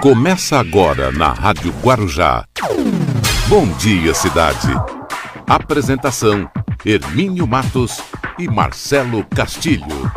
[0.00, 2.44] Começa agora na Rádio Guarujá.
[3.48, 4.68] Bom dia, cidade.
[5.44, 6.48] Apresentação:
[6.86, 7.98] Hermínio Matos
[8.38, 10.12] e Marcelo Castilho.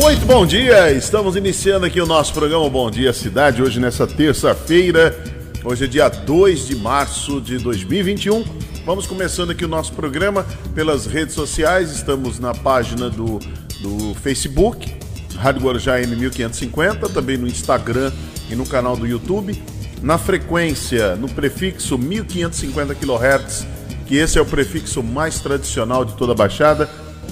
[0.00, 0.90] Muito bom dia!
[0.90, 5.14] Estamos iniciando aqui o nosso programa Bom Dia Cidade, hoje nessa terça-feira.
[5.62, 8.42] Hoje é dia 2 de março de 2021.
[8.86, 11.90] Vamos começando aqui o nosso programa pelas redes sociais.
[11.90, 13.38] Estamos na página do,
[13.82, 14.96] do Facebook,
[15.36, 18.12] Rádio Guarujá M1550, também no Instagram
[18.50, 19.60] e no canal do YouTube.
[20.02, 23.66] Na frequência, no prefixo 1550 kHz,
[24.06, 26.88] que esse é o prefixo mais tradicional de toda a Baixada.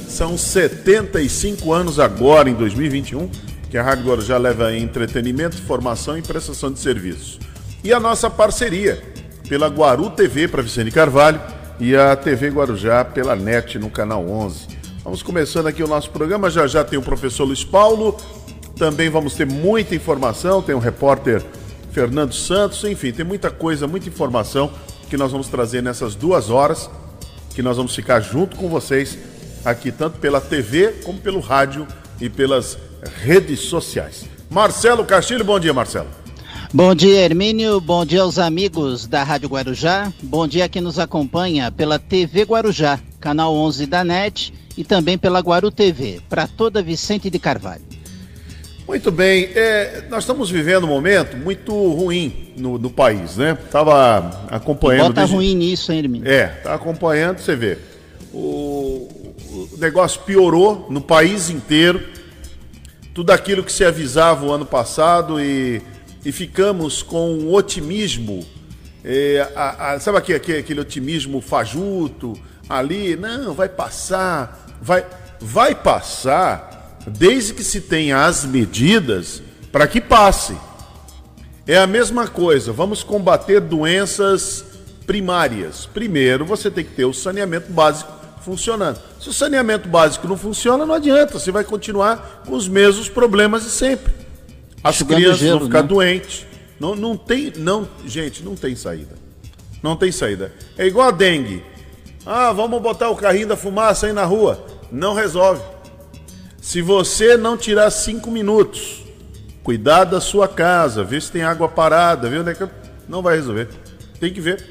[0.08, 3.28] São 75 anos agora, em 2021,
[3.70, 7.38] que a Rádio Guarujá leva entretenimento, informação e prestação de serviços.
[7.82, 9.02] E a nossa parceria
[9.48, 11.40] pela Guaru TV para Vicente Carvalho
[11.78, 14.73] e a TV Guarujá pela NET no canal 11.
[15.04, 16.48] Vamos começando aqui o nosso programa.
[16.48, 18.16] Já já tem o professor Luiz Paulo.
[18.74, 20.62] Também vamos ter muita informação.
[20.62, 21.44] Tem o repórter
[21.92, 22.82] Fernando Santos.
[22.84, 24.72] Enfim, tem muita coisa, muita informação
[25.10, 26.88] que nós vamos trazer nessas duas horas.
[27.54, 29.18] Que nós vamos ficar junto com vocês
[29.62, 31.86] aqui, tanto pela TV como pelo rádio
[32.18, 32.78] e pelas
[33.22, 34.24] redes sociais.
[34.48, 36.08] Marcelo Castilho, bom dia, Marcelo.
[36.72, 37.78] Bom dia, Hermínio.
[37.78, 40.10] Bom dia aos amigos da Rádio Guarujá.
[40.22, 45.16] Bom dia a quem nos acompanha pela TV Guarujá, canal 11 da NET e também
[45.16, 47.82] pela Guaru TV, para toda Vicente de Carvalho.
[48.86, 53.56] Muito bem, é, nós estamos vivendo um momento muito ruim no, no país, né?
[53.70, 55.08] Tava acompanhando.
[55.08, 55.34] Bota desde...
[55.34, 56.30] ruim nisso, hein, Hermínio?
[56.30, 57.78] É, tá acompanhando, você vê.
[58.30, 59.08] O,
[59.50, 62.02] o negócio piorou no país inteiro.
[63.14, 65.80] Tudo aquilo que se avisava o ano passado e,
[66.22, 68.44] e ficamos com um otimismo.
[69.02, 72.34] É, a, a, sabe aquele, aquele otimismo fajuto
[72.68, 73.16] ali?
[73.16, 75.04] Não, vai passar vai,
[75.40, 80.56] vai passar desde que se tenha as medidas para que passe.
[81.66, 84.64] É a mesma coisa, vamos combater doenças
[85.06, 85.86] primárias.
[85.86, 88.12] Primeiro, você tem que ter o saneamento básico
[88.42, 89.00] funcionando.
[89.18, 93.64] Se o saneamento básico não funciona, não adianta, você vai continuar com os mesmos problemas
[93.64, 94.12] de sempre.
[94.82, 95.88] As Chegando crianças gelo, vão ficar né?
[95.88, 96.46] doentes.
[96.78, 99.16] Não, não tem, não, gente, não tem saída.
[99.82, 100.52] Não tem saída.
[100.76, 101.62] É igual a dengue.
[102.26, 105.62] Ah, vamos botar o carrinho da fumaça aí na rua não resolve.
[106.60, 109.02] Se você não tirar cinco minutos,
[109.62, 112.68] cuidar da sua casa, ver se tem água parada, ver onde é que.
[113.08, 113.68] Não vai resolver.
[114.18, 114.64] Tem que ver.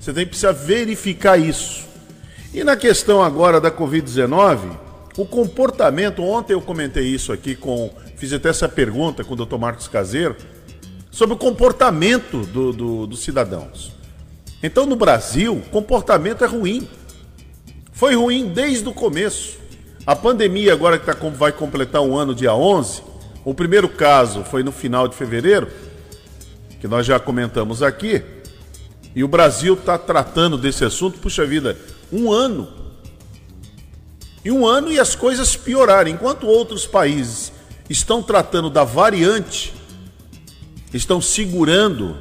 [0.00, 1.86] Você tem que precisar verificar isso.
[2.52, 4.76] E na questão agora da Covid-19,
[5.16, 7.90] o comportamento, ontem eu comentei isso aqui com.
[8.16, 9.58] Fiz até essa pergunta com o Dr.
[9.58, 10.34] Marcos Caseiro,
[11.10, 13.97] sobre o comportamento do, do, dos cidadãos.
[14.62, 16.88] Então, no Brasil, comportamento é ruim.
[17.92, 19.56] Foi ruim desde o começo.
[20.06, 23.02] A pandemia, agora que tá, vai completar um ano, dia 11,
[23.44, 25.68] o primeiro caso foi no final de fevereiro,
[26.80, 28.22] que nós já comentamos aqui,
[29.14, 31.76] e o Brasil está tratando desse assunto, puxa vida,
[32.12, 32.68] um ano.
[34.44, 36.10] E um ano e as coisas pioraram.
[36.10, 37.52] Enquanto outros países
[37.90, 39.74] estão tratando da variante,
[40.92, 42.16] estão segurando,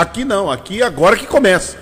[0.00, 1.76] aqui não, aqui agora que começa.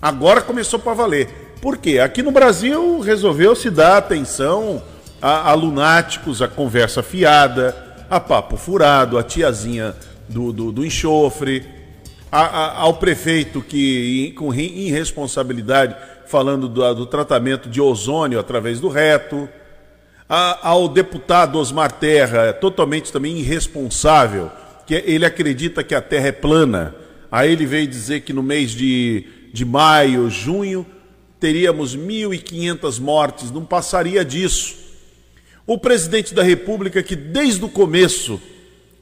[0.00, 1.28] Agora começou para valer.
[1.60, 1.98] Por quê?
[1.98, 4.82] Aqui no Brasil resolveu se dar atenção
[5.20, 7.76] a, a lunáticos, a conversa fiada,
[8.10, 9.94] a papo furado, a tiazinha
[10.28, 11.64] do, do, do enxofre,
[12.30, 15.94] a, a, ao prefeito que, com irresponsabilidade,
[16.26, 19.48] falando do, do tratamento de ozônio através do reto,
[20.28, 24.50] ao deputado Osmar Terra, totalmente também irresponsável,
[24.86, 26.94] que ele acredita que a Terra é plana.
[27.32, 30.84] Aí ele veio dizer que no mês de, de maio, junho,
[31.40, 34.76] teríamos 1.500 mortes, não passaria disso.
[35.66, 38.38] O presidente da República, que desde o começo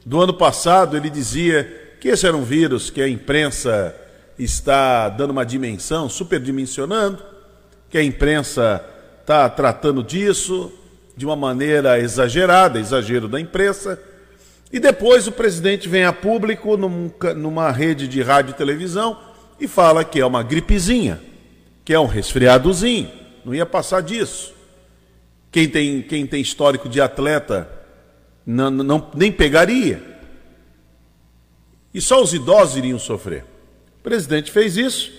[0.05, 3.93] do ano passado ele dizia que esse era um vírus que a imprensa
[4.39, 7.21] está dando uma dimensão, superdimensionando,
[7.89, 8.81] que a imprensa
[9.19, 10.71] está tratando disso
[11.17, 14.01] de uma maneira exagerada, exagero da imprensa.
[14.71, 19.19] E depois o presidente vem a público num, numa rede de rádio e televisão
[19.59, 21.19] e fala que é uma gripezinha
[21.83, 23.11] que é um resfriadozinho,
[23.43, 24.53] não ia passar disso.
[25.51, 27.69] Quem tem, quem tem histórico de atleta
[28.45, 30.01] não, não, nem pegaria.
[31.93, 33.43] E só os idosos iriam sofrer.
[33.99, 35.11] O presidente fez isso,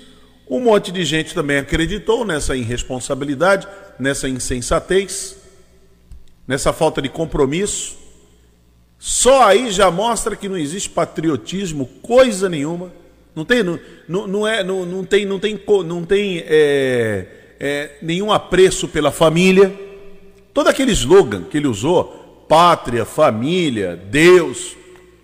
[0.48, 5.36] um monte de gente também acreditou nessa irresponsabilidade, nessa insensatez,
[6.46, 7.98] nessa falta de compromisso.
[9.04, 13.02] Só aí já mostra que não existe patriotismo, coisa nenhuma
[13.34, 13.78] não tem, não,
[14.26, 17.26] não, é, não, não tem, não tem, não tem é,
[17.58, 19.72] é, nenhum apreço pela família.
[20.52, 24.76] Todo aquele slogan que ele usou, pátria, família, Deus.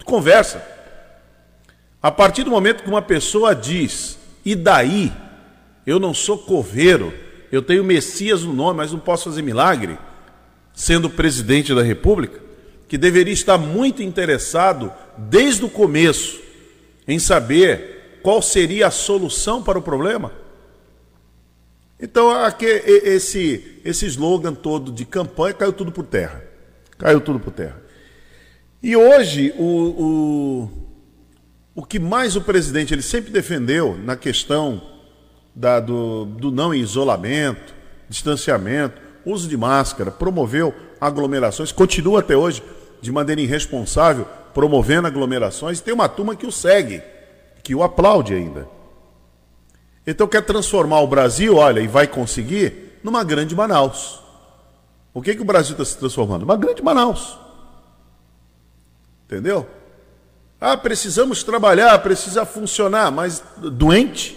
[0.04, 0.66] Conversa.
[2.02, 5.12] A partir do momento que uma pessoa diz, e daí?
[5.86, 7.12] Eu não sou coveiro,
[7.50, 9.98] eu tenho Messias no nome, mas não posso fazer milagre,
[10.72, 12.40] sendo presidente da República,
[12.88, 16.40] que deveria estar muito interessado desde o começo
[17.06, 20.32] em saber qual seria a solução para o problema.
[22.00, 26.42] Então, aqui, esse, esse slogan todo de campanha caiu tudo por terra.
[26.96, 27.80] Caiu tudo por terra.
[28.82, 30.88] E hoje, o, o
[31.78, 34.82] o que mais o presidente ele sempre defendeu na questão
[35.54, 37.72] da, do, do não isolamento,
[38.08, 42.64] distanciamento, uso de máscara, promoveu aglomerações, continua até hoje
[43.00, 47.02] de maneira irresponsável promovendo aglomerações, e tem uma turma que o segue,
[47.62, 48.68] que o aplaude ainda.
[50.06, 54.20] Então quer transformar o Brasil, olha, e vai conseguir, numa grande Manaus.
[55.14, 56.42] O que, que o Brasil está se transformando?
[56.42, 57.38] Uma grande Manaus.
[59.26, 59.66] Entendeu?
[60.60, 64.36] Ah, precisamos trabalhar, precisa funcionar, mas doente?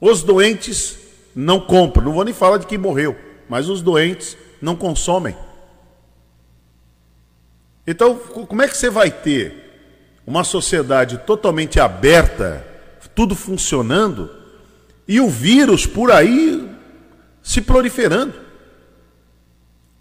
[0.00, 0.98] Os doentes
[1.34, 2.04] não compram.
[2.04, 3.16] Não vou nem falar de quem morreu,
[3.48, 5.34] mas os doentes não consomem.
[7.86, 9.64] Então, como é que você vai ter
[10.26, 12.66] uma sociedade totalmente aberta,
[13.14, 14.30] tudo funcionando,
[15.06, 16.68] e o vírus por aí
[17.42, 18.34] se proliferando?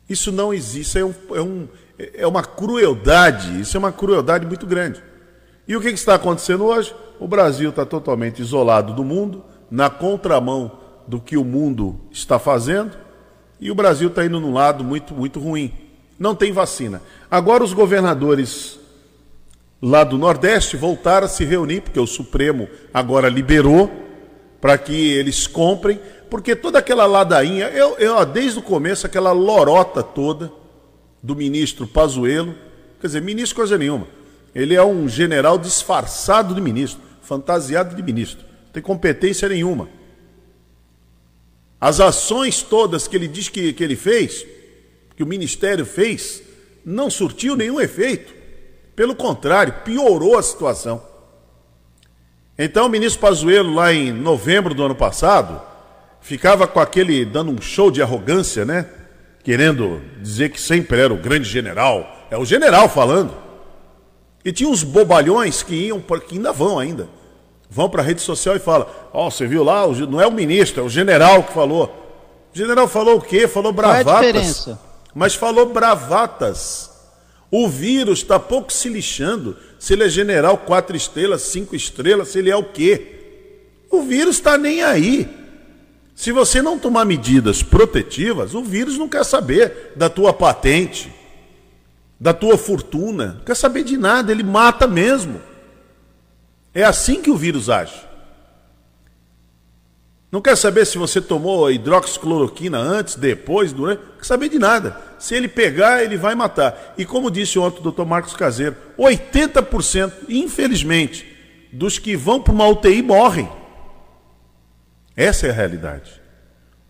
[0.10, 4.66] Isso não existe, é um, é um, é uma crueldade, isso é uma crueldade muito
[4.66, 5.04] grande.
[5.68, 6.94] E o que, está acontecendo hoje?
[7.20, 12.98] O Brasil está totalmente isolado do mundo, na contramão do que o mundo está fazendo,
[13.60, 15.74] e o Brasil está indo num lado muito, muito ruim.
[16.18, 17.02] Não tem vacina.
[17.30, 18.80] Agora os governadores
[19.82, 23.92] lá do Nordeste voltaram a se reunir, porque o Supremo agora liberou
[24.62, 26.00] para que eles comprem,
[26.30, 30.52] porque toda aquela ladainha, eu, eu desde o começo, aquela lorota toda,
[31.22, 32.56] do ministro Pazuello,
[33.00, 34.08] quer dizer, ministro coisa nenhuma.
[34.54, 38.46] Ele é um general disfarçado de ministro, fantasiado de ministro.
[38.66, 39.90] Não tem competência nenhuma.
[41.80, 44.46] As ações todas que ele diz que, que ele fez,
[45.16, 46.42] que o ministério fez,
[46.86, 48.34] não surtiu nenhum efeito.
[48.96, 51.02] Pelo contrário, piorou a situação.
[52.58, 55.62] Então o ministro Pazuello, lá em novembro do ano passado,
[56.22, 58.88] ficava com aquele, dando um show de arrogância, né?
[59.44, 62.28] querendo dizer que sempre era o grande general.
[62.32, 63.36] É o general falando.
[64.44, 67.08] E tinha uns bobalhões que iam, que ainda vão ainda.
[67.70, 70.32] Vão para a rede social e falam: Ó, oh, você viu lá, não é o
[70.32, 71.86] ministro, é o general que falou.
[72.54, 73.48] O general falou o quê?
[73.48, 74.04] Falou bravatas.
[74.04, 74.80] Qual é a diferença?
[75.14, 76.92] Mas falou bravatas.
[77.52, 82.40] O vírus está pouco se lixando se ele é general quatro estrelas, cinco estrelas, se
[82.40, 83.20] ele é o quê.
[83.92, 85.30] O vírus está nem aí.
[86.16, 91.14] Se você não tomar medidas protetivas, o vírus não quer saber da tua patente,
[92.20, 95.42] da tua fortuna, não quer saber de nada, ele mata mesmo.
[96.74, 98.13] É assim que o vírus age.
[100.34, 105.00] Não quer saber se você tomou hidroxicloroquina antes, depois, durante, não quer saber de nada.
[105.20, 106.96] Se ele pegar, ele vai matar.
[106.98, 108.04] E como disse ontem o Dr.
[108.04, 111.24] Marcos Caseiro, 80%, infelizmente,
[111.72, 113.48] dos que vão para uma UTI morrem.
[115.16, 116.20] Essa é a realidade.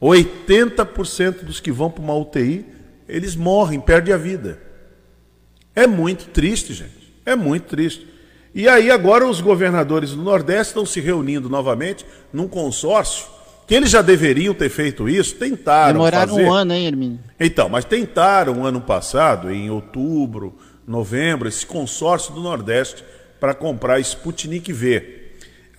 [0.02, 2.66] 80% dos que vão para uma UTI,
[3.10, 4.58] eles morrem, perdem a vida.
[5.76, 7.14] É muito triste, gente.
[7.26, 8.08] É muito triste.
[8.54, 13.26] E aí agora os governadores do Nordeste estão se reunindo novamente num consórcio
[13.66, 16.46] que eles já deveriam ter feito isso, tentaram Demoraram fazer.
[16.46, 17.20] um ano, hein, Hermínio?
[17.40, 20.54] Então, mas tentaram ano passado, em outubro,
[20.86, 23.04] novembro, esse consórcio do Nordeste
[23.40, 25.22] para comprar Sputnik V.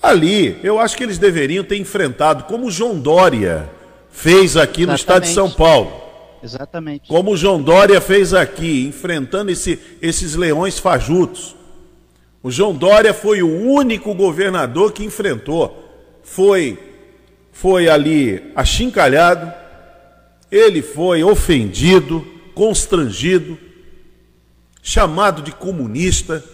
[0.02, 3.68] Ali, eu acho que eles deveriam ter enfrentado, como o João Dória
[4.10, 4.86] fez aqui Exatamente.
[4.86, 5.92] no estado de São Paulo.
[6.42, 7.08] Exatamente.
[7.08, 11.56] Como o João Dória fez aqui, enfrentando esse, esses leões fajutos.
[12.44, 15.82] O João Dória foi o único governador que enfrentou.
[16.22, 16.78] Foi,
[17.50, 19.50] foi ali achincalhado,
[20.52, 22.22] ele foi ofendido,
[22.54, 23.58] constrangido,
[24.82, 26.44] chamado de comunista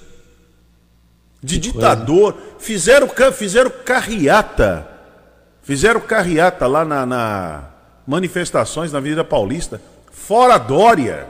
[1.42, 2.36] de ditador.
[2.60, 4.86] Fizeram, fizeram carreata.
[5.60, 7.64] Fizeram carreata lá na, na
[8.06, 9.82] manifestações na Avenida Paulista,
[10.12, 11.26] fora Dória.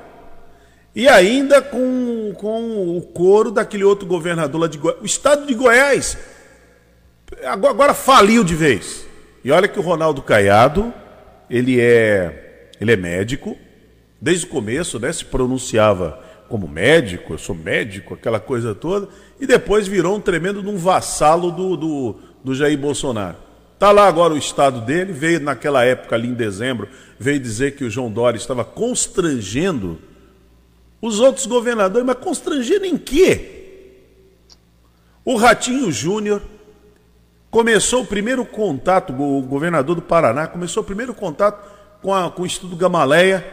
[0.94, 5.00] E ainda com, com o coro daquele outro governador lá de Goiás.
[5.00, 6.16] O estado de Goiás
[7.44, 9.06] agora, faliu de vez.
[9.44, 10.92] E olha que o Ronaldo Caiado,
[11.48, 13.56] ele é, ele é médico,
[14.20, 19.08] desde o começo, né, se pronunciava como médico, eu sou médico, aquela coisa toda,
[19.40, 23.36] e depois virou um tremendo um vassalo do, do, do Jair Bolsonaro.
[23.74, 27.84] Está lá agora o estado dele, veio naquela época ali em dezembro, veio dizer que
[27.84, 29.98] o João Dória estava constrangendo
[31.00, 33.58] Os outros governadores, mas constrangido em quê?
[35.24, 36.42] O Ratinho Júnior
[37.50, 41.62] começou o primeiro contato, o governador do Paraná começou o primeiro contato
[42.00, 43.46] com, a, com o Instituto Gamaleia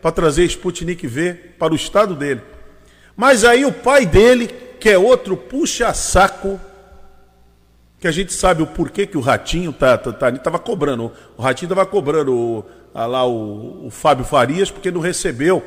[0.00, 2.42] para trazer Sputnik V para o estado dele.
[3.16, 6.58] Mas aí o pai dele, que é outro puxa-saco,
[7.98, 11.12] que a gente sabe o porquê que o Ratinho tá, tá, tá tava cobrando.
[11.36, 12.64] O Ratinho estava cobrando o,
[12.94, 15.62] lá o, o, Fábio Farias porque não recebeu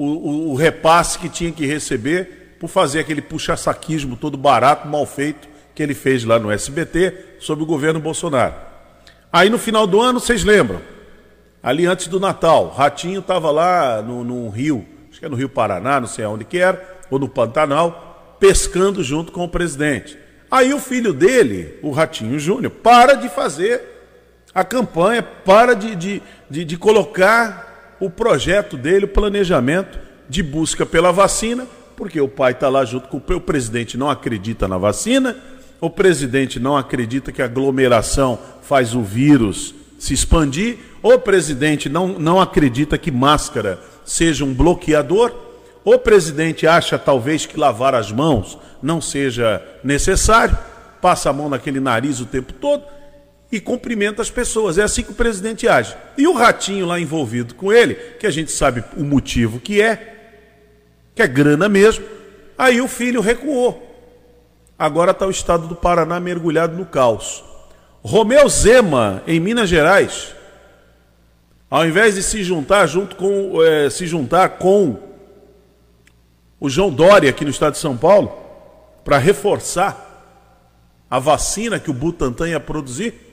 [0.00, 5.04] o, o, o repasse que tinha que receber por fazer aquele puxa-saquismo todo barato, mal
[5.04, 8.54] feito, que ele fez lá no SBT sob o governo Bolsonaro.
[9.30, 10.80] Aí no final do ano, vocês lembram?
[11.62, 15.50] Ali antes do Natal, Ratinho estava lá no, no rio, acho que é no Rio
[15.50, 20.16] Paraná, não sei aonde que era, ou no Pantanal, pescando junto com o presidente.
[20.50, 23.82] Aí o filho dele, o Ratinho Júnior, para de fazer
[24.54, 27.69] a campanha, para de, de, de, de colocar
[28.00, 31.66] o projeto dele, o planejamento de busca pela vacina,
[31.96, 35.36] porque o pai está lá junto com o, o presidente, não acredita na vacina,
[35.80, 42.18] o presidente não acredita que a aglomeração faz o vírus se expandir, o presidente não,
[42.18, 45.32] não acredita que máscara seja um bloqueador.
[45.84, 50.56] O presidente acha talvez que lavar as mãos não seja necessário,
[51.00, 52.82] passa a mão naquele nariz o tempo todo
[53.52, 54.78] e cumprimenta as pessoas.
[54.78, 55.96] É assim que o presidente age.
[56.16, 60.16] E o ratinho lá envolvido com ele, que a gente sabe o motivo que é,
[61.14, 62.04] que é grana mesmo,
[62.56, 63.86] aí o filho recuou.
[64.78, 67.44] Agora está o estado do Paraná mergulhado no caos.
[68.02, 70.34] Romeu Zema, em Minas Gerais,
[71.70, 74.98] ao invés de se juntar junto com é, se juntar com
[76.58, 78.32] o João Dória aqui no estado de São Paulo
[79.04, 80.08] para reforçar
[81.10, 83.29] a vacina que o Butantan ia produzir?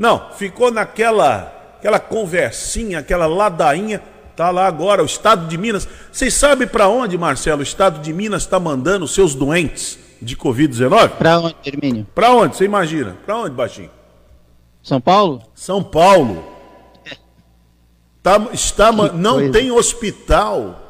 [0.00, 4.02] Não, ficou naquela aquela conversinha, aquela ladainha,
[4.34, 5.86] tá lá agora o estado de Minas.
[6.10, 10.34] Vocês sabem para onde, Marcelo, o estado de Minas está mandando os seus doentes de
[10.38, 11.10] COVID-19?
[11.10, 12.06] Para onde, Hermínio?
[12.14, 12.56] Para onde?
[12.56, 13.14] Você imagina?
[13.26, 13.90] Para onde, baixinho?
[14.82, 15.42] São Paulo?
[15.54, 16.46] São Paulo.
[18.22, 19.52] Tá, está, não coisa.
[19.52, 20.89] tem hospital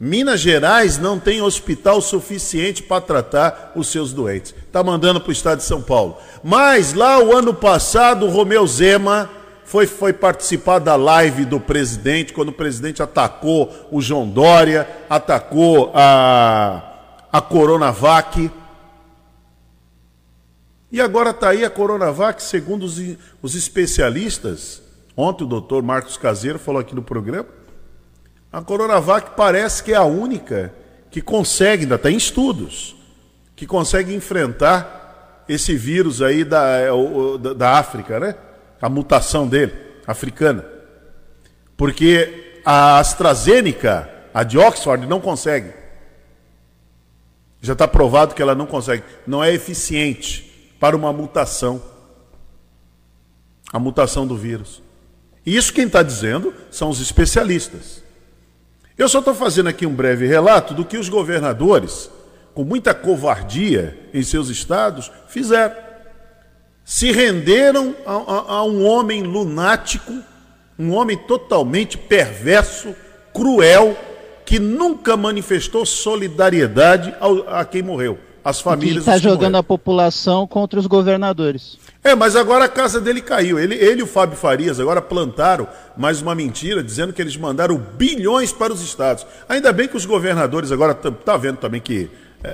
[0.00, 4.54] Minas Gerais não tem hospital suficiente para tratar os seus doentes.
[4.64, 6.18] Está mandando para o estado de São Paulo.
[6.42, 9.28] Mas lá o ano passado, o Romeu Zema
[9.64, 15.90] foi, foi participar da live do presidente, quando o presidente atacou o João Dória, atacou
[15.92, 16.92] a,
[17.32, 18.52] a Coronavac.
[20.92, 23.02] E agora está aí a Coronavac, segundo os,
[23.42, 24.80] os especialistas.
[25.16, 27.57] Ontem o doutor Marcos Caseiro falou aqui no programa
[28.52, 30.72] a Coronavac parece que é a única
[31.10, 32.96] que consegue, ainda tem estudos,
[33.54, 36.88] que consegue enfrentar esse vírus aí da, é,
[37.56, 38.34] da África, né?
[38.80, 39.72] A mutação dele,
[40.06, 40.64] africana.
[41.76, 45.72] Porque a AstraZeneca, a de Oxford, não consegue.
[47.60, 49.02] Já está provado que ela não consegue.
[49.26, 51.82] Não é eficiente para uma mutação.
[53.72, 54.82] A mutação do vírus.
[55.44, 58.02] Isso quem está dizendo são os especialistas.
[58.98, 62.10] Eu só estou fazendo aqui um breve relato do que os governadores,
[62.52, 65.76] com muita covardia em seus estados, fizeram.
[66.84, 70.12] Se renderam a, a, a um homem lunático,
[70.76, 72.92] um homem totalmente perverso,
[73.32, 73.96] cruel,
[74.44, 78.98] que nunca manifestou solidariedade ao, a quem morreu, as famílias.
[78.98, 81.78] Está jogando a população contra os governadores.
[82.02, 83.58] É, mas agora a casa dele caiu.
[83.58, 87.76] Ele, ele e o Fábio Farias agora plantaram mais uma mentira, dizendo que eles mandaram
[87.76, 89.26] bilhões para os estados.
[89.48, 92.10] Ainda bem que os governadores agora tá vendo também que
[92.42, 92.50] é,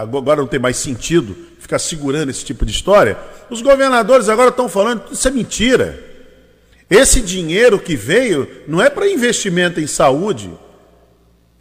[0.00, 3.16] agora não tem mais sentido ficar segurando esse tipo de história.
[3.48, 5.98] Os governadores agora estão falando isso é mentira.
[6.90, 10.50] Esse dinheiro que veio não é para investimento em saúde.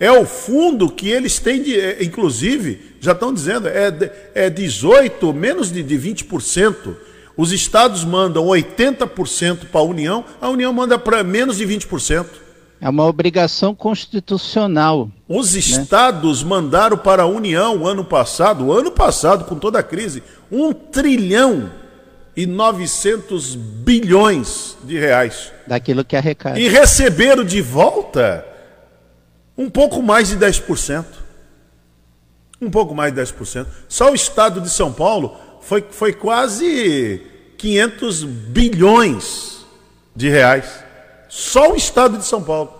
[0.01, 5.31] É o fundo que eles têm, de, é, inclusive, já estão dizendo, é, é 18,
[5.31, 6.95] menos de, de 20%
[7.37, 12.25] os estados mandam 80% para a União, a União manda para menos de 20%.
[12.79, 15.09] É uma obrigação constitucional.
[15.27, 15.59] Os né?
[15.59, 21.71] estados mandaram para a União ano passado, ano passado, com toda a crise, um trilhão
[22.35, 25.51] e 900 bilhões de reais.
[25.67, 26.59] Daquilo que arrecada.
[26.59, 28.45] E receberam de volta
[29.61, 31.05] um pouco mais de 10%.
[32.59, 33.67] Um pouco mais de 10%.
[33.87, 37.21] Só o estado de São Paulo foi, foi quase
[37.57, 39.65] 500 bilhões
[40.15, 40.83] de reais.
[41.29, 42.79] Só o estado de São Paulo.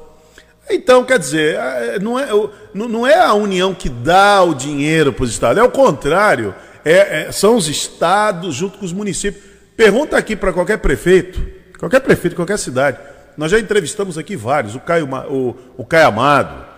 [0.70, 2.28] Então, quer dizer, é, não é,
[2.74, 6.56] não é a União que dá o dinheiro para os estados, é o contrário.
[6.84, 9.44] É, é, são os estados junto com os municípios.
[9.78, 11.40] Pergunta aqui para qualquer prefeito,
[11.78, 12.98] qualquer prefeito, qualquer cidade.
[13.38, 16.71] Nós já entrevistamos aqui vários, o Caio, o, o Caio Amado.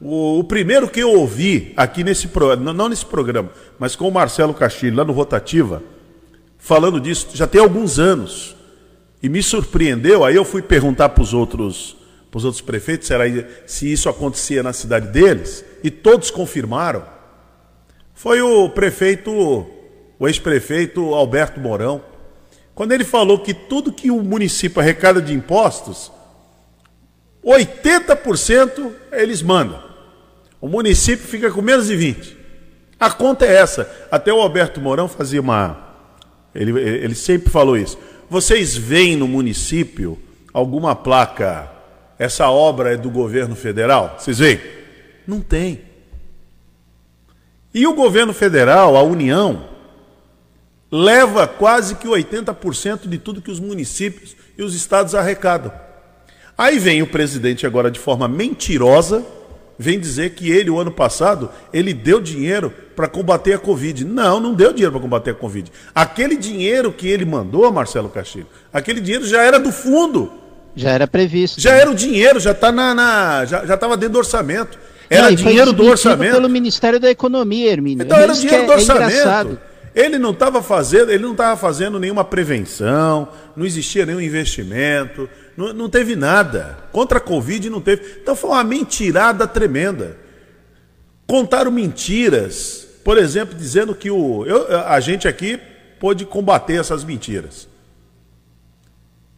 [0.00, 4.12] O, o primeiro que eu ouvi aqui nesse programa, não nesse programa, mas com o
[4.12, 5.82] Marcelo Castilho, lá no Rotativa,
[6.58, 8.56] falando disso, já tem alguns anos.
[9.22, 11.96] E me surpreendeu, aí eu fui perguntar para os outros,
[12.32, 17.04] os outros prefeitos se, era, se isso acontecia na cidade deles, e todos confirmaram.
[18.14, 19.30] Foi o prefeito,
[20.18, 22.02] o ex-prefeito Alberto Mourão,
[22.74, 26.10] quando ele falou que tudo que o município arrecada de impostos,
[27.44, 29.89] 80% eles mandam.
[30.60, 32.36] O município fica com menos de 20.
[32.98, 33.90] A conta é essa.
[34.10, 35.88] Até o Alberto Mourão fazia uma.
[36.54, 37.98] Ele, ele sempre falou isso.
[38.28, 40.18] Vocês veem no município
[40.52, 41.70] alguma placa,
[42.18, 44.16] essa obra é do governo federal?
[44.18, 44.60] Vocês veem?
[45.26, 45.80] Não tem.
[47.72, 49.68] E o governo federal, a União,
[50.90, 55.72] leva quase que 80% de tudo que os municípios e os estados arrecadam.
[56.58, 59.24] Aí vem o presidente agora de forma mentirosa,
[59.80, 64.04] vem dizer que ele, o ano passado, ele deu dinheiro para combater a Covid.
[64.04, 65.72] Não, não deu dinheiro para combater a Covid.
[65.94, 70.30] Aquele dinheiro que ele mandou, Marcelo Castilho, aquele dinheiro já era do fundo.
[70.76, 71.58] Já era previsto.
[71.58, 71.80] Já né?
[71.80, 74.78] era o dinheiro, já está na, na, já estava dentro do orçamento.
[75.08, 76.34] Era não, dinheiro do orçamento.
[76.34, 78.04] pelo Ministério da Economia, Hermínio.
[78.04, 79.58] Então era dinheiro do é orçamento.
[79.66, 85.28] É ele não estava fazendo, ele não estava fazendo nenhuma prevenção, não existia nenhum investimento,
[85.60, 86.78] não, não teve nada.
[86.90, 88.20] Contra a Covid não teve.
[88.22, 90.16] Então foi uma mentirada tremenda.
[91.26, 95.60] Contaram mentiras, por exemplo, dizendo que o, eu, a gente aqui
[96.00, 97.68] pôde combater essas mentiras.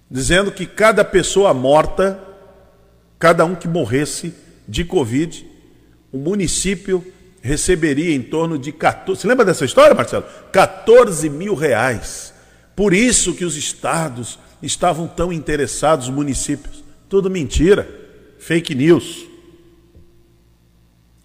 [0.09, 2.23] Dizendo que cada pessoa morta,
[3.19, 4.33] cada um que morresse
[4.69, 5.45] de Covid,
[6.13, 7.05] o município
[7.43, 9.21] receberia em torno de 14.
[9.21, 10.25] Você lembra dessa história, Marcelo?
[10.53, 12.32] 14 mil reais.
[12.75, 16.83] Por isso que os estados estavam tão interessados, os municípios.
[17.09, 17.89] Tudo mentira,
[18.39, 19.27] fake news.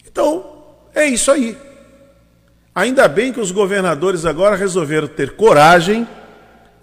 [0.05, 0.45] Então,
[0.93, 1.57] é isso aí.
[2.73, 6.07] Ainda bem que os governadores agora resolveram ter coragem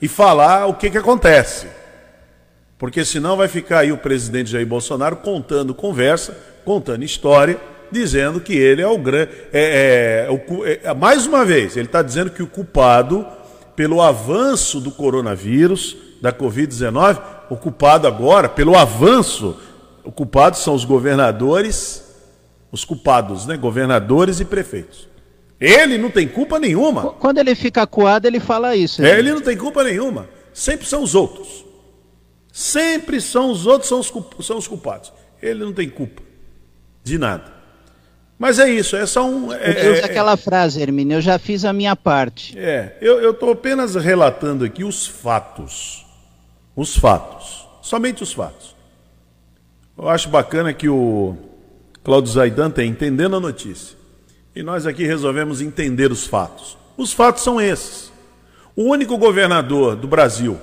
[0.00, 1.66] e falar o que, que acontece.
[2.78, 7.58] Porque senão vai ficar aí o presidente Jair Bolsonaro contando conversa, contando história,
[7.90, 9.30] dizendo que ele é o grande.
[9.52, 13.26] É, é, é, mais uma vez, ele está dizendo que o culpado
[13.76, 19.56] pelo avanço do coronavírus da Covid-19, ocupado agora pelo avanço,
[20.02, 22.04] ocupados são os governadores,
[22.72, 23.56] os culpados, né?
[23.56, 25.08] Governadores e prefeitos.
[25.60, 27.12] Ele não tem culpa nenhuma.
[27.12, 29.00] Quando ele fica acuado, ele fala isso.
[29.00, 29.18] Né?
[29.18, 30.28] ele não tem culpa nenhuma.
[30.52, 31.64] Sempre são os outros.
[32.52, 34.12] Sempre são os outros, são os,
[34.46, 35.12] são os culpados.
[35.42, 36.22] Ele não tem culpa
[37.02, 37.53] de nada.
[38.38, 39.52] Mas é isso, é só um.
[39.52, 42.58] É, usa é, aquela frase, Hermínio, eu já fiz a minha parte.
[42.58, 46.04] É, eu estou apenas relatando aqui os fatos
[46.76, 48.74] os fatos, somente os fatos.
[49.96, 51.36] Eu acho bacana que o
[52.02, 53.96] Cláudio Zaidan está entendendo a notícia.
[54.54, 56.76] E nós aqui resolvemos entender os fatos.
[56.96, 58.12] Os fatos são esses.
[58.74, 60.60] O único governador do Brasil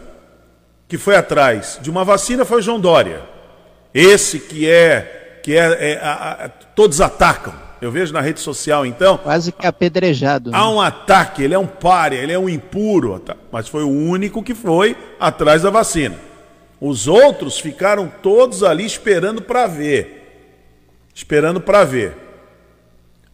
[0.87, 3.21] que foi atrás de uma vacina foi João Dória.
[3.93, 7.53] Esse que é que é, é a, a, todos atacam.
[7.81, 9.17] Eu vejo na rede social, então.
[9.17, 10.51] Quase que apedrejado.
[10.51, 10.57] Né?
[10.57, 13.19] Há um ataque, ele é um párea, ele é um impuro.
[13.51, 16.15] Mas foi o único que foi atrás da vacina.
[16.79, 20.51] Os outros ficaram todos ali esperando para ver.
[21.13, 22.15] Esperando para ver.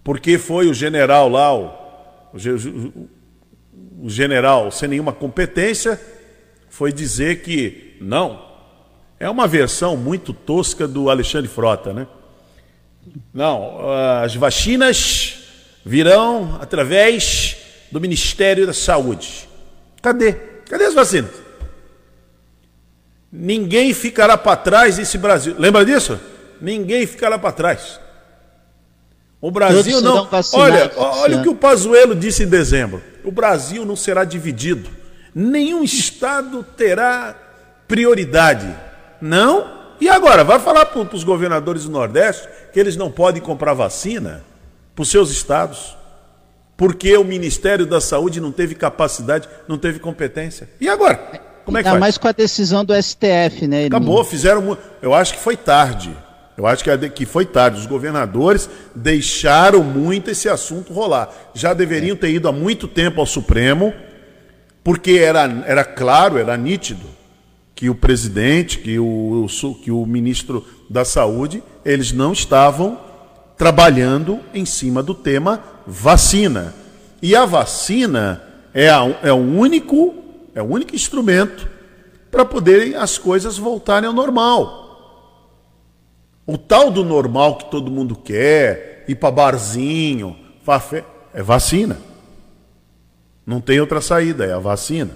[0.02, 1.66] Porque foi o general lá, o,
[2.34, 3.10] o,
[4.04, 6.00] o general sem nenhuma competência,
[6.70, 8.47] foi dizer que não.
[9.20, 12.08] É uma versão muito tosca do Alexandre Frota, né?
[13.34, 13.80] Não,
[14.22, 15.40] as vacinas
[15.84, 17.58] virão através
[17.92, 19.48] do Ministério da Saúde.
[20.02, 20.34] Cadê?
[20.70, 21.32] Cadê as vacinas?
[23.32, 25.56] Ninguém ficará para trás nesse Brasil.
[25.58, 26.20] Lembra disso?
[26.62, 28.00] Ninguém ficará para trás.
[29.40, 30.28] O Brasil não.
[30.54, 33.02] Olha, olha o que o Pazuello disse em dezembro.
[33.24, 34.90] O Brasil não será dividido.
[35.34, 37.36] Nenhum estado terá
[37.88, 38.68] prioridade.
[39.22, 43.74] Não e agora, vai falar para os governadores do Nordeste que eles não podem comprar
[43.74, 44.44] vacina
[44.96, 45.98] para os seus estados,
[46.76, 50.70] porque o Ministério da Saúde não teve capacidade, não teve competência.
[50.80, 51.16] E agora?
[51.66, 53.88] Como é que Ainda mais com a decisão do STF, né?
[53.88, 54.78] Acabou, fizeram.
[55.02, 56.16] Eu acho que foi tarde.
[56.56, 57.80] Eu acho que foi tarde.
[57.80, 61.30] Os governadores deixaram muito esse assunto rolar.
[61.54, 63.94] Já deveriam ter ido há muito tempo ao Supremo,
[64.84, 67.17] porque era, era claro, era nítido
[67.78, 69.46] que o presidente, que o,
[69.84, 73.00] que o ministro da Saúde, eles não estavam
[73.56, 76.74] trabalhando em cima do tema vacina.
[77.22, 78.42] E a vacina
[78.74, 80.16] é, a, é, o único,
[80.56, 81.70] é o único instrumento
[82.32, 85.54] para poderem as coisas voltarem ao normal.
[86.48, 90.36] O tal do normal que todo mundo quer, ir para barzinho,
[90.82, 92.00] fé, é vacina.
[93.46, 95.12] Não tem outra saída, é a vacina.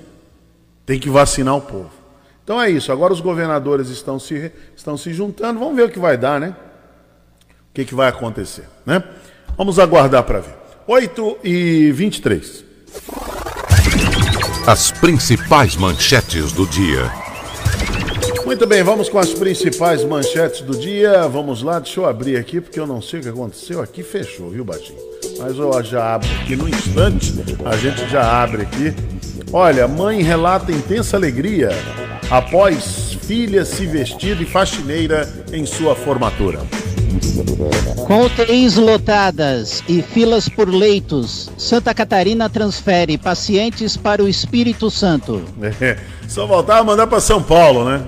[0.86, 2.01] Tem que vacinar o povo.
[2.44, 2.92] Então é isso.
[2.92, 5.60] Agora os governadores estão se, estão se juntando.
[5.60, 6.56] Vamos ver o que vai dar, né?
[7.70, 9.04] O que, que vai acontecer, né?
[9.58, 10.56] Vamos aguardar para ver.
[10.88, 12.66] 8 e 23.
[14.68, 17.10] As principais manchetes do dia.
[18.46, 21.28] Muito bem, vamos com as principais manchetes do dia.
[21.28, 23.82] Vamos lá, deixa eu abrir aqui, porque eu não sei o que aconteceu.
[23.82, 25.00] Aqui fechou, viu, Batinho?
[25.40, 27.34] Mas eu já abro aqui no instante.
[27.64, 28.94] A gente já abre aqui.
[29.54, 31.70] Olha, mãe relata intensa alegria
[32.32, 36.62] após filha se vestir de faxineira em sua formatura.
[38.08, 45.44] Com UTIs lotadas e filas por leitos, Santa Catarina transfere pacientes para o Espírito Santo.
[45.82, 48.02] É, só faltava mandar para São Paulo, né?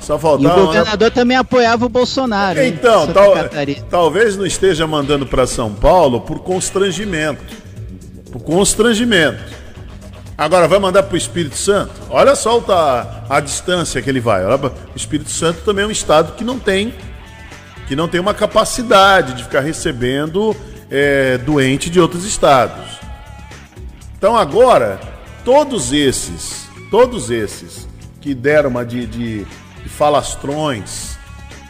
[0.00, 0.58] Só faltava.
[0.58, 2.62] E o governador também apoiava o Bolsonaro.
[2.62, 3.34] Então, tal,
[3.90, 7.42] talvez não esteja mandando para São Paulo por constrangimento.
[8.30, 9.60] Por constrangimento.
[10.40, 11.92] Agora vai mandar para o Espírito Santo?
[12.08, 14.42] Olha só a, a distância que ele vai.
[14.42, 16.94] O Espírito Santo também é um estado que não tem
[17.86, 20.56] que não tem uma capacidade de ficar recebendo
[20.90, 23.00] é, doente de outros estados.
[24.16, 24.98] Então agora,
[25.44, 27.86] todos esses, todos esses
[28.18, 31.18] que deram uma de, de, de falastrões,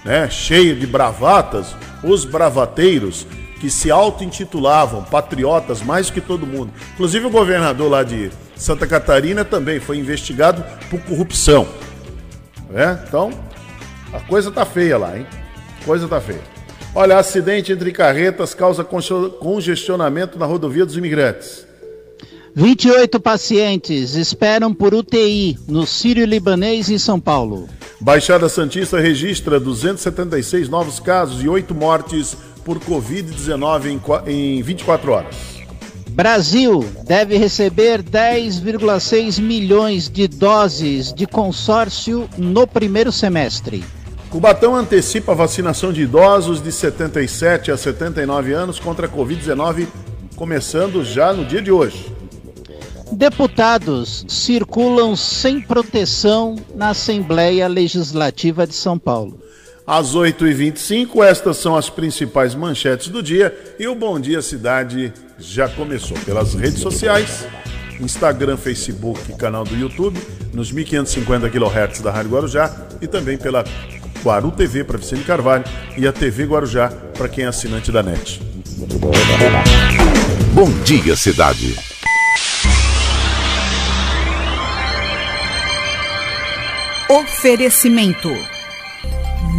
[0.04, 3.26] né, cheio de bravatas, os bravateiros
[3.58, 6.72] que se auto-intitulavam patriotas mais que todo mundo.
[6.94, 8.30] Inclusive o governador lá de
[8.60, 11.66] Santa Catarina também foi investigado por corrupção.
[12.68, 13.02] Né?
[13.08, 13.30] Então,
[14.12, 15.26] a coisa tá feia lá, hein?
[15.84, 16.42] Coisa tá feia.
[16.94, 21.66] Olha, acidente entre carretas causa congestionamento na rodovia dos imigrantes.
[22.54, 27.66] 28 pacientes esperam por UTI no Sírio Libanês em São Paulo.
[27.98, 35.59] Baixada Santista registra 276 novos casos e 8 mortes por Covid-19 em 24 horas.
[36.10, 43.84] Brasil deve receber 10,6 milhões de doses de consórcio no primeiro semestre.
[44.28, 49.86] Cubatão antecipa a vacinação de idosos de 77 a 79 anos contra a Covid-19,
[50.36, 52.12] começando já no dia de hoje.
[53.12, 59.40] Deputados circulam sem proteção na Assembleia Legislativa de São Paulo.
[59.86, 65.68] Às 8h25, estas são as principais manchetes do dia e o Bom Dia Cidade já
[65.68, 67.46] começou pelas redes sociais,
[67.98, 70.20] Instagram, Facebook, canal do YouTube,
[70.52, 73.64] nos 1550 kHz da Rádio Guarujá e também pela
[74.22, 75.64] Guaru TV para Vicente Carvalho
[75.96, 78.40] e a TV Guarujá para quem é assinante da NET.
[80.52, 81.76] Bom dia, cidade.
[87.08, 88.30] Oferecimento: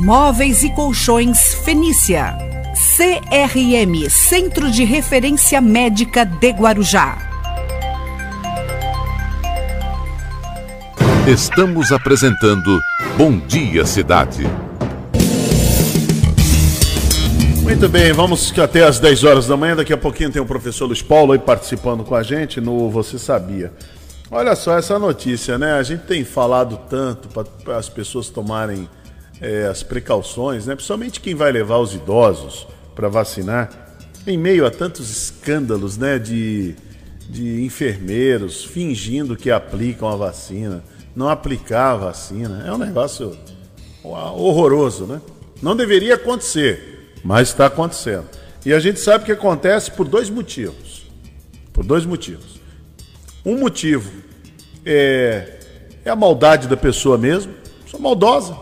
[0.04, 2.51] Móveis e Colchões Fenícia.
[2.94, 7.18] CRM Centro de Referência Médica de Guarujá.
[11.26, 12.82] Estamos apresentando
[13.18, 14.44] Bom Dia Cidade.
[17.64, 19.78] Muito bem, vamos até às 10 horas da manhã.
[19.78, 23.18] Daqui a pouquinho tem o professor Luiz Paulo aí participando com a gente no Você
[23.18, 23.72] Sabia.
[24.30, 25.76] Olha só essa notícia, né?
[25.76, 27.30] A gente tem falado tanto
[27.64, 28.90] para as pessoas tomarem
[29.40, 30.76] é, as precauções, né?
[30.76, 36.20] Principalmente quem vai levar os idosos para vacinar, em meio a tantos escândalos, né?
[36.20, 36.76] De,
[37.30, 40.84] de enfermeiros fingindo que aplicam a vacina
[41.16, 42.64] não aplicar a vacina.
[42.66, 43.38] É um negócio
[44.04, 45.22] horroroso, né?
[45.62, 48.26] Não deveria acontecer, mas está acontecendo.
[48.66, 51.06] E a gente sabe que acontece por dois motivos.
[51.74, 52.60] Por dois motivos.
[53.46, 54.12] Um motivo
[54.86, 55.60] é,
[56.06, 57.54] é a maldade da pessoa mesmo,
[57.88, 58.56] sou maldosa,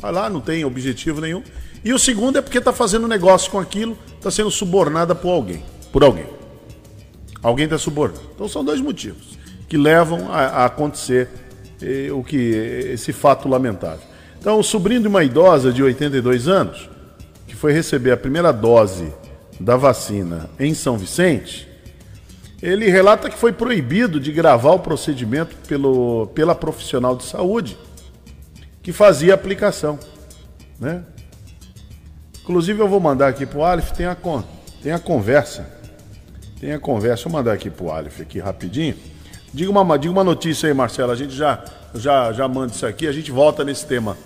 [0.00, 1.42] vai lá, não tem objetivo nenhum.
[1.84, 5.62] E o segundo é porque está fazendo negócio com aquilo, está sendo subornada por alguém,
[5.92, 6.26] por alguém.
[7.42, 8.22] Alguém está subornando.
[8.34, 9.38] Então são dois motivos
[9.68, 11.28] que levam a, a acontecer
[12.12, 14.10] o que esse fato lamentável.
[14.38, 16.88] Então, o sobrinho de uma idosa de 82 anos,
[17.46, 19.12] que foi receber a primeira dose
[19.58, 21.68] da vacina em São Vicente,
[22.62, 27.76] ele relata que foi proibido de gravar o procedimento pelo, pela profissional de saúde
[28.82, 29.98] que fazia a aplicação.
[30.78, 31.02] Né?
[32.50, 34.16] Inclusive, eu vou mandar aqui para o Aleph, tem a,
[34.82, 35.70] tem a conversa.
[36.60, 38.96] Tem a conversa, vou mandar aqui para o Aleph aqui rapidinho.
[39.54, 41.12] Diga uma, diga uma notícia aí, Marcelo.
[41.12, 41.62] A gente já,
[41.94, 44.18] já, já manda isso aqui, a gente volta nesse tema.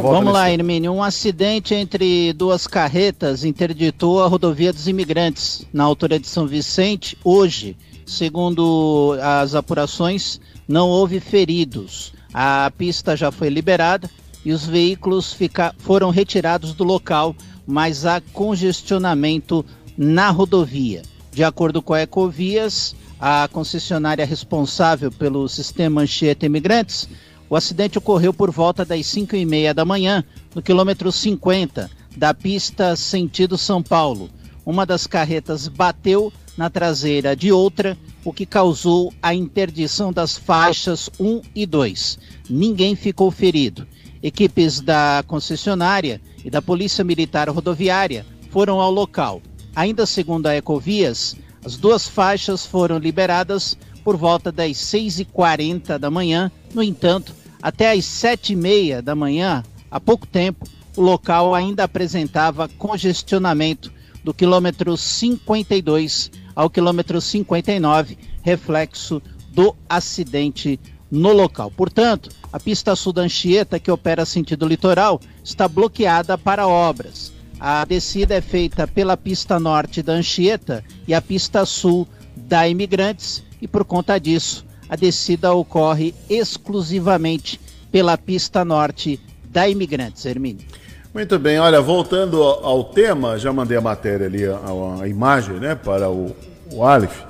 [0.00, 0.90] Vamos lá, Hermínio.
[0.90, 7.18] Um acidente entre duas carretas interditou a rodovia dos imigrantes na altura de São Vicente
[7.22, 7.76] hoje.
[8.06, 12.14] Segundo as apurações, não houve feridos.
[12.32, 14.08] A pista já foi liberada
[14.44, 17.34] e os veículos fica, foram retirados do local,
[17.66, 19.64] mas há congestionamento
[19.96, 21.02] na rodovia.
[21.32, 27.08] De acordo com a Ecovias, a concessionária responsável pelo sistema Anchieta Imigrantes,
[27.48, 32.32] o acidente ocorreu por volta das 5 e meia da manhã, no quilômetro 50 da
[32.32, 34.30] pista sentido São Paulo.
[34.64, 41.10] Uma das carretas bateu na traseira de outra, o que causou a interdição das faixas
[41.18, 42.18] 1 e 2.
[42.48, 43.86] Ninguém ficou ferido.
[44.24, 49.42] Equipes da concessionária e da Polícia Militar Rodoviária foram ao local.
[49.76, 56.50] Ainda segundo a Ecovias, as duas faixas foram liberadas por volta das 6h40 da manhã.
[56.72, 63.92] No entanto, até às 7h30 da manhã, há pouco tempo, o local ainda apresentava congestionamento
[64.24, 69.20] do quilômetro 52 ao quilômetro 59, reflexo
[69.52, 70.80] do acidente
[71.14, 71.70] no local.
[71.70, 77.32] Portanto, a pista sul da Anchieta, que opera sentido litoral, está bloqueada para obras.
[77.58, 83.44] A descida é feita pela pista norte da Anchieta e a pista sul da Imigrantes,
[83.62, 87.60] e por conta disso, a descida ocorre exclusivamente
[87.92, 90.66] pela pista norte da Imigrantes, Hermínio.
[91.14, 94.58] Muito bem, olha, voltando ao tema, já mandei a matéria ali, a,
[95.00, 96.34] a imagem, né, para o,
[96.72, 97.22] o Aleph,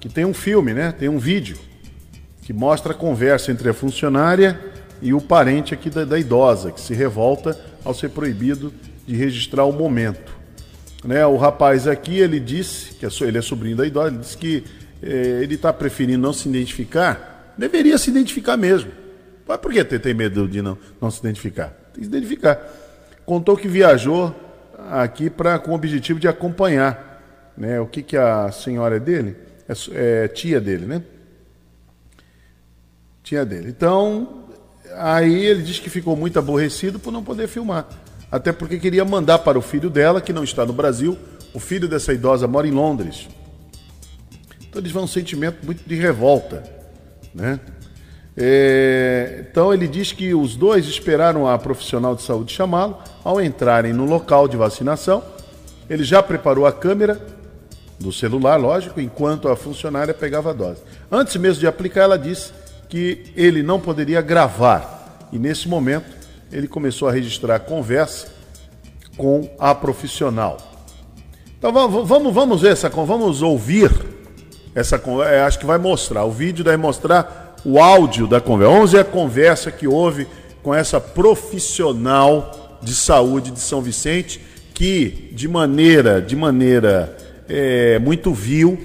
[0.00, 1.58] que tem um filme, né, tem um vídeo,
[2.46, 4.58] que mostra a conversa entre a funcionária
[5.02, 8.72] e o parente aqui da, da idosa, que se revolta ao ser proibido
[9.06, 10.34] de registrar o momento.
[11.04, 14.64] Né, o rapaz aqui, ele disse, que ele é sobrinho da idosa, ele disse que
[15.02, 18.90] eh, ele está preferindo não se identificar, deveria se identificar mesmo.
[19.46, 21.68] Mas por que tem medo de não, não se identificar?
[21.92, 22.58] Tem que se identificar
[23.26, 24.34] contou que viajou
[24.88, 27.20] aqui para com o objetivo de acompanhar
[27.58, 29.36] né, o que, que a senhora é dele,
[29.68, 31.02] é, é tia dele, né?
[33.26, 33.70] Tia dele.
[33.70, 34.44] Então,
[34.94, 37.88] aí ele diz que ficou muito aborrecido por não poder filmar.
[38.30, 41.18] Até porque queria mandar para o filho dela, que não está no Brasil.
[41.52, 43.26] O filho dessa idosa mora em Londres.
[44.68, 46.62] Então eles vão um sentimento muito de revolta,
[47.34, 47.58] né?
[48.36, 52.96] É, então ele diz que os dois esperaram a profissional de saúde chamá-lo.
[53.24, 55.20] Ao entrarem no local de vacinação,
[55.90, 57.20] ele já preparou a câmera
[57.98, 60.80] do celular, lógico, enquanto a funcionária pegava a dose.
[61.10, 62.52] Antes mesmo de aplicar, ela disse
[62.88, 65.28] que ele não poderia gravar.
[65.32, 66.06] E nesse momento,
[66.52, 68.28] ele começou a registrar a conversa
[69.16, 70.58] com a profissional.
[71.58, 73.90] Então vamos, vamos, vamos ver essa vamos ouvir
[74.74, 76.24] essa é, acho que vai mostrar.
[76.24, 78.74] O vídeo deve mostrar o áudio da conversa.
[78.74, 80.26] 11 é a conversa que houve
[80.62, 84.38] com essa profissional de saúde de São Vicente
[84.74, 87.16] que de maneira de maneira
[87.48, 88.78] é, muito vil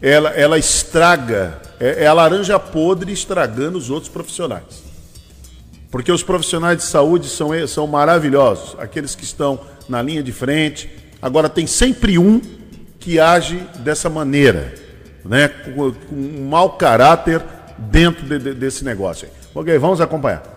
[0.00, 4.82] ela, ela estraga é, é a laranja podre estragando os outros profissionais
[5.90, 10.90] porque os profissionais de saúde são, são maravilhosos aqueles que estão na linha de frente
[11.20, 12.40] agora tem sempre um
[12.98, 14.74] que age dessa maneira
[15.24, 17.42] né com, com um mau caráter
[17.78, 19.28] dentro de, de, desse negócio.
[19.54, 20.53] Ok, vamos acompanhar.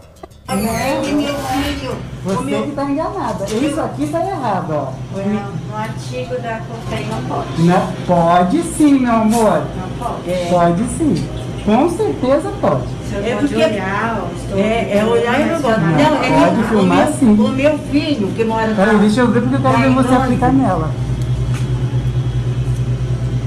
[2.23, 3.45] Você que está enganada.
[3.45, 4.93] Isso aqui está errado, ó.
[5.13, 7.61] No artigo da COFEI não pode.
[7.63, 9.63] Não, pode sim, meu amor.
[9.75, 10.29] Não pode.
[10.29, 10.47] É.
[10.49, 11.27] Pode sim.
[11.65, 12.83] Com certeza pode.
[13.13, 14.21] É porque olhar,
[14.55, 15.81] é, é olhar e não pode.
[15.81, 17.29] Não, não é pode meu, filmar o meu, sim.
[17.29, 20.53] O meu filho que mora Peraí, deixa eu ver porque eu quero ver você aplicar
[20.53, 20.91] nela.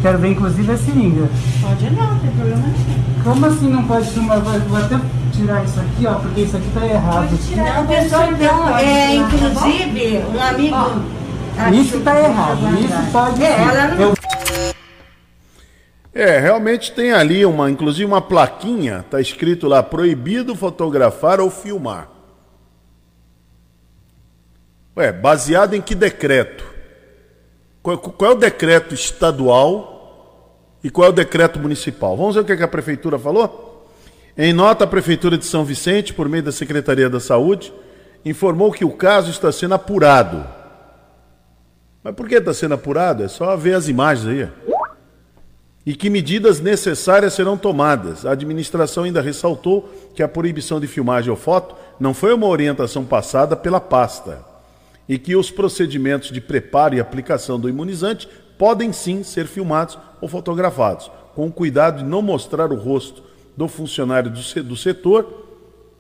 [0.02, 1.28] Quero ver inclusive a seringa.
[1.62, 3.22] Pode não, não tem problema nenhum.
[3.24, 4.40] Como assim não pode filmar?
[4.40, 4.96] Vou até
[5.40, 7.30] tirar isso aqui, ó, porque isso aqui tá errado.
[7.56, 10.76] Não, pessoal, então, é, inclusive, um amigo.
[11.74, 14.00] Isso tá errado, isso pode é, ela não...
[14.00, 14.14] Eu...
[16.12, 22.08] É, realmente tem ali uma, inclusive uma plaquinha, tá escrito lá, proibido fotografar ou filmar.
[24.96, 26.64] Ué, baseado em que decreto?
[27.82, 32.16] Qual, qual é o decreto estadual e qual é o decreto municipal?
[32.16, 33.69] Vamos ver o que a prefeitura falou?
[34.36, 37.72] Em nota, a prefeitura de São Vicente, por meio da Secretaria da Saúde,
[38.24, 40.44] informou que o caso está sendo apurado.
[42.02, 43.22] Mas por que está sendo apurado?
[43.22, 44.48] É só ver as imagens aí.
[45.84, 48.24] E que medidas necessárias serão tomadas.
[48.24, 53.04] A administração ainda ressaltou que a proibição de filmagem ou foto não foi uma orientação
[53.04, 54.44] passada pela pasta
[55.08, 60.28] e que os procedimentos de preparo e aplicação do imunizante podem sim ser filmados ou
[60.28, 63.29] fotografados, com o cuidado de não mostrar o rosto
[63.60, 65.44] do funcionário do setor,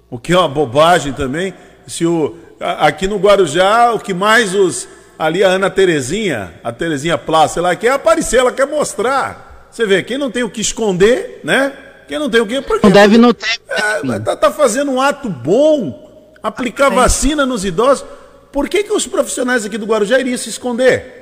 [0.08, 1.52] o que é uma bobagem também.
[1.86, 4.88] Se o, aqui no Guarujá, o que mais os.
[5.18, 9.68] Ali a Ana Terezinha, a Terezinha Plá, sei lá, quer aparecer, ela quer mostrar.
[9.70, 11.74] Você vê, quem não tem o que esconder, né?
[12.08, 12.62] Quem não tem o quê?
[12.62, 12.86] Por quê?
[12.86, 13.60] Não deve não ter.
[13.68, 18.06] É, tá, tá fazendo um ato bom, aplicar vacina nos idosos.
[18.50, 21.19] Por que, que os profissionais aqui do Guarujá iriam se esconder?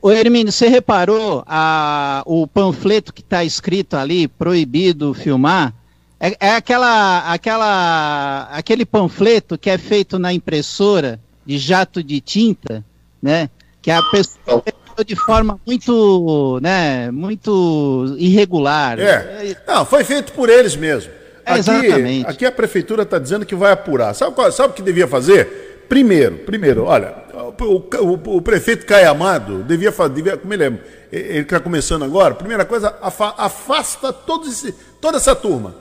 [0.00, 5.74] Ô Hermínio, você reparou a, o panfleto que está escrito ali, proibido filmar?
[6.18, 12.84] É, é, aquela, aquela, aquele panfleto que é feito na impressora de jato de tinta,
[13.20, 13.50] né?
[13.82, 14.62] Que a pessoa
[15.04, 18.98] de forma muito, né, muito irregular.
[19.00, 19.56] É.
[19.66, 21.10] Não, foi feito por eles mesmo.
[21.44, 22.26] É, aqui, exatamente.
[22.30, 24.14] aqui a prefeitura está dizendo que vai apurar.
[24.14, 25.84] Sabe, qual- sabe o que devia fazer?
[25.88, 30.72] Primeiro, primeiro, olha, o, o- o prefeito Caio Amado devia fazer, como ele é,
[31.10, 34.14] ele está começando agora, primeira coisa, afa- afasta
[34.46, 35.74] esse- toda essa turma.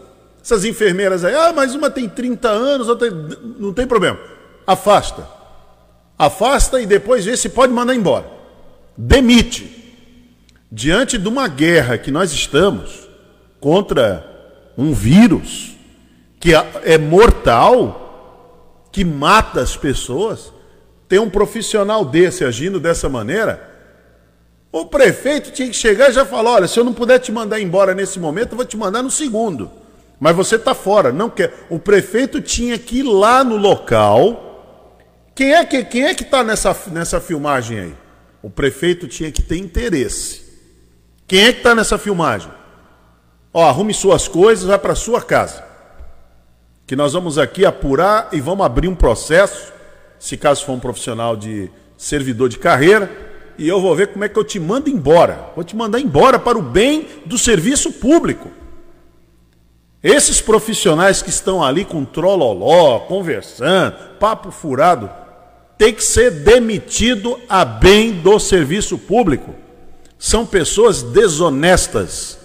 [0.44, 4.20] Essas enfermeiras aí, ah, mas uma tem 30 anos, outra não tem problema.
[4.66, 5.28] Afasta.
[6.18, 8.26] Afasta e depois vê se pode mandar embora.
[8.98, 9.80] Demite
[10.72, 13.08] diante de uma guerra que nós estamos
[13.60, 14.26] contra
[14.78, 15.76] um vírus
[16.40, 16.52] que
[16.84, 20.52] é mortal, que mata as pessoas,
[21.12, 23.70] tem um profissional desse agindo dessa maneira,
[24.72, 27.60] o prefeito tinha que chegar e já falar: olha, se eu não puder te mandar
[27.60, 29.70] embora nesse momento, eu vou te mandar no segundo.
[30.18, 31.66] Mas você está fora, não quer.
[31.70, 34.96] O prefeito tinha que ir lá no local.
[35.36, 37.94] Quem é que quem é que está nessa, nessa filmagem aí?
[38.42, 40.42] O prefeito tinha que ter interesse.
[41.28, 42.50] Quem é que está nessa filmagem?
[43.54, 45.62] Ó, arrume suas coisas, vai para sua casa.
[46.88, 49.74] Que nós vamos aqui apurar e vamos abrir um processo,
[50.22, 53.12] se caso for um profissional de servidor de carreira,
[53.58, 55.50] e eu vou ver como é que eu te mando embora.
[55.56, 58.52] Vou te mandar embora para o bem do serviço público.
[60.04, 65.10] Esses profissionais que estão ali com trololó, conversando, papo furado,
[65.76, 69.56] tem que ser demitido a bem do serviço público.
[70.20, 72.38] São pessoas desonestas.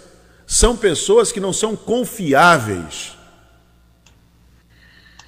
[0.46, 3.14] São pessoas que não são confiáveis.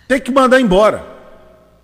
[0.09, 1.18] Tem que mandar embora.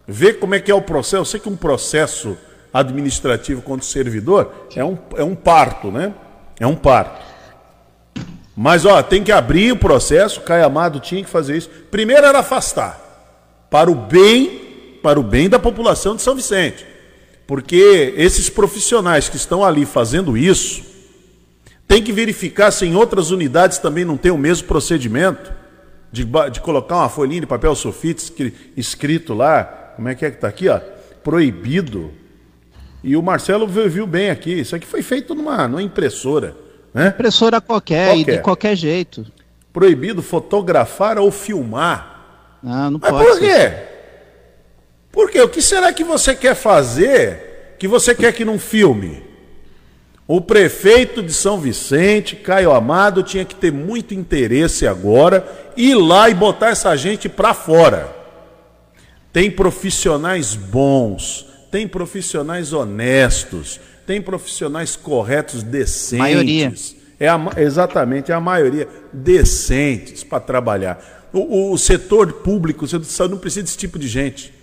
[0.06, 1.16] Ver como é que é o processo.
[1.16, 2.36] Eu sei que um processo
[2.72, 6.12] administrativo contra o servidor é um, é um parto, né?
[6.58, 7.22] É um parto.
[8.56, 11.68] Mas, ó, tem que abrir o processo, Caio Amado tinha que fazer isso.
[11.90, 13.00] Primeiro era afastar,
[13.68, 16.86] para o bem, para o bem da população de São Vicente.
[17.46, 20.84] Porque esses profissionais que estão ali fazendo isso,
[21.86, 25.52] tem que verificar se em outras unidades também não tem o mesmo procedimento
[26.10, 30.30] de, de colocar uma folhinha de papel sulfite escri- escrito lá, como é que é
[30.30, 30.80] que está aqui, ó?
[31.22, 32.12] Proibido.
[33.02, 36.56] E o Marcelo viu, viu bem aqui, isso aqui foi feito numa, numa impressora,
[36.92, 37.08] né?
[37.08, 38.42] Impressora qualquer, e de Qualquer.
[38.42, 39.26] qualquer jeito.
[39.72, 42.58] Proibido fotografar ou filmar.
[42.62, 43.72] Não, não Mas pode por quê?
[45.12, 45.40] Por quê?
[45.42, 49.22] O que será que você quer fazer que você quer que não filme?
[50.26, 56.30] O prefeito de São Vicente, Caio Amado, tinha que ter muito interesse agora ir lá
[56.30, 58.23] e botar essa gente para fora.
[59.34, 66.20] Tem profissionais bons, tem profissionais honestos, tem profissionais corretos, decentes.
[66.20, 66.72] Maioria.
[67.18, 71.28] É a exatamente, é a maioria decentes para trabalhar.
[71.32, 74.54] O, o setor público, o setor de saúde não precisa desse tipo de gente.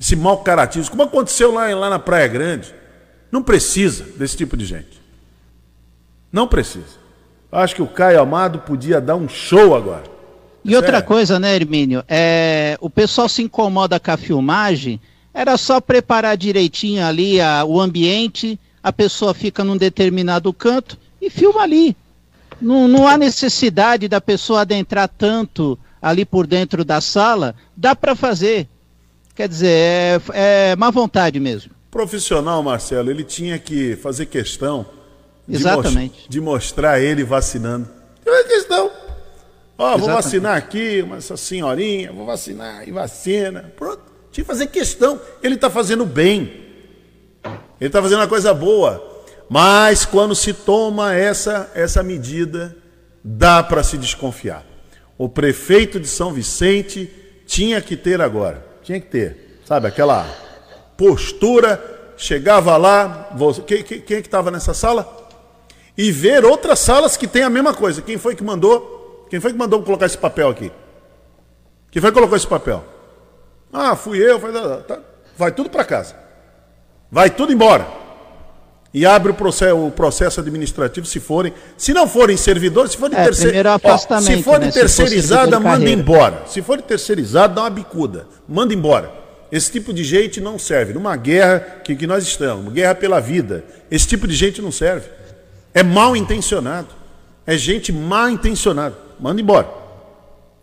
[0.00, 2.74] Esse mau caratismo, como aconteceu lá, lá na Praia Grande.
[3.30, 5.00] Não precisa desse tipo de gente.
[6.32, 7.00] Não precisa.
[7.52, 10.10] Acho que o Caio Amado podia dar um show agora.
[10.64, 11.06] E outra Sério.
[11.08, 12.04] coisa, né, Hermínio?
[12.08, 15.00] É, o pessoal se incomoda com a filmagem,
[15.34, 21.28] era só preparar direitinho ali a- o ambiente, a pessoa fica num determinado canto e
[21.30, 21.96] filma ali.
[22.60, 28.14] Não, não há necessidade da pessoa adentrar tanto ali por dentro da sala, dá para
[28.14, 28.68] fazer.
[29.34, 30.20] Quer dizer, é,
[30.72, 31.72] é má vontade mesmo.
[31.90, 34.86] Profissional, Marcelo, ele tinha que fazer questão
[35.48, 36.14] de, Exatamente.
[36.20, 37.88] mos- de mostrar ele vacinando.
[38.24, 38.90] É questão.
[39.82, 40.22] Ó, vou Exatamente.
[40.24, 43.72] vacinar aqui, uma- essa senhorinha, vou vacinar e vacina.
[43.76, 44.00] Pronto.
[44.30, 45.20] Tinha que fazer questão.
[45.42, 46.62] Ele está fazendo bem.
[47.80, 49.10] Ele está fazendo uma coisa boa.
[49.48, 52.74] Mas quando se toma essa, essa medida,
[53.24, 54.64] dá para se desconfiar.
[55.18, 57.10] O prefeito de São Vicente
[57.46, 58.64] tinha que ter agora.
[58.82, 59.60] Tinha que ter.
[59.64, 60.24] Sabe, aquela
[60.96, 61.90] postura.
[62.16, 63.30] Chegava lá.
[63.34, 65.20] você- quem, quem- quem é que estava nessa sala?
[65.98, 68.00] E ver outras salas que tem a mesma coisa.
[68.00, 69.01] Quem foi que mandou?
[69.32, 70.70] Quem foi que mandou colocar esse papel aqui?
[71.90, 72.84] Quem foi que colocou esse papel?
[73.72, 74.38] Ah, fui eu.
[74.38, 74.52] Foi,
[74.86, 74.98] tá.
[75.38, 76.14] Vai tudo para casa.
[77.10, 77.86] Vai tudo embora.
[78.92, 81.54] E abre o processo, o processo administrativo se forem.
[81.78, 84.70] Se não forem servidores, se forem É, terceir- primeiro Ó, afastamento, Se forem né?
[84.70, 86.42] Se for terceirizada, de manda embora.
[86.46, 88.26] Se for terceirizado, dá uma bicuda.
[88.46, 89.10] Manda embora.
[89.50, 90.92] Esse tipo de gente não serve.
[90.92, 95.08] Numa guerra que, que nós estamos, guerra pela vida, esse tipo de gente não serve.
[95.72, 96.88] É mal intencionado.
[97.46, 99.01] É gente mal intencionada.
[99.22, 99.68] Manda embora.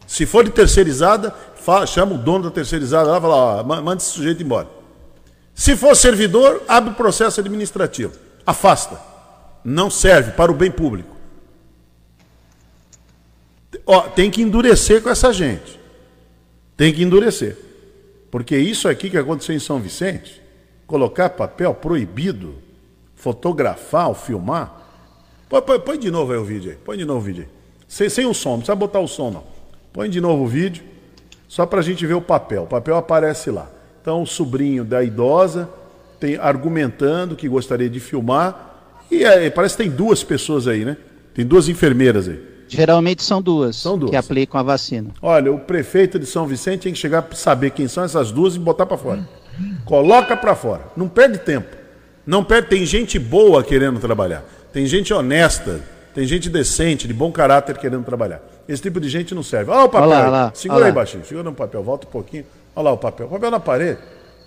[0.06, 3.82] Se for de terceirizada, fala, chama o dono da terceirizada lá e fala, ó, ma-
[3.82, 4.68] manda esse sujeito embora.
[5.56, 8.14] Se for servidor, abre processo administrativo.
[8.46, 9.00] Afasta.
[9.64, 11.16] Não serve para o bem público.
[13.86, 15.80] Ó, tem que endurecer com essa gente.
[16.76, 17.58] Tem que endurecer.
[18.32, 20.42] Porque isso aqui que aconteceu em São Vicente,
[20.86, 22.56] colocar papel proibido,
[23.16, 24.82] fotografar ou filmar.
[25.48, 26.78] Põe, põe- põe de novo aí o vídeo aí.
[26.78, 27.59] Põe de novo o vídeo aí.
[27.90, 29.44] Sem, sem o som, não precisa botar o som não.
[29.92, 30.84] Põe de novo o vídeo,
[31.48, 32.64] só para a gente ver o papel.
[32.64, 33.68] O papel aparece lá.
[34.00, 35.68] Então o sobrinho da idosa
[36.20, 38.68] tem argumentando que gostaria de filmar.
[39.10, 40.96] E aí, parece que tem duas pessoas aí, né?
[41.34, 42.40] Tem duas enfermeiras aí.
[42.68, 44.12] Geralmente são duas, São duas.
[44.12, 45.10] que aplicam a vacina.
[45.20, 48.56] Olha, o prefeito de São Vicente tem que chegar para saber quem são essas duas
[48.56, 49.28] e botar para fora.
[49.86, 50.84] Coloca para fora.
[50.96, 51.76] Não perde tempo.
[52.28, 52.70] Não perde.
[52.70, 54.46] Tem gente boa querendo trabalhar.
[54.72, 55.82] Tem gente honesta.
[56.20, 58.42] Tem gente decente, de bom caráter querendo trabalhar.
[58.68, 59.72] Esse tipo de gente não serve.
[59.72, 60.10] Olha o papel.
[60.10, 60.96] Olha lá, lá, Segura olha aí, lá.
[60.96, 61.24] baixinho.
[61.24, 61.82] Segura no papel.
[61.82, 62.46] Volta um pouquinho.
[62.76, 63.28] Olha lá o papel.
[63.28, 64.02] O papel na parede.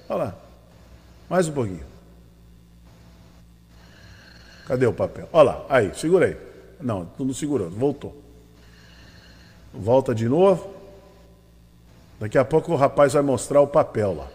[0.07, 0.35] Olha lá.
[1.31, 1.81] Mais um pouquinho.
[4.67, 5.27] Cadê o papel?
[5.33, 5.65] Olha lá.
[5.67, 6.37] Aí, segura aí.
[6.79, 7.71] Não, tu não segurou.
[7.71, 8.23] Voltou.
[9.73, 10.75] Volta de novo.
[12.21, 14.29] Daqui a pouco o rapaz vai mostrar o papel lá.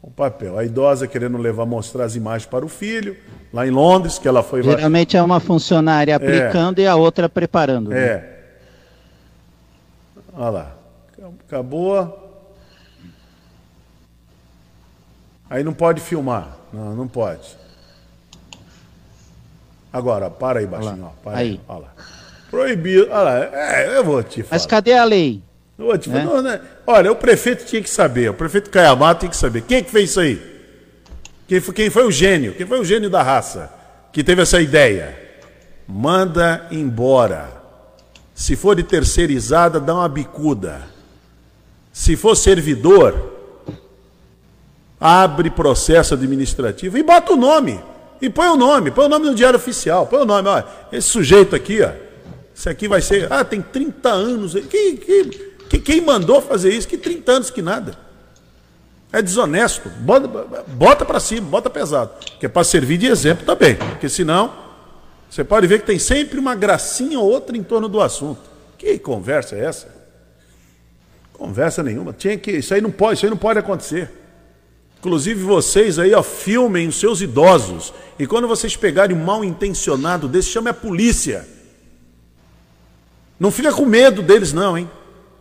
[0.00, 0.56] O papel.
[0.58, 3.16] A idosa querendo levar mostrar as imagens para o filho,
[3.52, 4.62] lá em Londres, que ela foi.
[4.62, 7.90] Geralmente é uma funcionária aplicando e a outra preparando.
[7.90, 8.00] né?
[8.00, 8.38] É.
[10.32, 10.76] Olha lá.
[11.46, 12.24] Acabou.
[15.50, 16.56] Aí não pode filmar.
[16.72, 17.56] Não, não pode.
[19.92, 21.06] Agora, para aí, baixinho.
[21.06, 21.48] Ó, para aí.
[21.50, 21.60] Aí.
[21.66, 21.92] Olha lá.
[22.50, 23.08] Proibido.
[23.10, 23.38] Olha lá.
[23.44, 24.52] É, eu vou te falar.
[24.52, 25.42] Mas cadê a lei?
[25.78, 26.20] Falar.
[26.20, 26.24] É?
[26.24, 26.60] Não, né?
[26.84, 28.30] Olha, o prefeito tinha que saber.
[28.30, 29.62] O prefeito Caiamá tinha que saber.
[29.62, 30.42] Quem é que fez isso aí?
[31.46, 32.52] Quem foi, quem foi o gênio?
[32.54, 33.72] Quem foi o gênio da raça
[34.12, 35.16] que teve essa ideia?
[35.86, 37.48] Manda embora.
[38.34, 40.82] Se for de terceirizada, dá uma bicuda.
[41.92, 43.38] Se for servidor,
[45.00, 47.80] abre processo administrativo e bota o nome.
[48.20, 51.08] E põe o nome, põe o nome no diário oficial, põe o nome, ó, esse
[51.08, 51.90] sujeito aqui, ó,
[52.52, 55.30] isso aqui vai ser, ah, tem 30 anos, quem, quem,
[55.68, 56.86] quem- quem mandou fazer isso?
[56.88, 57.98] Que 30 anos que nada.
[59.12, 60.28] É desonesto, bota,
[60.66, 64.52] bota para cima, bota pesado, que é para servir de exemplo também, porque senão
[65.30, 68.40] você pode ver que tem sempre uma gracinha ou outra em torno do assunto.
[68.76, 69.88] Que conversa é essa?
[71.32, 72.12] Conversa nenhuma.
[72.12, 74.10] Tinha que, isso aí não pode, isso aí não pode acontecer.
[74.98, 77.94] Inclusive vocês aí, ó, filmem os seus idosos.
[78.18, 81.46] E quando vocês pegarem um mal intencionado desse, chame a polícia.
[83.38, 84.90] Não fica com medo deles, não, hein?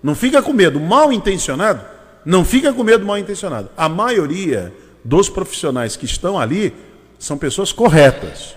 [0.01, 0.79] Não fica com medo.
[0.79, 1.81] Mal intencionado,
[2.25, 3.69] não fica com medo do mal intencionado.
[3.75, 4.73] A maioria
[5.03, 6.73] dos profissionais que estão ali
[7.17, 8.55] são pessoas corretas.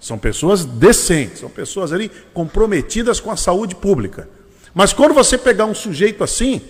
[0.00, 4.28] São pessoas decentes, são pessoas ali comprometidas com a saúde pública.
[4.72, 6.60] Mas quando você pegar um sujeito assim,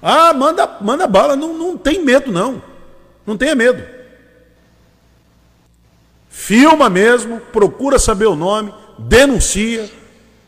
[0.00, 2.62] ah, manda, manda bala, não, não tem medo, não.
[3.26, 3.82] Não tenha medo.
[6.30, 9.90] Filma mesmo, procura saber o nome, denuncia.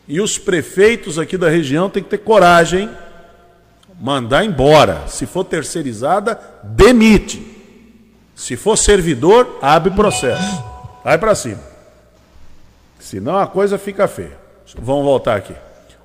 [0.09, 2.89] E os prefeitos aqui da região têm que ter coragem,
[4.01, 5.07] mandar embora.
[5.07, 7.57] Se for terceirizada, demite.
[8.35, 10.65] Se for servidor, abre processo.
[11.05, 11.61] Vai para cima.
[12.99, 14.39] Senão a coisa fica feia.
[14.79, 15.55] Vamos voltar aqui.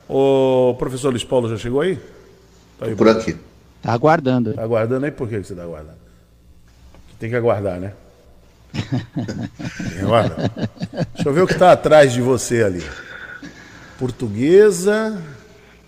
[0.10, 1.98] O professor Luiz Paulo já chegou aí?
[2.78, 3.38] Tá aí, Por aqui.
[3.82, 4.54] Tá aguardando.
[4.54, 5.12] Tá aguardando aí?
[5.12, 5.98] Por que você tá aguardando?
[7.20, 7.94] Tem que aguardar, né?
[8.74, 10.52] Tem que aguardar.
[11.14, 12.84] Deixa eu ver o que está atrás de você ali.
[14.04, 15.18] Portuguesa,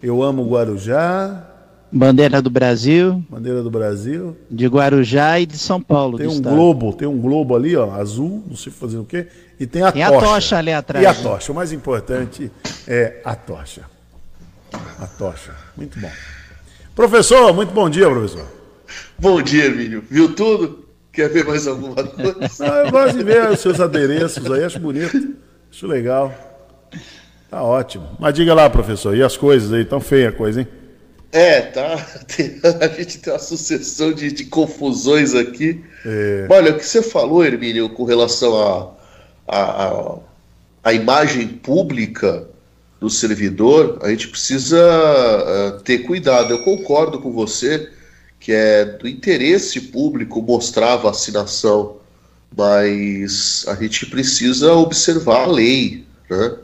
[0.02, 1.44] eu amo Guarujá,
[1.92, 4.38] Bandeira do Brasil, bandeira do Brasil.
[4.50, 6.18] de Guarujá e de São Paulo.
[6.18, 6.56] Tem um estado.
[6.56, 9.28] globo, tem um globo ali, ó, azul, não sei fazer o quê.
[9.60, 10.26] E tem a Tem a tocha.
[10.26, 11.20] tocha ali atrás, E a né?
[11.22, 11.52] tocha.
[11.52, 12.50] O mais importante
[12.88, 13.82] é a tocha.
[14.98, 15.52] A tocha.
[15.76, 16.10] Muito bom.
[16.96, 18.46] Professor, muito bom dia, professor.
[19.20, 20.02] Bom dia, Emílio.
[20.10, 20.86] Viu tudo?
[21.12, 22.48] Quer ver mais alguma coisa?
[22.62, 25.34] Ah, eu gosto de ver os seus adereços aí, acho bonito,
[25.70, 26.34] acho legal.
[27.56, 28.18] Tá ótimo.
[28.20, 29.86] Mas diga lá, professor, e as coisas aí?
[29.86, 30.68] Tão feia a coisa, hein?
[31.32, 31.96] É, tá.
[32.28, 35.82] Tem- a gente tem uma sucessão de, de confusões aqui.
[36.06, 36.48] É.
[36.50, 38.94] Olha, o que você falou, Hermínio, com relação à
[39.48, 40.18] a, a,
[40.84, 42.46] a imagem pública
[43.00, 46.52] do servidor, a gente precisa eh, ter cuidado.
[46.52, 47.90] Eu concordo com você
[48.38, 52.00] que é do interesse público mostrar a vacinação,
[52.56, 56.58] mas a gente precisa observar a lei, né?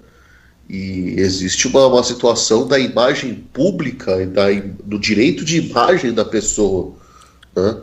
[0.74, 4.46] E existe uma, uma situação da imagem pública e da,
[4.86, 6.94] do direito de imagem da pessoa.
[7.54, 7.82] Né?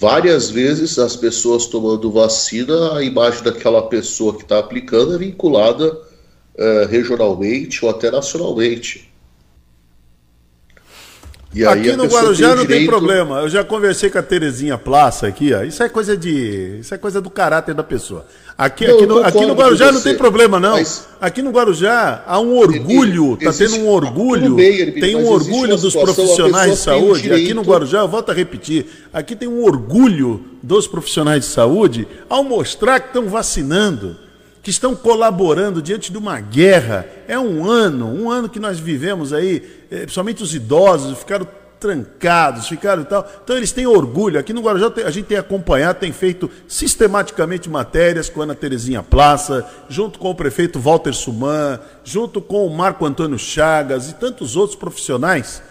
[0.00, 5.94] várias vezes as pessoas tomando vacina, a imagem daquela pessoa que está aplicando é vinculada
[6.56, 9.09] eh, regionalmente ou até nacionalmente.
[11.52, 13.40] E aqui no Guarujá não tem problema.
[13.40, 15.62] Eu já conversei com a Terezinha Plaça aqui, ó.
[15.62, 16.78] Isso é coisa de.
[16.80, 18.24] Isso é coisa do caráter da pessoa.
[18.56, 20.72] Aqui, não, aqui, no, aqui no Guarujá não tem problema, não.
[20.72, 21.08] Mas...
[21.20, 24.54] Aqui no Guarujá há um orgulho, está tendo um orgulho.
[24.54, 27.32] Bem, tem um orgulho dos profissionais de saúde.
[27.32, 32.06] Aqui no Guarujá, eu volto a repetir, aqui tem um orgulho dos profissionais de saúde
[32.28, 34.16] ao mostrar que estão vacinando
[34.62, 37.06] que estão colaborando diante de uma guerra.
[37.26, 41.46] É um ano, um ano que nós vivemos aí, eh, principalmente os idosos ficaram
[41.80, 43.26] trancados, ficaram e tal.
[43.42, 44.38] Então eles têm orgulho.
[44.38, 49.02] Aqui no Guarujá a gente tem acompanhado, tem feito sistematicamente matérias com a Ana Terezinha
[49.02, 54.56] Plaça, junto com o prefeito Walter Suman, junto com o Marco Antônio Chagas e tantos
[54.56, 55.62] outros profissionais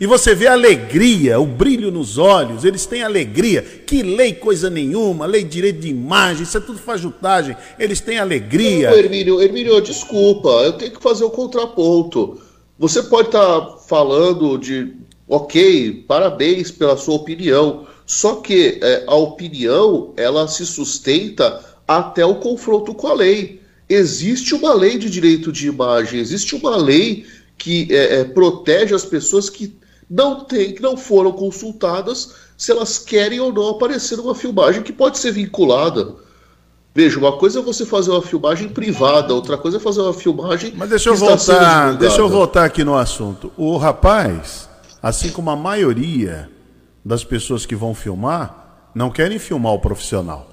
[0.00, 3.62] e você vê a alegria, o brilho nos olhos, eles têm alegria.
[3.62, 7.56] Que lei coisa nenhuma, lei de direito de imagem, isso é tudo fajutagem.
[7.78, 8.90] Eles têm alegria.
[8.90, 12.40] Não, Hermínio, Hermínio, desculpa, eu tenho que fazer o contraponto.
[12.78, 14.94] Você pode estar tá falando de,
[15.26, 22.36] ok, parabéns pela sua opinião, só que é, a opinião, ela se sustenta até o
[22.36, 23.60] confronto com a lei.
[23.88, 27.26] Existe uma lei de direito de imagem, existe uma lei
[27.56, 29.76] que é, é, protege as pessoas que
[30.10, 34.92] não tem, que não foram consultadas se elas querem ou não aparecer numa filmagem que
[34.92, 36.14] pode ser vinculada.
[36.94, 40.72] Veja, uma coisa é você fazer uma filmagem privada, outra coisa é fazer uma filmagem.
[40.74, 43.52] Mas deixa eu voltar, deixa eu voltar aqui no assunto.
[43.56, 44.68] O rapaz,
[45.02, 46.50] assim como a maioria
[47.04, 50.48] das pessoas que vão filmar, não querem filmar o profissional.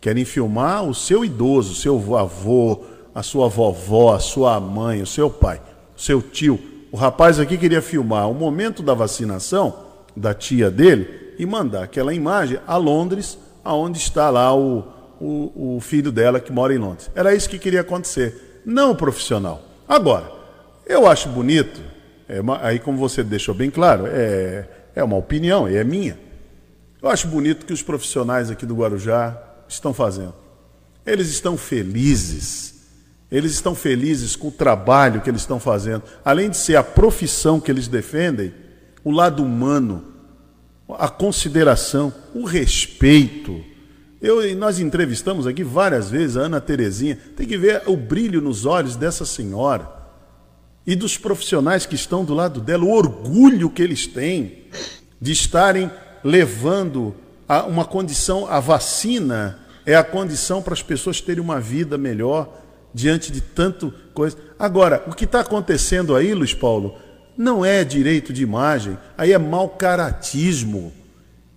[0.00, 2.80] Querem filmar o seu idoso, o seu avô,
[3.14, 5.62] a sua vovó, a sua mãe, o seu pai,
[5.96, 9.84] o seu tio o rapaz aqui queria filmar o momento da vacinação
[10.16, 14.82] da tia dele e mandar aquela imagem a Londres, aonde está lá o,
[15.20, 17.10] o, o filho dela que mora em Londres.
[17.14, 19.60] Era isso que queria acontecer, não o profissional.
[19.86, 20.32] Agora,
[20.86, 21.82] eu acho bonito,
[22.26, 26.18] é aí como você deixou bem claro, é, é uma opinião, e é minha.
[27.02, 29.38] Eu acho bonito que os profissionais aqui do Guarujá
[29.68, 30.32] estão fazendo.
[31.04, 32.75] Eles estão felizes
[33.36, 36.02] eles estão felizes com o trabalho que eles estão fazendo.
[36.24, 38.54] Além de ser a profissão que eles defendem,
[39.04, 40.04] o lado humano,
[40.88, 43.62] a consideração, o respeito.
[44.22, 47.18] Eu, nós entrevistamos aqui várias vezes a Ana Terezinha.
[47.36, 49.86] Tem que ver o brilho nos olhos dessa senhora
[50.86, 54.64] e dos profissionais que estão do lado dela, o orgulho que eles têm
[55.20, 55.90] de estarem
[56.22, 57.14] levando
[57.48, 62.65] a uma condição, a vacina é a condição para as pessoas terem uma vida melhor
[62.96, 64.38] diante de tanto coisa.
[64.58, 66.96] Agora, o que está acontecendo aí, Luiz Paulo,
[67.36, 70.94] não é direito de imagem, aí é mau caratismo.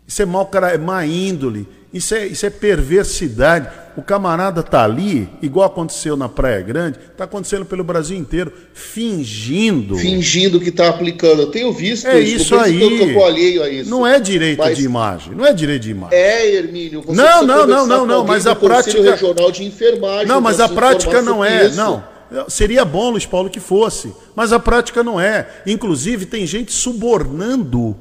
[0.05, 3.69] Isso é mau é má índole, isso é, isso é perversidade.
[3.99, 9.97] O camarada está ali, igual aconteceu na Praia Grande, está acontecendo pelo Brasil inteiro, fingindo.
[9.97, 11.41] Fingindo que está aplicando.
[11.41, 13.81] Eu tenho visto é isso, isso aí.
[13.81, 13.89] Isso.
[13.89, 14.77] Não é direito mas...
[14.77, 15.35] de imagem.
[15.35, 16.17] Não é direito de imagem.
[16.17, 17.01] É, Hermínio.
[17.01, 18.23] Você não, não, não, não, não.
[18.23, 19.01] Mas a prática.
[19.01, 20.27] regional de enfermagem.
[20.27, 21.65] Não, mas a prática não é.
[21.65, 21.75] Isso.
[21.75, 22.01] Não.
[22.47, 24.13] Seria bom, Luiz Paulo, que fosse.
[24.33, 25.45] Mas a prática não é.
[25.67, 27.97] Inclusive, tem gente subornando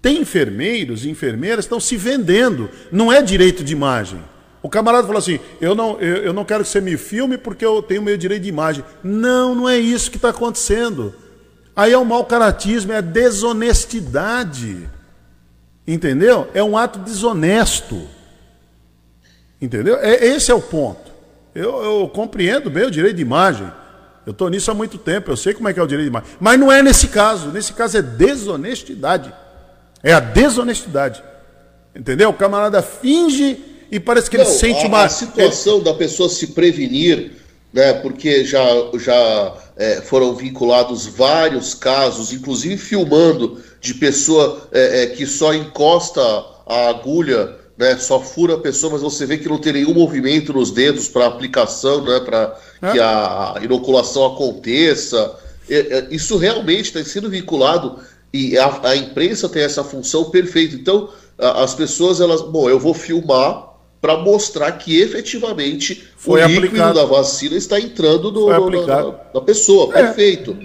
[0.00, 2.70] tem enfermeiros e enfermeiras que estão se vendendo.
[2.90, 4.20] Não é direito de imagem.
[4.62, 7.64] O camarada falou assim: eu não, eu, eu não quero que você me filme porque
[7.64, 8.84] eu tenho meu direito de imagem.
[9.02, 11.14] Não, não é isso que está acontecendo.
[11.74, 14.88] Aí é o mau caratismo, é desonestidade.
[15.86, 16.48] Entendeu?
[16.52, 18.08] É um ato desonesto.
[19.60, 19.96] Entendeu?
[19.96, 21.10] É, esse é o ponto.
[21.54, 23.70] Eu, eu compreendo bem o direito de imagem.
[24.26, 26.10] Eu estou nisso há muito tempo, eu sei como é que é o direito de
[26.10, 26.36] imagem.
[26.38, 27.48] Mas não é nesse caso.
[27.48, 29.32] Nesse caso é desonestidade.
[30.02, 31.22] É a desonestidade.
[31.94, 32.28] Entendeu?
[32.30, 35.04] O camarada finge e parece que Não, ele sente a, uma.
[35.04, 37.32] A situação da pessoa se prevenir,
[37.72, 37.94] né?
[37.94, 38.64] Porque já,
[38.98, 46.20] já é, foram vinculados vários casos, inclusive filmando de pessoa é, é, que só encosta
[46.66, 47.96] a agulha, né?
[47.96, 51.26] Só fura a pessoa, mas você vê que não tem nenhum movimento nos dedos para
[51.26, 52.20] aplicação, né?
[52.20, 52.92] Para é.
[52.92, 55.34] que a inoculação aconteça.
[55.70, 57.98] É, é, isso realmente está sendo vinculado
[58.32, 60.74] e a, a, imprensa tem essa função perfeita.
[60.74, 61.08] Então,
[61.38, 63.67] as pessoas, elas, bom, eu vou filmar
[64.00, 66.94] para mostrar que efetivamente Foi o líquido aplicado.
[66.94, 69.92] da vacina está entrando no, no, na, na, pessoa.
[69.96, 70.02] É.
[70.04, 70.56] Perfeito.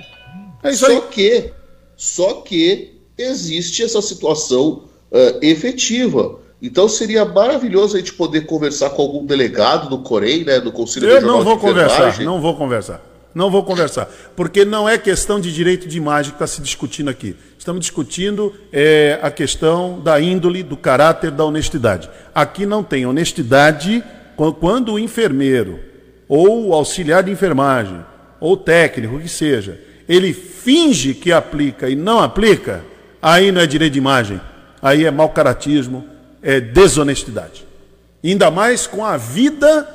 [0.61, 1.01] É só aí.
[1.09, 1.51] que,
[1.97, 6.39] só que existe essa situação uh, efetiva.
[6.61, 11.09] Então seria maravilhoso a gente poder conversar com algum delegado do Corém, né, do Conselho
[11.09, 13.12] Eu não vou conversar, não vou conversar.
[13.34, 14.07] Não vou conversar.
[14.36, 17.36] Porque não é questão de direito de imagem que está se discutindo aqui.
[17.57, 22.09] Estamos discutindo é, a questão da índole, do caráter, da honestidade.
[22.34, 24.03] Aqui não tem honestidade
[24.59, 25.79] quando o enfermeiro,
[26.27, 28.03] ou o auxiliar de enfermagem,
[28.39, 29.79] ou técnico, que seja,
[30.09, 32.84] ele finge que aplica e não aplica,
[33.21, 34.41] aí não é direito de imagem,
[34.81, 36.05] aí é mau caratismo,
[36.41, 37.65] é desonestidade.
[38.23, 39.88] Ainda mais com a vida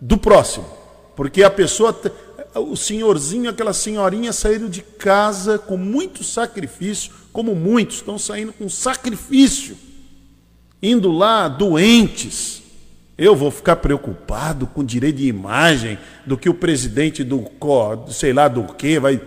[0.00, 0.66] do próximo.
[1.14, 1.98] Porque a pessoa,
[2.54, 8.68] o senhorzinho, aquela senhorinha saíram de casa com muito sacrifício, como muitos estão saindo com
[8.68, 9.76] sacrifício,
[10.82, 12.62] indo lá doentes.
[13.16, 17.46] Eu vou ficar preocupado com direito de imagem do que o presidente do
[18.08, 19.20] sei lá do que vai.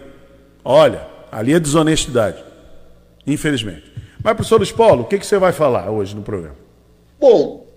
[0.64, 2.44] Olha, ali é desonestidade.
[3.26, 3.92] Infelizmente.
[4.24, 6.56] Mas, professor Luiz Paulo, o que, que você vai falar hoje no programa?
[7.20, 7.68] Bom,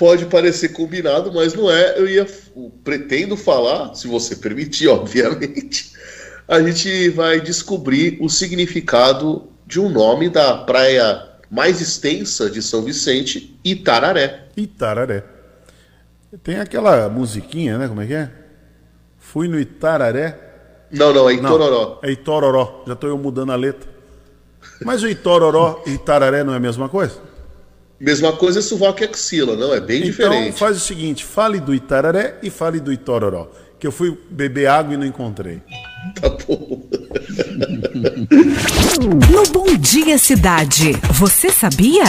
[0.00, 1.98] pode parecer combinado, mas não é.
[1.98, 2.26] Eu ia
[2.82, 5.92] pretendo falar, se você permitir, obviamente.
[6.48, 12.82] A gente vai descobrir o significado de um nome da praia mais extensa de São
[12.82, 14.46] Vicente, Itararé.
[14.56, 15.22] Itararé.
[16.42, 17.86] Tem aquela musiquinha, né?
[17.86, 18.30] Como é que é?
[19.18, 20.38] Fui no Itararé.
[20.90, 22.00] Não, não, é Itororó.
[22.02, 22.84] Não, é Itororó.
[22.86, 23.88] Já estou eu mudando a letra.
[24.82, 27.29] Mas o Itororó e Itararé não é a mesma coisa?
[28.00, 29.74] Mesma coisa é sovaco e axila, não?
[29.74, 30.48] É bem então, diferente.
[30.48, 33.50] Então faz o seguinte, fale do Itararé e fale do Itororó.
[33.78, 35.62] Que eu fui beber água e não encontrei.
[36.18, 36.88] Tá bom.
[39.30, 42.04] no Bom Dia Cidade, você sabia?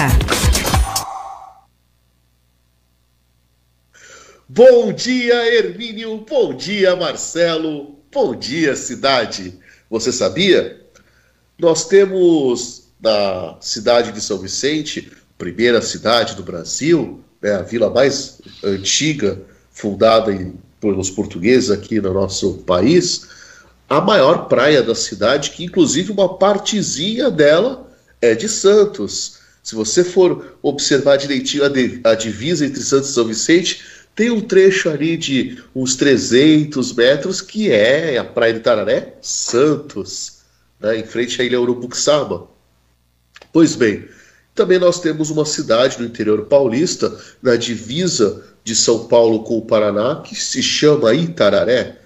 [4.48, 6.26] Bom dia, Hermínio.
[6.28, 8.00] Bom dia, Marcelo.
[8.10, 9.60] Bom dia, cidade.
[9.89, 10.80] Você sabia?
[11.60, 15.12] Nós temos na cidade de São Vicente,
[15.42, 22.14] primeira cidade do Brasil, né, a vila mais antiga, fundada em, pelos portugueses aqui no
[22.14, 23.28] nosso país,
[23.89, 27.89] a maior praia da cidade, que inclusive uma partezinha dela
[28.22, 29.39] é de Santos.
[29.64, 33.82] Se você for observar direitinho a, a divisa entre Santos e São Vicente,
[34.14, 40.42] tem um trecho ali de uns 300 metros que é a Praia de Tararé, Santos
[40.80, 42.48] né, em frente à ilha Urubuxaba.
[43.52, 44.08] Pois bem,
[44.62, 49.64] também nós temos uma cidade no interior paulista, na divisa de São Paulo com o
[49.64, 51.97] Paraná, que se chama Itararé.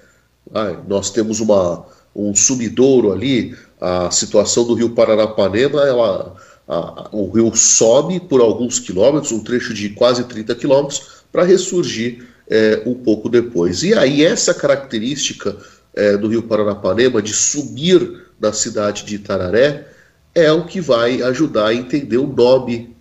[0.54, 1.86] Ah, nós temos uma,
[2.16, 6.34] um sumidouro ali, a situação do rio Paranapanema, ela,
[6.66, 12.26] a, o rio sobe por alguns quilômetros, um trecho de quase 30 quilômetros, para ressurgir
[12.50, 13.84] é, um pouco depois.
[13.84, 15.58] E aí essa característica
[15.94, 19.90] é, do rio Paranapanema de subir da cidade de Itararé,
[20.36, 22.94] é o que vai ajudar a entender o nome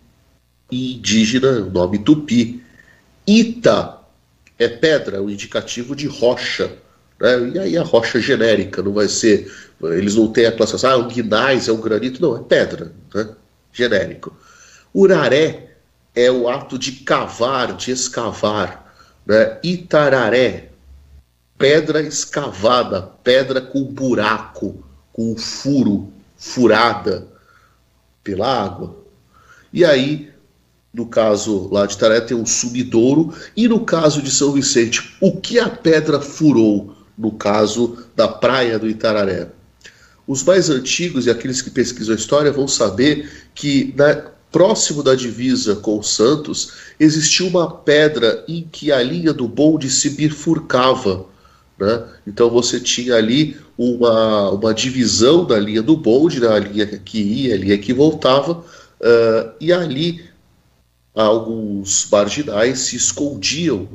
[0.70, 2.62] indígena, o nome tupi.
[3.26, 3.99] Ita
[4.57, 6.72] é pedra, o indicativo de rocha.
[7.20, 7.51] Né?
[7.55, 9.53] E aí a rocha genérica, não vai ser.
[9.82, 13.28] Eles não têm a classificação, ah, o guinais é o granito, não, é pedra, né?
[13.72, 14.35] genérico.
[14.95, 15.72] Uraré
[16.14, 18.95] é o ato de cavar, de escavar.
[19.26, 19.59] Né?
[19.64, 20.68] Itararé,
[21.59, 27.26] pedra escavada, pedra com buraco com furo, furada
[28.22, 28.97] pela água.
[29.72, 30.30] E aí,
[30.93, 35.41] no caso lá de Taré, tem um sumidouro, e no caso de São Vicente, o
[35.41, 39.49] que a pedra furou no caso da praia do Itararé?
[40.26, 45.16] Os mais antigos e aqueles que pesquisam a história vão saber que na, próximo da
[45.16, 51.26] divisa com Santos existia uma pedra em que a linha do bonde se bifurcava.
[51.85, 52.03] Né?
[52.26, 56.49] Então você tinha ali uma, uma divisão da linha do bonde, né?
[56.49, 60.24] a linha que ia, a linha que voltava, uh, e ali
[61.14, 63.87] alguns marginais se escondiam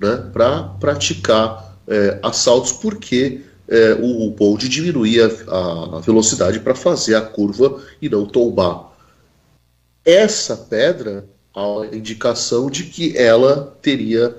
[0.00, 0.28] né?
[0.32, 7.20] para praticar uh, assaltos, porque uh, o bonde diminuía a, a velocidade para fazer a
[7.20, 8.92] curva e não tombar.
[10.04, 11.24] Essa pedra,
[11.54, 14.36] a indicação de que ela teria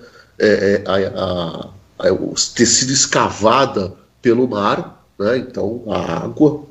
[0.86, 1.70] a,
[2.56, 5.38] ter sido escavada pelo mar, né?
[5.38, 6.66] então a água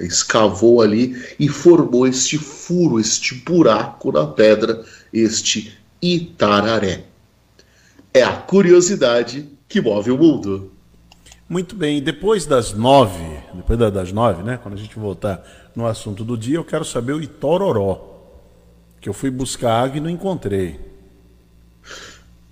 [0.00, 7.04] escavou ali e formou este furo, este buraco na pedra, este Itararé.
[8.12, 10.72] É a curiosidade que move o mundo.
[11.48, 13.24] Muito bem, depois das nove,
[13.54, 14.58] depois das nove, né?
[14.62, 15.42] Quando a gente voltar
[15.76, 18.10] no assunto do dia, eu quero saber o Itororó.
[19.00, 20.80] Que eu fui buscar água e não encontrei.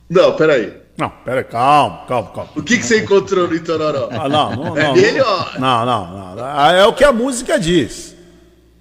[0.09, 0.77] Não, peraí.
[1.01, 2.51] Não, pera, calma, calma, calma.
[2.55, 4.11] O que, que você encontrou no Itororó?
[4.13, 4.93] Ah, não, não, é não.
[4.93, 5.59] dele, ó.
[5.59, 6.45] Não, não, não.
[6.45, 8.15] Ah, é o que a música diz.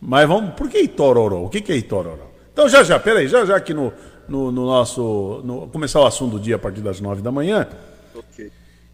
[0.02, 1.46] Mas vamos, por que Itororó?
[1.46, 2.30] O que, que é Itororó?
[2.52, 3.94] Então já já, peraí, já já aqui no,
[4.28, 5.42] no, no nosso.
[5.46, 7.66] No, começar o assunto do dia a partir das nove da manhã.
[8.14, 8.52] Ok.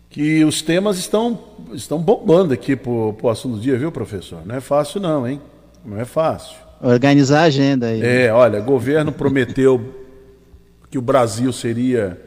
[0.08, 1.40] que os temas estão,
[1.74, 4.46] estão bombando aqui pro, pro assunto do dia, viu, professor?
[4.46, 5.42] Não é fácil não, hein?
[5.84, 6.58] Não é fácil.
[6.80, 8.04] Organizar a agenda aí.
[8.04, 9.96] É, olha, o governo prometeu
[10.92, 12.22] que o Brasil seria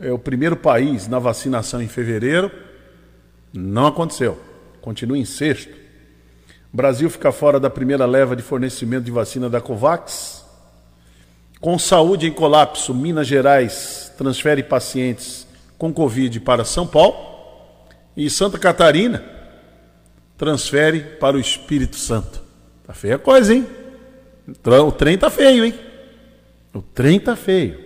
[0.00, 2.50] é, o primeiro país na vacinação em fevereiro.
[3.52, 4.40] Não aconteceu.
[4.80, 5.72] Continua em sexto.
[6.72, 10.44] O Brasil fica fora da primeira leva de fornecimento de vacina da Covax.
[11.60, 15.46] Com saúde em colapso, Minas Gerais transfere pacientes
[15.78, 17.32] com Covid para São Paulo.
[18.16, 19.24] E Santa Catarina
[20.36, 22.42] transfere para o Espírito Santo.
[22.86, 23.66] Tá feia a coisa, hein?
[24.86, 25.74] O trem tá feio, hein?
[26.74, 27.82] O trem tá feio.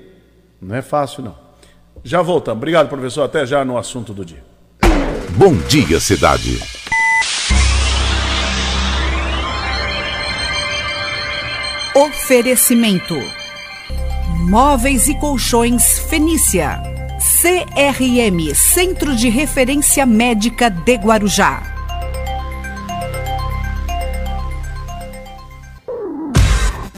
[0.60, 1.47] Não é fácil, não.
[2.04, 2.58] Já voltamos.
[2.58, 3.22] Obrigado, professor.
[3.22, 4.42] Até já no assunto do dia.
[5.30, 6.58] Bom dia, cidade.
[11.94, 13.14] Oferecimento:
[14.48, 16.80] Móveis e Colchões Fenícia.
[17.40, 21.62] CRM Centro de Referência Médica de Guarujá.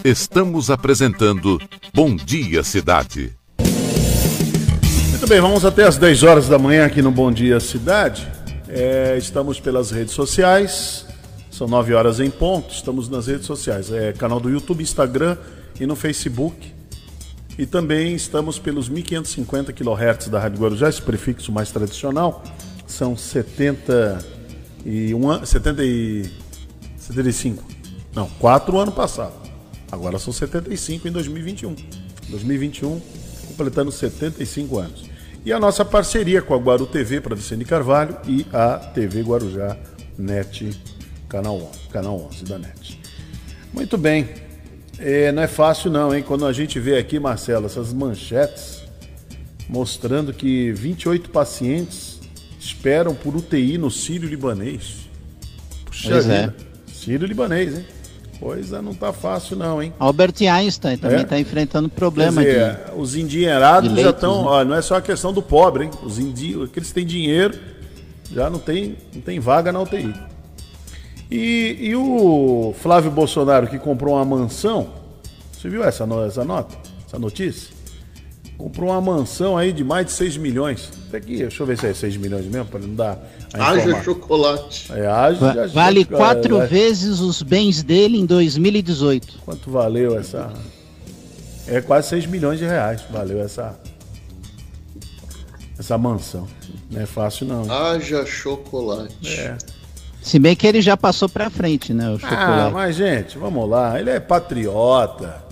[0.05, 1.61] Estamos apresentando
[1.93, 3.40] Bom Dia Cidade.
[5.31, 8.27] Bem, vamos até às 10 horas da manhã aqui no Bom Dia Cidade.
[8.69, 11.07] É, estamos pelas redes sociais,
[11.53, 12.75] são 9 horas em ponto.
[12.75, 15.37] Estamos nas redes sociais, é, canal do YouTube, Instagram
[15.79, 16.75] e no Facebook.
[17.57, 22.43] E também estamos pelos 1550 kHz da Rádio Guarujá, esse prefixo mais tradicional.
[22.85, 24.19] São 70
[24.85, 26.29] e, um, 70 e
[26.99, 27.63] 75.
[28.13, 29.35] Não, 4 ano passado.
[29.93, 31.77] Agora são 75 em 2021.
[32.31, 33.01] 2021
[33.47, 35.10] completando 75 anos.
[35.45, 39.77] E a nossa parceria com a Guaru TV para Vicente Carvalho e a TV Guarujá
[40.19, 40.79] Net
[41.29, 43.01] Canal 11, canal 11 da NET.
[43.73, 44.29] Muito bem.
[44.99, 46.23] É, não é fácil não, hein?
[46.23, 48.83] Quando a gente vê aqui, Marcelo, essas manchetes
[49.67, 52.21] mostrando que 28 pacientes
[52.59, 55.09] esperam por UTI no Sírio Libanês.
[55.87, 56.41] Puxa Pois é.
[56.43, 56.57] vida.
[56.93, 57.87] Sírio Libanês, hein?
[58.41, 59.93] Coisa não tá fácil não, hein?
[59.99, 61.23] Albert Einstein também É.
[61.23, 62.77] está enfrentando problema Quer de.
[62.83, 64.43] dizer, os endinheirados já estão.
[64.45, 64.49] né?
[64.49, 65.91] Olha, não é só a questão do pobre, hein?
[66.03, 66.55] Os indi...
[66.63, 67.59] aqueles que têm dinheiro
[68.33, 70.15] já não tem, não tem vaga na UTI.
[71.31, 74.89] E, e o Flávio Bolsonaro que comprou uma mansão,
[75.53, 76.75] você viu essa, essa nota?
[77.07, 77.73] Essa notícia?
[78.61, 80.91] Comprou uma mansão aí de mais de 6 milhões.
[81.09, 83.19] Até aqui, deixa eu ver se é 6 milhões mesmo, para não dar.
[83.55, 84.93] a Haja chocolate.
[84.93, 86.67] É, haja, Va- haja- Vale quatro é.
[86.67, 89.39] vezes os bens dele em 2018.
[89.47, 90.53] Quanto valeu essa.
[91.67, 93.01] É quase 6 milhões de reais.
[93.11, 93.81] Valeu essa.
[95.79, 96.47] Essa mansão.
[96.91, 97.63] Não é fácil, não.
[97.73, 99.41] Haja chocolate.
[99.41, 99.57] É.
[100.21, 102.11] Se bem que ele já passou pra frente, né?
[102.11, 102.75] O Ah, chocolate.
[102.75, 103.99] mas, gente, vamos lá.
[103.99, 105.43] Ele é patriota.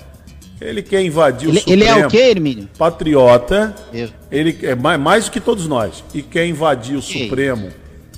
[0.60, 2.00] Ele quer invadir ele, o ele Supremo.
[2.00, 2.68] é o quê, Hermínio?
[2.76, 3.74] Patriota.
[3.92, 4.08] Eu.
[4.30, 6.02] Ele é mais, mais do que todos nós.
[6.12, 7.68] E quer invadir o Que Supremo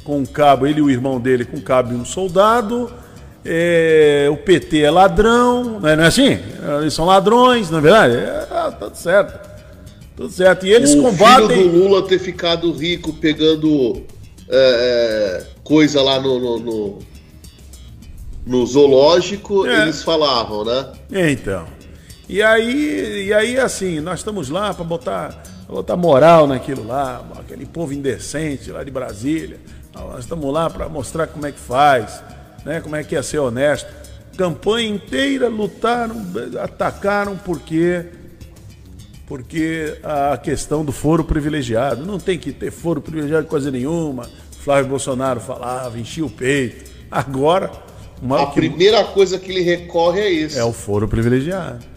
[0.05, 2.91] com um cabo, ele e o irmão dele com um cabo e um soldado.
[3.45, 6.39] É, o PT é ladrão, não é, não é assim?
[6.81, 8.17] Eles são ladrões, não é verdade?
[8.17, 9.51] É, tá tudo certo.
[10.17, 10.67] Tudo certo.
[10.67, 11.49] E eles o combatem.
[11.49, 14.03] filho do Lula ter ficado rico pegando
[14.49, 16.99] é, é, coisa lá no, no, no-
[18.47, 19.83] no zoológico, É.
[19.83, 20.87] eles falavam, né?
[21.31, 21.65] Então.
[22.31, 27.29] E aí, e aí assim, nós estamos lá para botar, pra botar moral naquilo lá,
[27.37, 29.59] aquele povo indecente lá de Brasília.
[29.93, 32.23] Nós estamos lá para mostrar como é que faz,
[32.65, 32.81] né?
[32.81, 33.93] Como é que é ser honesto.
[34.37, 36.25] Campanha inteira lutaram,
[36.63, 38.05] atacaram porque
[39.27, 44.31] porque a questão do foro privilegiado, não tem que ter foro privilegiado coisa nenhuma.
[44.61, 46.89] Flávio Bolsonaro falava, enchia o peito.
[47.11, 47.73] Agora,
[48.23, 50.57] uma, A primeira coisa que ele recorre é isso.
[50.57, 51.90] é o foro privilegiado.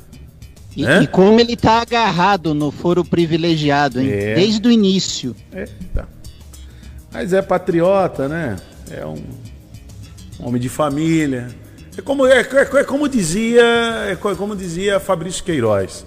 [0.76, 1.04] E, É?
[1.04, 4.10] e como ele tá agarrado no foro privilegiado, hein?
[4.12, 4.36] É.
[4.36, 5.36] Desde o início.
[5.54, 6.08] Eita.
[7.12, 8.56] Mas é patriota, né?
[8.90, 9.22] É um
[10.40, 11.48] homem de família.
[11.96, 13.62] É como, é, é- é como dizia
[14.10, 16.06] é co- como dizia Fabrício Queiroz.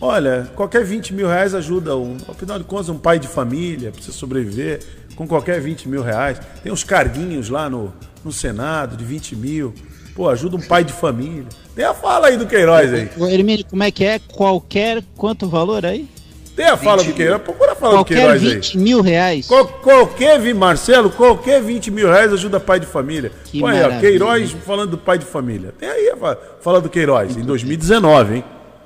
[0.00, 2.16] Olha, qualquer 20 mil reais ajuda um.
[2.26, 4.80] Afinal de contas, um pai de família precisa sobreviver
[5.14, 6.40] com qualquer 20 mil reais.
[6.62, 7.92] Tem uns carguinhos lá no,
[8.24, 9.74] no Senado de 20 mil.
[10.14, 11.46] Pô, ajuda um pai de família.
[11.74, 13.08] Tem a fala aí do Queiroz aí.
[13.32, 14.18] Hermínio, como é que é?
[14.18, 15.02] Qualquer.
[15.16, 16.06] Quanto valor aí?
[16.54, 17.40] Tem a fala do Queiroz.
[17.40, 18.48] Procura a fala do Qualquer Queiroz aí.
[18.56, 19.46] 20 mil reais.
[19.46, 23.32] Qual- qualquer, vi- Marcelo, qualquer 20 mil reais ajuda pai de família.
[23.46, 24.00] Que Olha, maravilha.
[24.00, 25.72] Queiroz falando do pai de família.
[25.78, 28.44] Tem aí a fa- fala do Queiroz, em 2019, hein?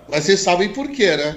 [0.09, 1.37] Mas vocês sabem por quê, né?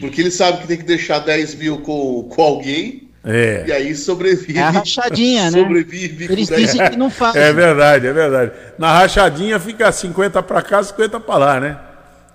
[0.00, 3.72] Porque ele sabe que tem que deixar 10 mil com, com alguém e É.
[3.74, 4.58] aí sobrevive.
[4.58, 5.58] É a rachadinha, né?
[5.58, 7.42] Sobrevive Eles com 10 dizem que não fazem.
[7.42, 8.52] É verdade, é verdade.
[8.78, 11.78] Na rachadinha fica 50 pra cá, 50 pra lá, né?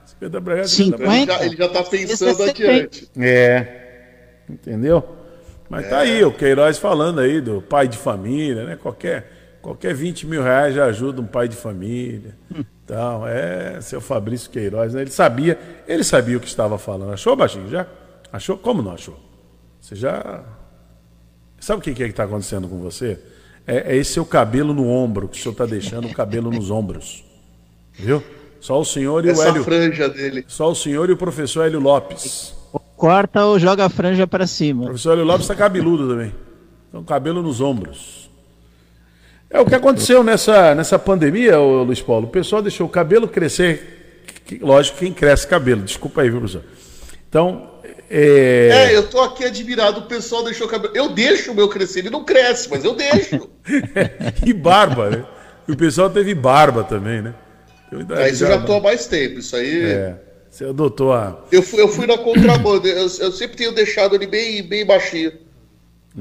[0.05, 1.17] 50 pra cá, 50 pra lá.
[1.17, 3.09] Ele já, ele já tá pensando é adiante.
[3.19, 3.67] É.
[4.49, 5.03] Entendeu?
[5.67, 8.75] Mas tá aí, o Queiroz falando aí do pai de família, né?
[8.75, 12.38] Qualquer, qualquer 20 mil reais já ajuda um pai de família.
[12.83, 15.01] Então, é seu Fabrício Queiroz, né?
[15.01, 15.57] Ele sabia,
[15.88, 17.11] ele sabia o que estava falando.
[17.13, 17.88] Achou, Baixinho, já?
[18.31, 18.55] Achou?
[18.59, 19.19] Como não achou?
[19.81, 20.43] Você já...
[21.66, 23.18] Sabe o que que é que está acontecendo com você?
[23.66, 26.70] É, é esse seu cabelo no ombro, que o senhor está deixando o cabelo nos
[26.70, 27.26] ombros.
[27.93, 28.24] Viu?
[28.61, 29.63] Só o senhor e Essa o Hélio...
[29.63, 30.45] franja dele.
[30.47, 32.53] Só o senhor e o professor Hélio Lopes.
[32.95, 34.84] Corta ou joga a franja pra cima.
[34.84, 36.32] O professor Hélio Lopes está cabeludo também.
[36.88, 38.30] Então, cabelo nos ombros.
[39.49, 42.28] É o que aconteceu nessa, nessa pandemia, ô, Luiz Paulo.
[42.28, 44.22] O pessoal deixou o cabelo crescer.
[44.45, 45.82] que- Lógico, quem cresce cabelo.
[45.82, 46.61] Desculpa aí, viu, professor?
[47.28, 47.72] Então,
[48.09, 48.69] é...
[48.91, 50.95] É, eu tô aqui admirado, o pessoal deixou o cabelo.
[50.95, 53.49] Eu deixo o meu crescer, ele não cresce, mas eu deixo.
[54.45, 55.25] e barba, né?
[55.67, 57.33] E o pessoal teve barba também, né?
[57.91, 59.83] Eu ainda- Mas eu já tô há mais tempo, isso aí.
[59.83, 60.15] É,
[60.49, 61.43] você adotou a...
[61.51, 65.31] Eu, fui, eu fui na contrabanda, eu, eu sempre tenho deixado ele bem, bem baixinho.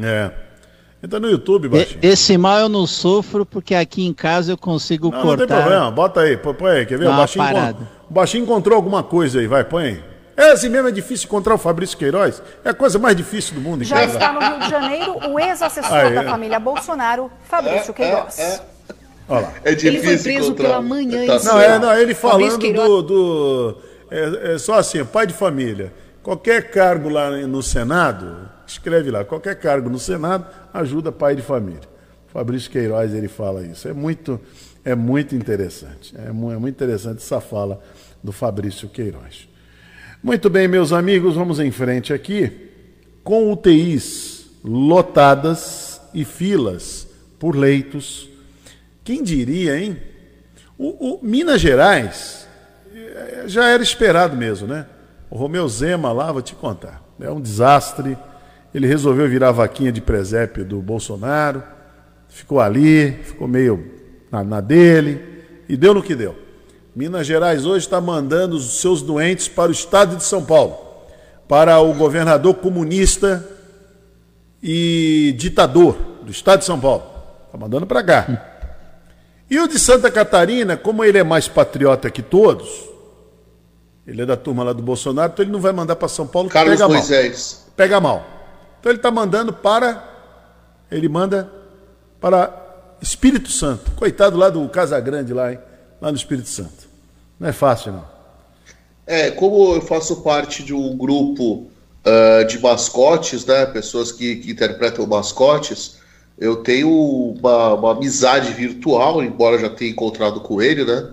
[0.03, 0.31] É.
[1.03, 2.01] Entra no YouTube, baixinho.
[2.03, 5.61] Esse mal eu não sofro porque aqui em casa eu consigo Não, não tem cortar.
[5.61, 7.09] problema, bota aí, põe, aí, quer ver?
[7.09, 7.45] O baixinho,
[8.09, 10.14] o baixinho encontrou alguma coisa aí, vai, põe aí.
[10.37, 12.43] É assim mesmo, é difícil encontrar o Fabrício Queiroz.
[12.65, 13.85] É a coisa mais difícil do mundo.
[13.85, 14.31] Já encontrar.
[14.31, 16.11] está no Rio de Janeiro o ex-assessor Ah, é?
[16.15, 18.61] da família Bolsonaro, Fabrício Queiroz.
[19.29, 19.53] Olha lá.
[19.65, 20.65] É difícil Ele foi preso encontrar.
[20.69, 22.89] pela manhã Tá em Não, é, não, ele falando Queiroz.
[22.89, 23.03] do.
[23.03, 23.79] do
[24.11, 25.93] é, é só assim, pai de família.
[26.23, 31.83] Qualquer cargo lá no Senado, escreve lá, qualquer cargo no Senado ajuda pai de família.
[32.29, 33.87] Fabrício Queiroz ele fala isso.
[33.87, 34.41] É muito,
[34.85, 36.15] é muito interessante.
[36.19, 37.81] É é muito interessante essa fala
[38.23, 39.49] do Fabrício Queiroz.
[40.25, 42.51] Muito bem, meus amigos, vamos em frente aqui.
[43.23, 47.07] Com UTIs lotadas e filas
[47.39, 48.31] por leitos.
[49.05, 49.99] Quem diria, hein?
[50.79, 52.49] O, o Minas Gerais
[52.97, 54.87] eh, já era esperado mesmo, né?
[55.29, 57.03] O Romeu Zema lá, vou te contar.
[57.21, 58.17] É um desastre.
[58.75, 61.63] Ele resolveu virar vaquinha de presépio do Bolsonaro.
[62.31, 63.93] Ficou ali, ficou meio
[64.33, 65.21] na, na dele.
[65.69, 66.44] E deu no que deu.
[66.95, 70.79] Minas Gerais hoje está mandando os seus doentes para o estado de São Paulo.
[71.49, 73.45] Para o governador comunista
[74.63, 77.03] e ditador do estado de São Paulo.
[77.47, 78.55] Está mandando para cá.
[79.51, 82.89] E o de Santa Catarina, como ele é mais patriota que todos,
[84.07, 86.49] ele é da turma lá do Bolsonaro, então ele não vai mandar para São Paulo,
[86.49, 86.97] Carlos pega mal.
[86.97, 87.67] Moisés.
[87.77, 88.25] Pega mal.
[88.79, 90.13] Então ele está mandando para.
[90.91, 91.51] Ele manda
[92.21, 93.91] para Espírito Santo.
[93.93, 95.59] Coitado lá do Casagrande, lá, hein?
[96.01, 96.84] Lá no Espírito Santo.
[97.39, 98.05] Não é fácil, não.
[99.07, 101.69] É, como eu faço parte de um grupo
[102.05, 103.65] ah, de mascotes, né?
[103.67, 105.97] Pessoas que, que interpretam mascotes,
[106.39, 111.11] eu tenho uma, uma amizade virtual, embora já tenha encontrado com ele, né?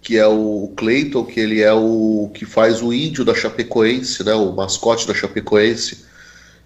[0.00, 4.32] Que é o Cleiton, que ele é o que faz o índio da Chapecoense, né?
[4.32, 6.06] O mascote da Chapecoense.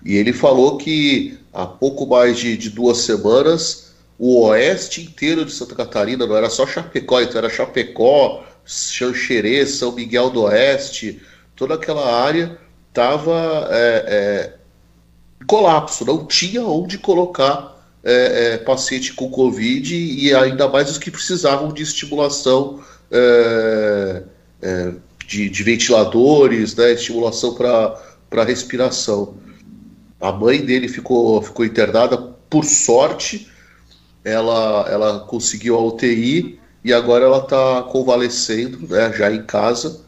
[0.05, 5.53] E ele falou que há pouco mais de, de duas semanas o oeste inteiro de
[5.53, 11.21] Santa Catarina, não era só Chapecó, então era Chapecó, Xanxerê, São Miguel do Oeste,
[11.55, 12.59] toda aquela área
[12.89, 13.69] estava
[15.41, 20.99] em colapso, não tinha onde colocar é, é, paciente com Covid e ainda mais os
[20.99, 24.23] que precisavam de estimulação é,
[24.61, 24.93] é,
[25.27, 29.37] de, de ventiladores, né, estimulação para respiração.
[30.21, 32.17] A mãe dele ficou, ficou internada,
[32.51, 33.49] por sorte,
[34.23, 40.03] ela, ela conseguiu a UTI e agora ela está convalescendo, né, já em casa.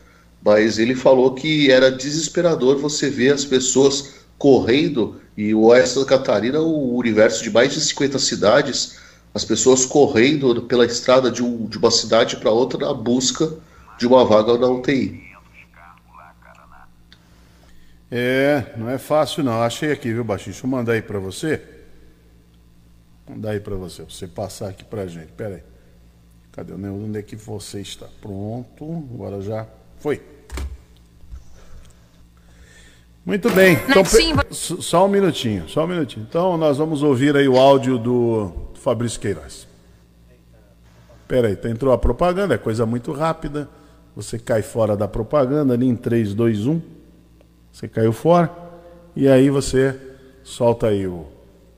[0.44, 6.04] Mas ele falou que era desesperador você ver as pessoas correndo, e o Oeste da
[6.04, 8.98] Catarina, o universo de mais de 50 cidades,
[9.34, 13.52] as pessoas correndo pela estrada de, um, de uma cidade para outra na busca
[13.98, 15.26] de uma vaga na UTI.
[18.10, 19.62] É, não é fácil não.
[19.62, 20.52] Achei aqui, viu, Baixinho?
[20.52, 21.60] Deixa eu mandar aí para você.
[23.28, 25.32] Mandar aí para você, pra você passar aqui pra gente.
[25.32, 25.75] Pera aí.
[26.56, 26.94] Cadê o Neo?
[26.94, 28.06] Onde é que você está?
[28.20, 29.04] Pronto.
[29.14, 29.66] Agora já
[29.98, 30.22] foi.
[33.26, 33.74] Muito bem.
[33.88, 34.02] Então,
[34.52, 36.24] só um minutinho, só um minutinho.
[36.28, 39.66] Então, nós vamos ouvir aí o áudio do Fabrício Queiroz.
[41.28, 43.68] Pera aí, tá- entrou a propaganda, é coisa muito rápida.
[44.14, 46.80] Você cai fora da propaganda ali em 3, 2, 1.
[47.70, 48.50] Você caiu fora.
[49.14, 49.98] E aí você
[50.42, 51.26] solta aí o,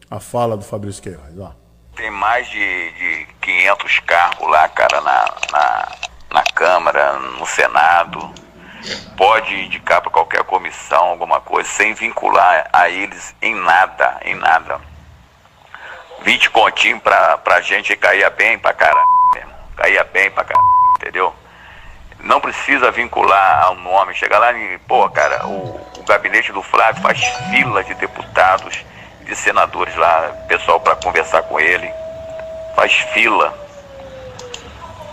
[0.08, 1.36] a fala do Fabrício Queiroz.
[1.38, 1.52] Ó.
[1.98, 5.88] Tem mais de, de 500 cargos lá, cara, na, na,
[6.30, 8.32] na Câmara, no Senado.
[9.16, 14.80] Pode indicar para qualquer comissão alguma coisa, sem vincular a eles em nada, em nada.
[16.22, 19.50] 20 continhos pra, pra gente caía bem pra caralho, mesmo.
[19.76, 20.68] Caía bem pra caralho,
[20.98, 21.34] entendeu?
[22.20, 24.14] Não precisa vincular ao nome.
[24.14, 27.18] Chega lá e, pô, cara, o, o gabinete do Flávio faz
[27.50, 28.84] fila de deputados
[29.28, 31.88] de senadores lá, pessoal para conversar com ele.
[32.74, 33.52] Faz fila.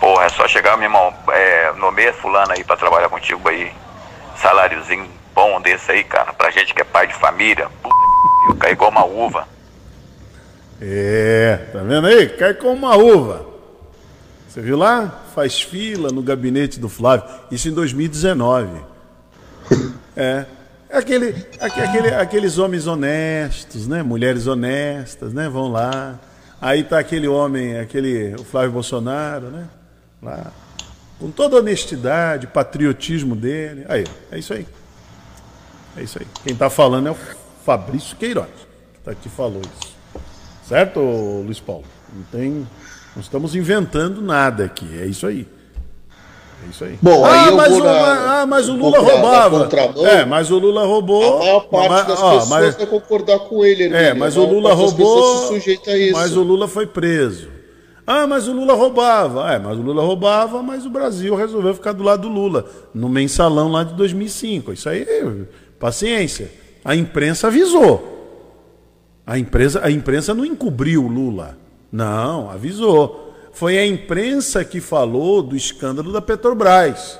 [0.00, 3.72] Porra, é só chegar, meu irmão, é, nomeia fulano aí para trabalhar contigo aí.
[4.36, 6.32] Saláriozinho bom desse aí, cara.
[6.32, 7.68] Pra gente que é pai de família.
[7.82, 7.96] Puta
[8.58, 9.46] caí igual uma uva.
[10.80, 12.28] É, tá vendo aí?
[12.30, 13.46] Cai como uma uva.
[14.48, 15.22] Você viu lá?
[15.34, 17.28] Faz fila no gabinete do Flávio.
[17.50, 18.80] Isso em 2019.
[20.16, 20.46] É.
[20.88, 24.02] É Aquele, aque- aquele, aqueles homens honestos, né?
[24.02, 25.48] Mulheres honestas, né?
[25.48, 26.18] Vão lá.
[26.60, 29.66] Aí tá aquele homem, aquele, o Flávio Bolsonaro, né?
[30.22, 30.52] Lá.
[31.18, 33.84] Com toda a honestidade, patriotismo dele.
[33.88, 34.66] Aí, é isso aí.
[35.96, 36.26] É isso aí.
[36.44, 37.16] Quem tá falando é o
[37.64, 38.48] Fabrício Queiroz,
[38.94, 39.96] que tá aqui falou isso.
[40.68, 41.84] Certo, Luiz Paulo?
[42.14, 42.66] Não tem.
[43.14, 44.86] Não estamos inventando nada aqui.
[45.00, 45.48] É isso aí.
[46.66, 46.98] É isso aí.
[47.00, 49.68] Bom, aí ah, eu mas o, na- ah, mas o Lula roubava.
[50.08, 51.36] É, mas o Lula roubou.
[51.36, 53.84] A maior parte mas- das ó, pessoas mas- vai concordar com ele.
[53.84, 54.16] é, Hermínio.
[54.18, 55.42] mas o Lula roubou.
[55.42, 56.12] se sujeita a isso.
[56.12, 57.48] Mas o Lula foi preso.
[58.06, 59.52] Ah, mas o Lula roubava.
[59.52, 62.64] É, mas o Lula roubava, mas o Brasil resolveu ficar do lado do Lula.
[62.94, 64.72] No mensalão lá de 2005.
[64.72, 65.06] Isso aí,
[65.78, 66.50] paciência.
[66.84, 68.12] A imprensa avisou.
[69.26, 71.58] A, empresa, a imprensa não encobriu o Lula.
[71.90, 73.25] Não, avisou.
[73.56, 77.18] Foi a imprensa que falou do escândalo da Petrobras.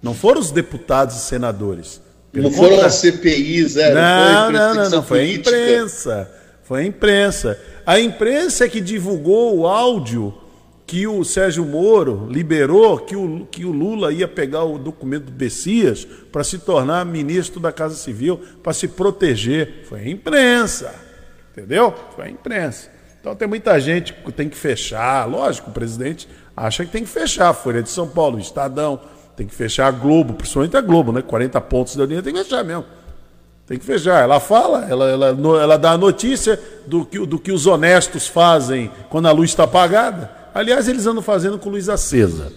[0.00, 2.00] Não foram os deputados e senadores.
[2.30, 3.92] Pelo Não foram as CPIs, é?
[3.92, 6.30] Não, foi não, não, não, foi a imprensa.
[6.62, 7.60] Foi a imprensa.
[7.84, 10.32] A imprensa é que divulgou o áudio
[10.86, 15.32] que o Sérgio Moro liberou que o, que o Lula ia pegar o documento do
[15.32, 19.82] Bessias para se tornar ministro da Casa Civil, para se proteger.
[19.88, 20.94] Foi a imprensa.
[21.50, 21.92] Entendeu?
[22.14, 22.97] Foi a imprensa.
[23.20, 25.28] Então tem muita gente que tem que fechar.
[25.28, 27.52] Lógico, o presidente acha que tem que fechar.
[27.52, 29.00] Folha de São Paulo, Estadão,
[29.36, 31.22] tem que fechar a Globo, principalmente a Globo, né?
[31.22, 32.84] 40 pontos da linha tem que fechar mesmo.
[33.66, 34.22] Tem que fechar.
[34.22, 35.26] Ela fala, ela, ela,
[35.62, 39.64] ela dá a notícia do que, do que os honestos fazem quando a luz está
[39.64, 40.30] apagada.
[40.54, 42.52] Aliás, eles andam fazendo com luz acesa.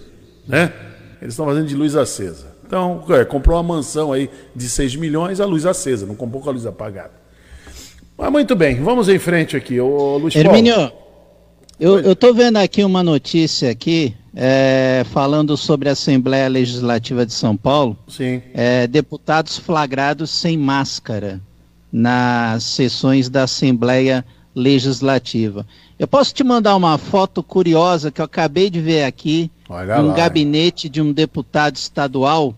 [0.47, 0.73] Né?
[1.21, 2.47] Eles estão fazendo de luz acesa.
[2.65, 6.49] Então, é, comprou uma mansão aí de 6 milhões, a luz acesa, não comprou com
[6.49, 7.20] a luz apagada.
[8.21, 9.79] Mas muito bem, vamos em frente aqui.
[9.79, 10.47] O Luiz Paulo.
[10.47, 10.91] Hermínio,
[11.79, 17.57] eu, tô vendo aqui uma notícia aqui é, falando sobre a Assembleia Legislativa de São
[17.57, 17.97] Paulo.
[18.07, 18.39] Sim.
[18.53, 21.41] É, deputados flagrados sem máscara
[21.91, 25.65] nas sessões da Assembleia Legislativa.
[25.97, 30.09] Eu posso te mandar uma foto curiosa que eu acabei de ver aqui, Olha um
[30.09, 30.13] lá.
[30.13, 32.53] gabinete de um deputado estadual.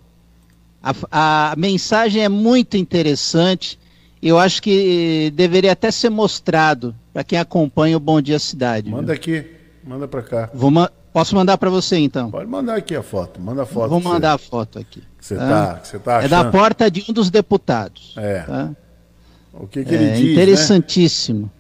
[0.84, 3.80] A, a mensagem é muito interessante.
[4.26, 8.88] Eu acho que deveria até ser mostrado para quem acompanha o Bom Dia Cidade.
[8.88, 8.96] viu?
[8.98, 9.46] Manda aqui,
[9.84, 10.50] manda pra cá.
[10.54, 12.32] Vou ma- Posso mandar para você então?
[12.32, 13.90] Pode mandar aqui a foto, manda a foto.
[13.90, 15.04] Vou que você- mandar a foto aqui.
[15.20, 15.76] Você tá?
[15.76, 16.52] tá, tá É da achando.
[16.52, 18.16] porta de um dos deputados.
[18.18, 18.40] É.
[18.42, 18.72] tá?
[19.54, 20.32] O que, que ele É diz, né?
[20.32, 21.52] interessantíssimo.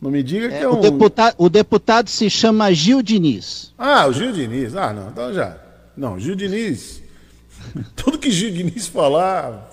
[0.00, 0.72] Não me diga que é, É, um...
[0.74, 3.72] o, deputado, o deputado se chama Gil Diniz.
[3.78, 4.76] Ah, o Gil Diniz.
[4.76, 5.56] Ah, não, então já.
[5.96, 7.00] Não, Gil Diniz.
[7.96, 9.65] Tudo que Gil Diniz falar.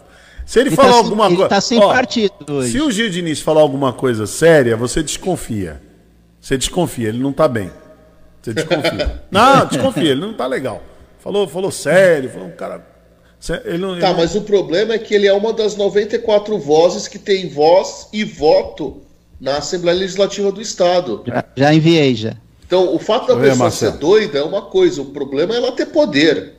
[0.53, 1.49] Se ele, Ele falar tá alguma ele coisa.
[1.49, 2.73] tá sem partido hoje.
[2.73, 5.81] Se o Gil Diniz falar alguma coisa séria, você desconfia.
[6.39, 7.71] Você desconfia, ele não tá bem.
[8.39, 9.23] Você desconfia.
[9.31, 10.83] não, desconfia, ele não tá legal.
[11.17, 12.85] Falou, falou sério, falou um cara.
[13.65, 17.07] Ele não, Tá, ele- mas o problema é que ele é uma das 94 vozes
[17.07, 19.01] que tem voz e voto
[19.41, 21.23] na Assembleia Legislativa do Estado.
[21.25, 22.35] Já, já enviei já.
[22.63, 23.91] Então, o fato da ver, pessoa Marcelo.
[23.93, 26.53] ser doida é uma coisa, o problema é ela ter poder.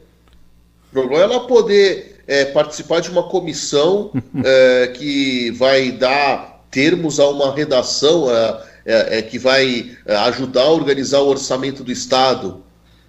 [0.90, 4.10] O problema é ela poder é, participar de uma comissão
[4.44, 10.62] é, que vai dar termos a uma redação é, é, é, que vai é, ajudar
[10.62, 12.62] a organizar o orçamento do Estado.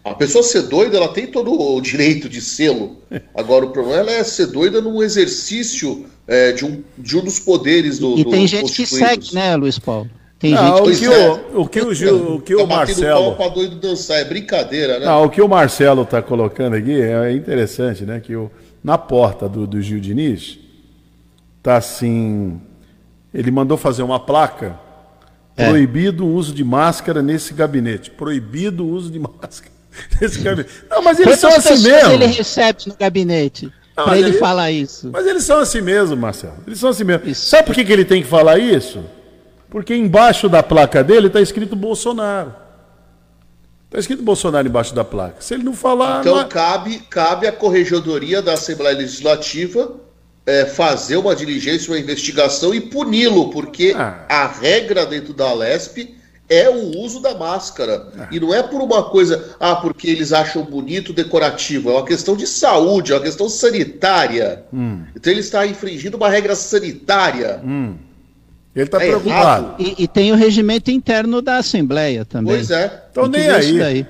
[0.03, 2.97] A pessoa ser doida, ela tem todo o direito de sê-lo.
[3.33, 7.97] Agora, o problema é ser doida num exercício é, de, um, de um dos poderes
[7.97, 10.09] do E do tem gente que segue, né, Luiz Paulo?
[10.37, 11.27] Tem Não, gente o que é.
[11.29, 13.35] o, o que o, Gil, o que Tá o batendo Marcelo.
[13.35, 15.05] pra doido dançar, é brincadeira, né?
[15.05, 18.19] Não, o que o Marcelo está colocando aqui é interessante, né?
[18.19, 18.51] Que o,
[18.85, 20.59] na porta do, do Gil Diniz
[21.63, 22.61] tá assim.
[23.33, 24.79] Ele mandou fazer uma placa.
[25.57, 25.67] É.
[25.69, 28.11] Proibido o uso de máscara nesse gabinete.
[28.11, 29.71] Proibido o uso de máscara
[30.21, 30.69] nesse gabinete.
[30.89, 32.11] Não, mas eles Quantas são assim mesmo.
[32.11, 35.09] ele recebe no gabinete para ele ele- falar isso?
[35.11, 36.57] Mas eles são assim mesmo, Marcelo.
[36.67, 37.27] Eles são assim mesmo.
[37.27, 37.47] Isso.
[37.49, 39.03] Sabe por que, que ele tem que falar isso?
[39.69, 42.53] Porque embaixo da placa dele está escrito Bolsonaro.
[43.95, 45.37] Está escrito Bolsonaro embaixo da placa.
[45.39, 46.19] Se ele não falar.
[46.19, 49.89] Então não cabe, cabe à Corregedoria da Assembleia Legislativa
[50.45, 54.25] é, fazer uma diligência, uma investigação e puni-lo, porque Ah.
[54.27, 56.13] a regra dentro da Lesp
[56.49, 58.27] é o uso da máscara.
[58.29, 61.89] E não é por uma coisa, ah, porque eles acham bonito, decorativo.
[61.89, 64.65] É uma questão de saúde, é uma questão sanitária.
[65.15, 67.61] Então ele está infringindo uma regra sanitária.
[68.75, 69.75] Ele está É preocupado.
[69.79, 72.55] E, e tem o regimento interno da Assembleia também.
[72.55, 73.03] Pois é.
[73.07, 73.79] Estão nem aí.
[73.79, 74.07] daí.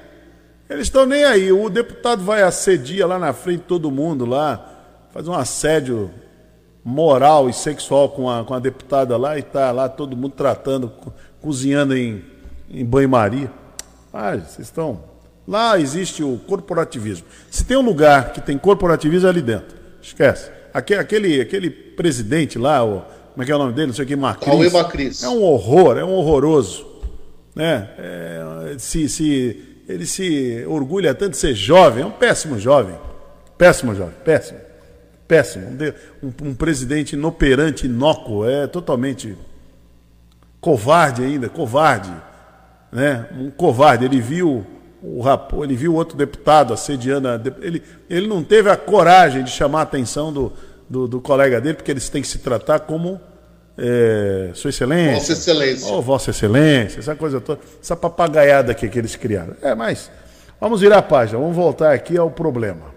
[0.69, 1.51] Eles estão nem aí.
[1.51, 4.67] O deputado vai assedia lá na frente de todo mundo lá,
[5.13, 6.09] faz um assédio
[6.83, 10.89] moral e sexual com a, com a deputada lá e tá lá todo mundo tratando,
[10.89, 12.23] co- cozinhando em,
[12.69, 13.51] em banho-maria.
[14.13, 15.03] Ah, vocês estão.
[15.47, 17.27] Lá existe o corporativismo.
[17.51, 19.77] Se tem um lugar que tem corporativismo é ali dentro.
[20.01, 20.49] Esquece.
[20.73, 23.03] Aque- Aquele, aquele presidente lá, o,
[23.35, 23.87] como é que é o nome dele?
[23.87, 24.45] Não sei o que, Macris.
[24.49, 25.23] Cauê Macris.
[25.23, 26.85] É um horror, é um horroroso.
[27.53, 27.89] Né?
[27.97, 32.95] É, se, se, ele se orgulha tanto de ser jovem, é um péssimo jovem.
[33.57, 34.59] Péssimo jovem, péssimo.
[35.27, 35.67] Péssimo.
[36.23, 39.35] Um, um- um presidente inoperante, inócuo, é totalmente
[40.61, 42.13] covarde ainda, covarde.
[42.89, 43.25] Né?
[43.37, 44.05] Um covarde.
[44.05, 44.65] Ele viu
[45.03, 47.27] o rapo, ele viu outro deputado assediando.
[47.27, 50.53] A, ele, ele não teve a coragem de chamar a atenção do,
[50.89, 53.19] do, do colega dele, porque eles têm que se tratar como
[53.77, 55.15] é, Sua Excelência.
[55.19, 55.93] Vossa Excelência.
[55.93, 59.55] Ô, Vossa Excelência, essa coisa toda, essa papagaiada aqui que eles criaram.
[59.61, 60.09] É, mas
[60.59, 62.93] vamos virar a página, vamos voltar aqui ao problema.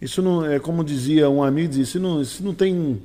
[0.00, 3.00] Isso não é como dizia um amigo, dizia, isso não, isso não tem.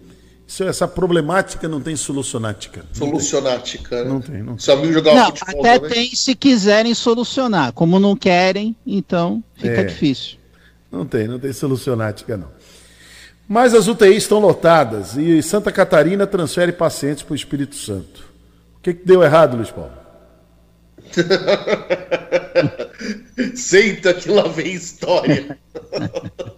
[0.48, 2.86] Isso, essa problemática não tem solucionática.
[2.94, 4.04] Solucionática.
[4.04, 4.10] né?
[4.10, 4.58] Não tem, não.
[4.60, 5.92] Só viu jogar Não, futebol até também?
[6.10, 7.74] tem se quiserem solucionar.
[7.74, 9.84] Como não querem, então fica É.
[9.84, 10.38] difícil.
[10.92, 12.48] Não tem, não tem solucionática, não.
[13.48, 18.28] Mas as UTIs estão lotadas e Santa Catarina transfere pacientes para o Espírito Santo.
[18.78, 19.94] O que, que deu errado, Luiz Paulo?
[23.56, 25.58] Senta que lá vem história.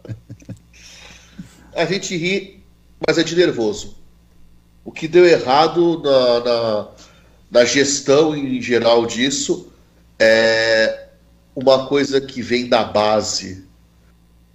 [1.75, 2.63] a gente ri,
[3.05, 3.97] mas é de nervoso.
[4.85, 6.87] O que deu errado na, na,
[7.51, 9.71] na gestão em geral disso
[10.17, 11.07] é
[11.53, 13.65] uma coisa que vem da base.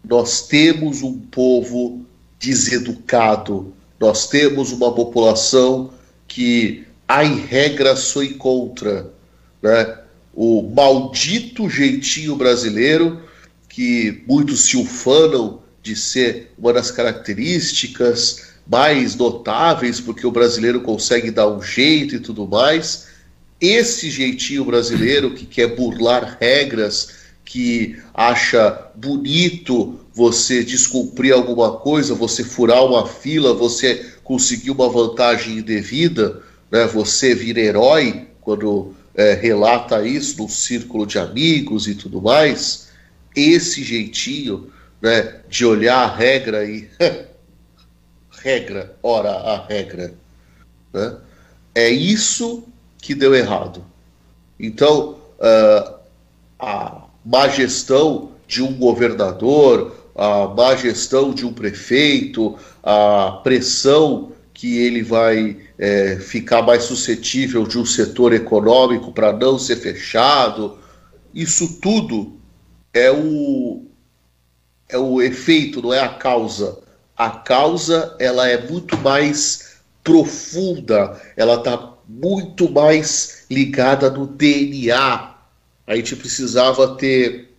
[0.03, 2.07] Nós temos um povo
[2.43, 5.93] deseducado, nós temos uma população
[6.27, 9.09] que, a em regra, soe contra.
[9.63, 9.99] Né?
[10.35, 13.23] O maldito jeitinho brasileiro,
[13.69, 21.31] que muitos se ufanam de ser uma das características mais notáveis, porque o brasileiro consegue
[21.31, 23.07] dar um jeito e tudo mais.
[23.61, 32.45] Esse jeitinho brasileiro que quer burlar regras, que acha bonito você descumprir alguma coisa, você
[32.45, 36.87] furar uma fila, você conseguir uma vantagem indevida, né?
[36.87, 42.89] você vira herói quando é, relata isso num círculo de amigos e tudo mais.
[43.35, 46.89] Esse jeitinho né, de olhar a regra e.
[48.43, 50.15] regra, ora a regra.
[50.93, 51.17] Né?
[51.75, 52.65] É isso
[52.99, 53.85] que deu errado.
[54.59, 55.95] Então, uh,
[56.59, 64.79] a má gestão de um governador, a má gestão de um prefeito, a pressão que
[64.79, 70.79] ele vai é, ficar mais suscetível de um setor econômico para não ser fechado,
[71.35, 72.37] isso tudo
[72.93, 73.85] é o,
[74.89, 76.79] é o efeito, não é a causa.
[77.17, 85.35] A causa ela é muito mais profunda, ela está muito mais ligada no DNA.
[85.87, 87.52] A gente precisava ter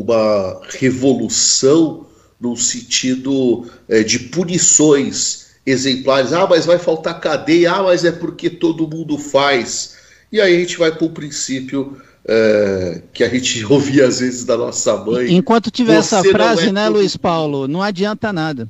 [0.00, 2.06] uma revolução
[2.40, 6.32] no sentido é, de punições exemplares.
[6.32, 7.72] Ah, mas vai faltar cadeia.
[7.72, 9.96] Ah, mas é porque todo mundo faz.
[10.32, 14.44] E aí a gente vai para o princípio é, que a gente ouvia às vezes
[14.44, 15.32] da nossa mãe.
[15.32, 18.68] Enquanto tiver essa frase, é né, todo Luiz Paulo, não adianta nada.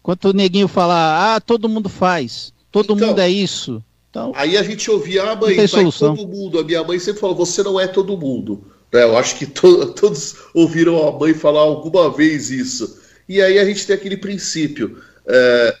[0.00, 3.84] Enquanto o neguinho falar, ah, todo mundo faz, todo Então, mundo é isso.
[4.08, 6.16] Então, Aí a gente ouvia, ah, mãe, vai solução.
[6.16, 6.58] todo mundo.
[6.58, 8.64] A minha mãe sempre falou, você não é todo mundo.
[8.92, 9.02] Né?
[9.02, 12.98] Eu acho que to- todos ouviram a mãe falar alguma vez isso.
[13.28, 15.02] E aí a gente tem aquele princípio.
[15.26, 15.76] é,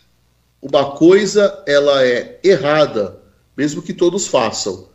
[0.62, 3.18] uma coisa, ela é errada,
[3.56, 4.88] mesmo que todos façam.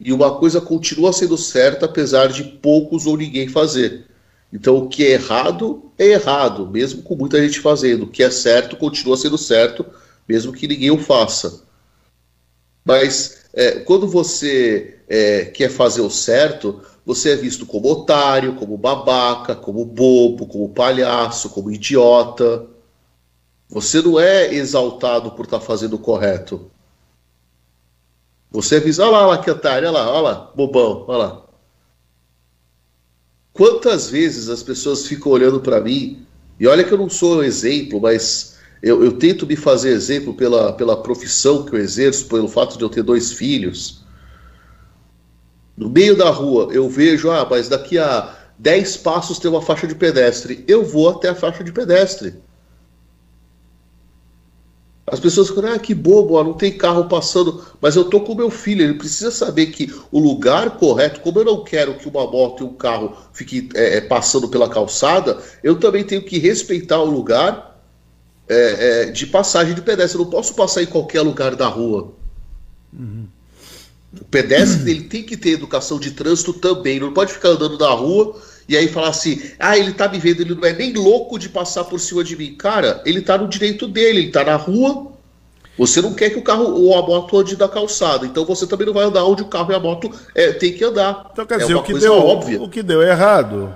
[0.00, 4.06] E uma coisa continua sendo certa, apesar de poucos ou ninguém fazer.
[4.52, 8.04] Então, o que é errado, é errado, mesmo com muita gente fazendo.
[8.04, 9.84] O que é certo, continua sendo certo,
[10.28, 11.62] mesmo que ninguém o faça.
[12.84, 18.76] Mas é, quando você é, quer fazer o certo, você é visto como otário, como
[18.76, 22.66] babaca, como bobo, como palhaço, como idiota.
[23.66, 26.70] Você não é exaltado por estar fazendo o correto.
[28.50, 31.16] Você é visto, olha lá, olha lá que otário, olha lá, olha lá, bobão, olha
[31.16, 31.46] lá.
[33.54, 36.26] Quantas vezes as pessoas ficam olhando para mim,
[36.60, 40.74] e olha que eu não sou exemplo, mas eu, eu tento me fazer exemplo pela,
[40.74, 43.97] pela profissão que eu exerço, pelo fato de eu ter dois filhos.
[45.78, 49.86] No meio da rua, eu vejo, ah, mas daqui a 10 passos tem uma faixa
[49.86, 50.64] de pedestre.
[50.66, 52.34] Eu vou até a faixa de pedestre.
[55.06, 57.64] As pessoas ficam, ah, que bobo, ó, não tem carro passando.
[57.80, 61.44] Mas eu tô com meu filho, ele precisa saber que o lugar correto, como eu
[61.44, 65.78] não quero que uma moto e um carro fiquem é, é, passando pela calçada, eu
[65.78, 67.80] também tenho que respeitar o lugar
[68.48, 70.18] é, é, de passagem de pedestre.
[70.18, 72.12] Eu não posso passar em qualquer lugar da rua.
[74.20, 76.96] O pedestre ele tem que ter educação de trânsito também.
[76.96, 78.36] Ele não pode ficar andando na rua
[78.68, 81.48] e aí falar assim: ah, ele tá me vendo, ele não é nem louco de
[81.48, 82.54] passar por cima de mim.
[82.54, 85.12] Cara, ele tá no direito dele, ele tá na rua.
[85.78, 88.84] Você não quer que o carro ou a moto ande da calçada, então você também
[88.84, 91.28] não vai andar onde o carro e a moto é, tem que andar.
[91.32, 92.60] Então quer é dizer, uma o que, deu, óbvia.
[92.60, 93.72] o que deu errado.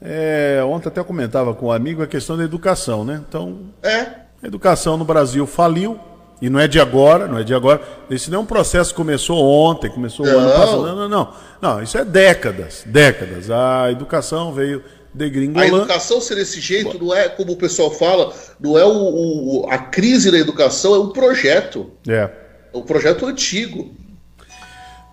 [0.00, 3.22] é, ontem até eu comentava com um amigo a questão da educação, né?
[3.28, 4.00] Então, É.
[4.42, 6.00] a educação no Brasil faliu.
[6.40, 7.80] E não é de agora, não é de agora.
[8.08, 10.82] Esse não é um processo que começou ontem, começou o ano passado.
[10.86, 11.32] Não, não, não.
[11.60, 13.50] Não, isso é décadas, décadas.
[13.50, 15.76] A educação veio A degringolando.
[15.78, 19.78] educação ser desse jeito não é, como o pessoal fala, não é o, o- a
[19.78, 21.90] crise da educação, é um projeto.
[22.06, 22.30] É.
[22.72, 23.90] É um projeto antigo.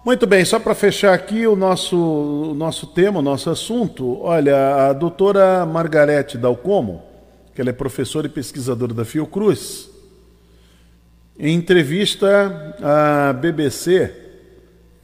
[0.06, 4.22] Muito bem, só para fechar aqui o nosso, o nosso tema, o nosso assunto.
[4.22, 7.02] Olha, a doutora Margarete Dalcomo,
[7.56, 9.90] que ela é professora e pesquisadora da Fiocruz,
[11.38, 14.12] em entrevista à BBC,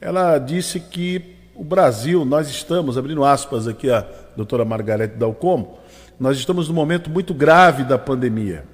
[0.00, 4.06] ela disse que o Brasil, nós estamos, abrindo aspas aqui a
[4.36, 5.78] doutora Margarete Dalcomo,
[6.18, 8.64] nós estamos num momento muito grave da pandemia.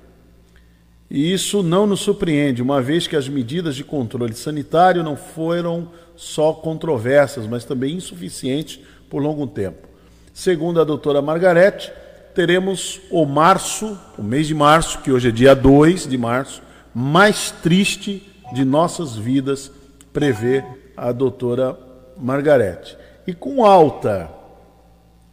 [1.11, 5.91] E isso não nos surpreende, uma vez que as medidas de controle sanitário não foram
[6.15, 8.79] só controversas, mas também insuficientes
[9.09, 9.89] por longo tempo.
[10.33, 11.91] Segundo a doutora Margarete,
[12.35, 16.63] teremos o março, o mês de março, que hoje é dia 2 de março,
[17.01, 19.71] mais triste de nossas vidas,
[20.13, 20.65] prevê
[20.97, 21.79] a doutora
[22.17, 22.99] Margarete.
[23.25, 24.29] E com alta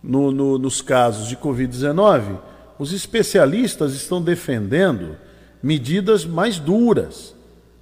[0.03, 2.37] no- no- nos casos de Covid-19,
[2.77, 5.17] os especialistas estão defendendo
[5.63, 7.33] medidas mais duras,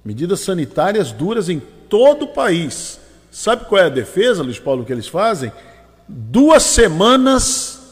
[0.02, 2.98] medidas sanitárias duras em todo o país.
[3.30, 5.52] Sabe qual é a defesa, Luiz Paulo, que eles fazem?
[6.08, 7.82] Duas semanas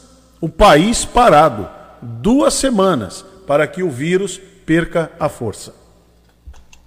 [0.41, 1.69] o país parado.
[2.01, 5.82] Duas semanas para que o vírus perca a força.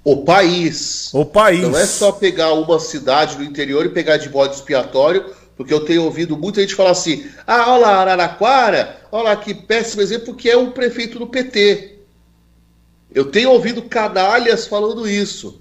[0.07, 1.11] O país.
[1.12, 1.62] O país.
[1.62, 5.81] Não é só pegar uma cidade no interior e pegar de bode expiatório, porque eu
[5.81, 10.33] tenho ouvido muita gente falar assim: ah, olha lá, Araraquara, olha lá que péssimo exemplo,
[10.33, 11.97] que é um prefeito do PT.
[13.12, 15.61] Eu tenho ouvido canalhas falando isso.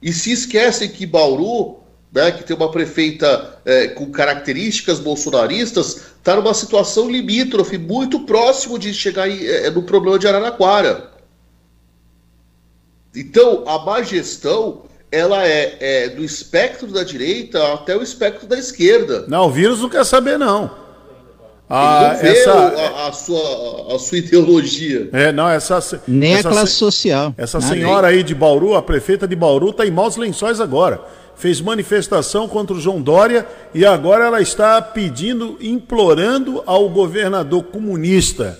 [0.00, 1.80] E se esquecem que Bauru,
[2.12, 8.78] né, que tem uma prefeita eh, com características bolsonaristas, está numa situação limítrofe, muito próximo
[8.78, 11.13] de chegar em, eh, no problema de Araraquara.
[13.16, 18.58] Então, a má gestão, ela é, é do espectro da direita até o espectro da
[18.58, 19.24] esquerda.
[19.28, 20.82] Não, o vírus não quer saber, não.
[21.68, 25.08] Ah, não essa, a, a sua, a sua ideologia.
[25.12, 26.02] É, não, essa.
[26.06, 27.34] Nem essa a classe se- social.
[27.38, 27.72] Essa Nada.
[27.72, 31.00] senhora aí de Bauru, a prefeita de Bauru, está em maus lençóis agora.
[31.36, 38.58] Fez manifestação contra o João Dória e agora ela está pedindo, implorando ao governador comunista,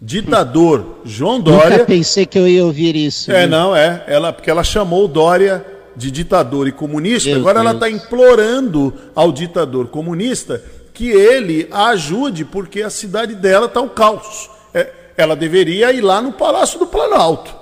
[0.00, 1.70] ditador João Dória.
[1.70, 3.30] Nunca pensei que eu ia ouvir isso.
[3.30, 3.50] É, viu?
[3.50, 4.02] não, é.
[4.06, 5.64] Ela, porque ela chamou Dória
[5.94, 7.28] de ditador e comunista.
[7.28, 7.84] Meu Agora ela Deus.
[7.92, 10.62] está implorando ao ditador comunista
[10.94, 14.50] que ele a ajude, porque a cidade dela está um caos.
[14.72, 17.54] É, ela deveria ir lá no Palácio do Planalto.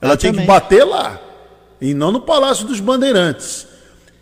[0.00, 0.46] Ela tinha que Exatamente.
[0.68, 1.20] bater lá.
[1.80, 3.66] E não no Palácio dos Bandeirantes.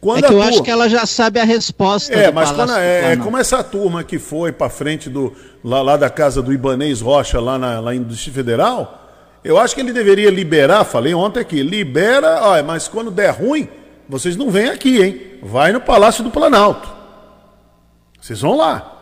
[0.00, 2.12] Quando É que eu acho que ela já sabe a resposta.
[2.14, 5.82] é, mas quando, do é, é como essa turma que foi para frente do lá,
[5.82, 9.00] lá da casa do Ibanês Rocha, lá, na, lá em Distrito Federal,
[9.44, 13.68] eu acho que ele deveria liberar, falei ontem aqui, libera, ó, mas quando der ruim,
[14.08, 15.20] vocês não vêm aqui, hein?
[15.42, 16.88] Vai no Palácio do Planalto.
[18.20, 18.96] Vocês vão lá.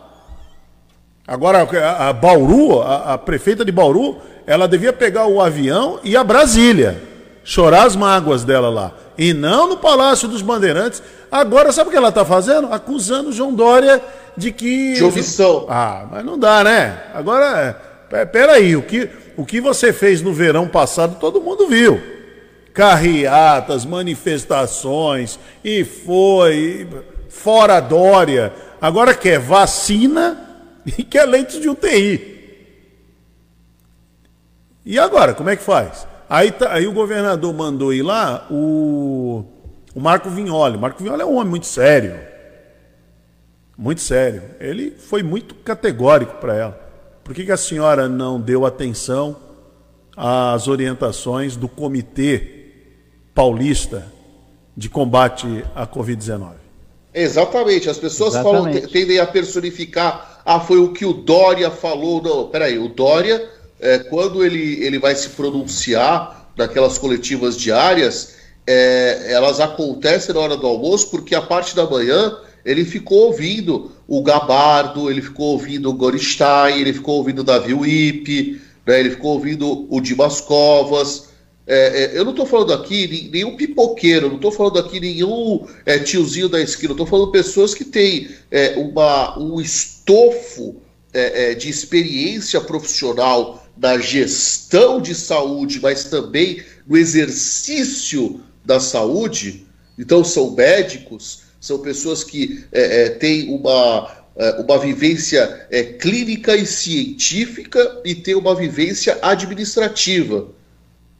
[1.25, 6.11] Agora, a, a Bauru, a, a prefeita de Bauru, ela devia pegar o avião e
[6.11, 7.01] ir a Brasília.
[7.43, 8.93] Chorar as mágoas dela lá.
[9.19, 11.03] E não no Palácio dos Bandeirantes.
[11.29, 12.71] Agora, sabe o que ela está fazendo?
[12.71, 14.01] Acusando o João Dória
[14.37, 14.93] de que.
[14.93, 15.65] De omissão.
[15.69, 17.03] Ah, mas não dá, né?
[17.13, 17.77] Agora,
[18.13, 22.01] é, peraí, o que, o que você fez no verão passado, todo mundo viu.
[22.73, 26.87] Carreatas, manifestações, e foi,
[27.27, 28.53] fora Dória.
[28.79, 30.63] Agora quer vacina
[30.97, 32.39] e quer leitos de UTI.
[34.85, 36.07] E agora, como é que faz?
[36.29, 39.43] Aí, tá- aí o governador mandou ir lá o,
[39.95, 40.77] o Marco Vignoli.
[40.77, 42.15] O Marco Vignoli é um homem muito sério.
[43.77, 44.43] Muito sério.
[44.59, 46.89] Ele foi muito categórico para ela.
[47.23, 49.35] Por que, que a senhora não deu atenção
[50.15, 52.65] às orientações do Comitê
[53.33, 54.05] Paulista
[54.75, 56.51] de Combate à Covid-19?
[57.13, 58.87] Exatamente, as pessoas falam, Exatamente.
[58.87, 62.21] te- tendem a personificar, ah, foi o que o Dória falou.
[62.21, 63.49] Não, peraí, o Dória,
[63.79, 68.35] é, quando ele, ele vai se pronunciar naquelas coletivas diárias,
[68.67, 73.91] é, elas acontecem na hora do almoço, porque a parte da manhã ele ficou ouvindo
[74.07, 79.11] o Gabardo, ele ficou ouvindo o Goristain, ele ficou ouvindo o Davi Wipe, né, ele
[79.11, 81.29] ficou ouvindo o Dimas Covas.
[81.65, 85.65] É, é, eu não estou falando aqui nenhum pipoqueiro, não estou falando aqui nenhum
[86.03, 90.75] tiozinho da esquina, estou falando pessoas que têm é, uma, um estofo
[91.13, 99.65] é, de experiência profissional na gestão de saúde, mas também no exercício da saúde.
[99.97, 106.55] Então, são médicos, são pessoas que é, é, têm uma, é, uma vivência é, clínica
[106.55, 110.49] e científica e têm uma vivência administrativa,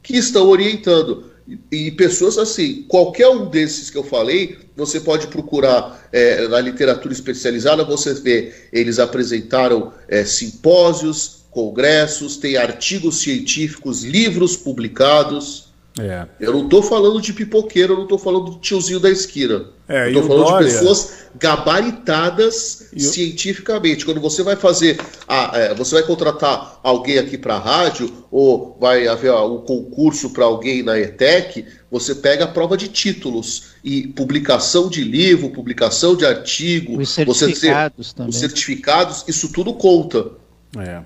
[0.02, 1.30] que estão orientando.
[1.48, 6.60] E, e pessoas assim, qualquer um desses que eu falei, você pode procurar é, na
[6.60, 15.68] literatura especializada, você vê, eles apresentaram é, simpósios, congressos, tem artigos científicos, livros publicados.
[15.98, 16.26] É.
[16.38, 19.66] Eu não estou falando de pipoqueiro, eu não estou falando do tiozinho da esquina.
[19.88, 24.04] É, eu falando Dória- de pessoas gabaritadas E o- cientificamente.
[24.04, 28.76] Quando você vai fazer, a- é, você vai contratar alguém aqui para a rádio, ou
[28.80, 33.70] vai haver ó, um concurso para alguém na ETEC, você pega a prova de títulos
[33.82, 38.30] e publicação de livro, publicação de artigo, Os você certificados também.
[38.30, 40.30] os certificados, isso tudo conta.
[40.78, 41.00] É.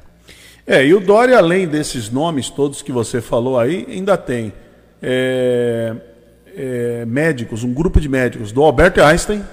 [0.67, 4.53] É, e o Dória, além desses nomes todos que você falou aí, ainda tem
[5.03, 5.95] é,
[6.57, 9.45] é, médicos, um grupo de médicos do Albert Einstein,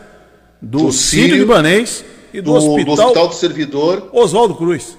[0.62, 4.10] do, Do Sírio, Libanês e do, Do, do hospital, Hospital do Servidor.
[4.14, 4.98] Oswaldo Cruz,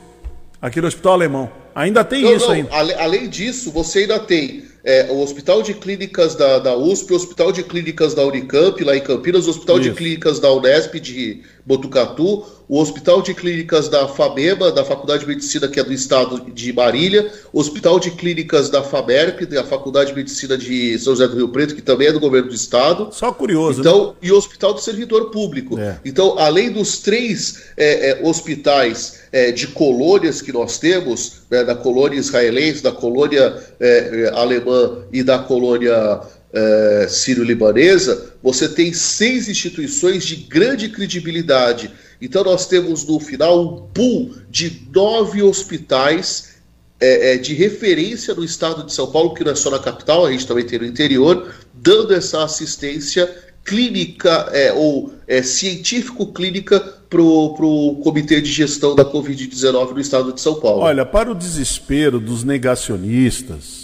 [0.60, 1.50] aqui no Hospital Alemão.
[1.74, 2.70] Ainda tem Não, isso não, ainda.
[2.72, 7.52] além disso, você ainda tem é, o Hospital de Clínicas da, da USP, o Hospital
[7.52, 9.96] de Clínicas da Unicamp, lá em Campinas, o Hospital de Isso.
[9.96, 15.68] Clínicas da Unesp de Botucatu, o Hospital de Clínicas da FAMEMA, da Faculdade de Medicina,
[15.68, 20.16] que é do estado de Marília, o Hospital de Clínicas da FAMERP, da Faculdade de
[20.16, 23.08] Medicina de São José do Rio Preto, que também é do governo do estado.
[23.12, 23.88] Só curioso, né?
[23.88, 25.78] Então, e o Hospital do Servidor Público.
[25.78, 25.98] É.
[26.04, 31.74] Então, além dos três é, é, hospitais é, de colônias que nós temos, né, da
[31.74, 36.20] colônia israelense, da colônia é, é, alemã e da colônia
[36.52, 41.90] é, sírio-libanesa, você tem seis instituições de grande credibilidade.
[42.20, 46.52] Então, nós temos no final um pool de nove hospitais
[47.00, 50.24] é, é, de referência no estado de São Paulo, que não é só na capital,
[50.24, 53.28] a gente também tem no interior, dando essa assistência
[53.64, 60.40] clínica é, ou é, científico-clínica para o Comitê de Gestão da Covid-19 no estado de
[60.40, 60.82] São Paulo.
[60.82, 63.81] Olha, para o desespero dos negacionistas,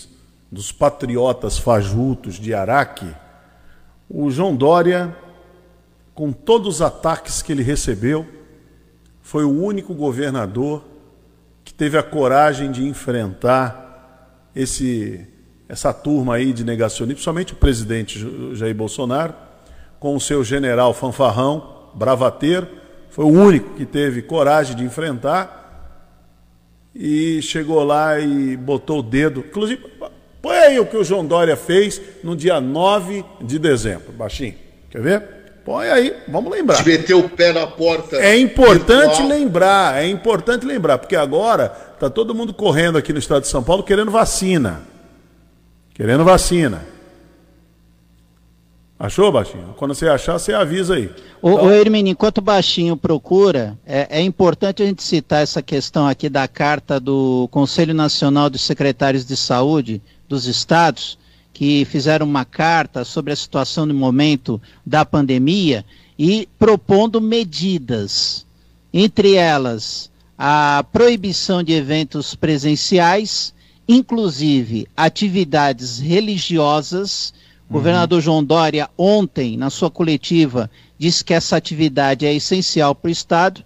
[0.50, 3.06] dos patriotas fajutos de Araque,
[4.08, 5.14] o João Dória,
[6.14, 8.26] com todos os ataques que ele recebeu,
[9.20, 10.82] foi o único governador
[11.62, 15.26] que teve a coragem de enfrentar esse,
[15.68, 19.34] essa turma aí de negacionistas, principalmente o presidente Jair Bolsonaro,
[20.00, 22.66] com o seu general fanfarrão, bravateiro,
[23.10, 25.58] foi o único que teve coragem de enfrentar
[26.94, 29.40] e chegou lá e botou o dedo.
[29.40, 29.82] Inclusive,
[30.42, 34.54] põe aí o que o João Dória fez no dia 9 de dezembro, baixinho.
[34.90, 35.22] Quer ver?
[35.64, 36.82] Põe aí, vamos lembrar.
[36.82, 38.16] De meter o pé na porta.
[38.16, 39.28] É importante virtual.
[39.28, 43.62] lembrar, é importante lembrar, porque agora está todo mundo correndo aqui no estado de São
[43.62, 44.80] Paulo querendo vacina.
[45.92, 46.86] Querendo vacina.
[48.98, 49.74] Achou, Baixinho?
[49.76, 51.08] Quando você achar, você avisa aí.
[51.40, 55.62] O, Então- o Hermínio, enquanto o Baixinho procura, é, é importante a gente citar essa
[55.62, 61.18] questão aqui da carta do Conselho Nacional dos Secretários de Saúde dos estados,
[61.52, 65.84] que fizeram uma carta sobre a situação no momento da pandemia
[66.18, 68.46] e propondo medidas,
[68.92, 73.52] entre elas a proibição de eventos presenciais,
[73.88, 77.34] inclusive atividades religiosas.
[77.68, 83.08] O governador João Dória, ontem, na sua coletiva, disse que essa atividade é essencial para
[83.08, 83.64] o Estado.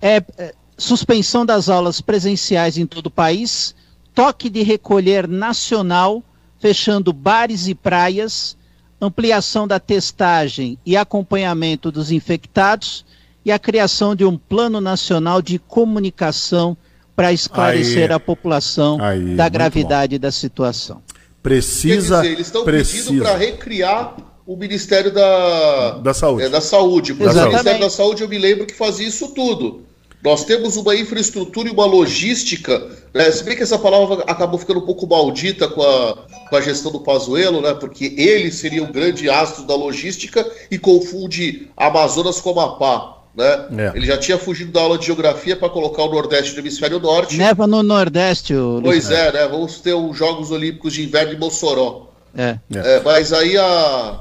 [0.00, 3.74] É, é, suspensão das aulas presenciais em todo o país,
[4.14, 6.22] toque de recolher nacional,
[6.58, 8.56] fechando bares e praias,
[9.00, 13.04] ampliação da testagem e acompanhamento dos infectados
[13.44, 16.76] e a criação de um plano nacional de comunicação
[17.14, 18.16] para esclarecer Aí.
[18.16, 21.02] a população Aí, da gravidade da situação.
[21.42, 22.16] Precisa.
[22.16, 24.16] Quer dizer, eles estão pedindo para recriar
[24.46, 26.44] o Ministério da, Da Saúde.
[26.44, 27.12] é, da Saúde.
[27.12, 27.52] Porque o Exatamente.
[27.52, 29.82] Ministério da Saúde, eu me lembro que fazia isso tudo.
[30.24, 33.30] Nós temos uma infraestrutura e uma logística, né?
[33.30, 36.16] se bem que essa palavra acabou ficando um pouco maldita com a,
[36.48, 37.74] com a gestão do Pazuello, né?
[37.74, 43.18] porque ele seria o grande astro da logística e confunde Amazonas com Amapá.
[43.36, 43.66] Né?
[43.76, 43.92] É.
[43.96, 47.36] Ele já tinha fugido da aula de geografia para colocar o Nordeste no hemisfério norte.
[47.36, 49.46] Neva no Nordeste, o Pois é, né?
[49.46, 52.08] Vamos ter os Jogos Olímpicos de Inverno em Mossoró.
[52.34, 52.58] É.
[52.72, 54.20] É, mas aí a,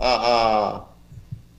[0.00, 0.84] a, a,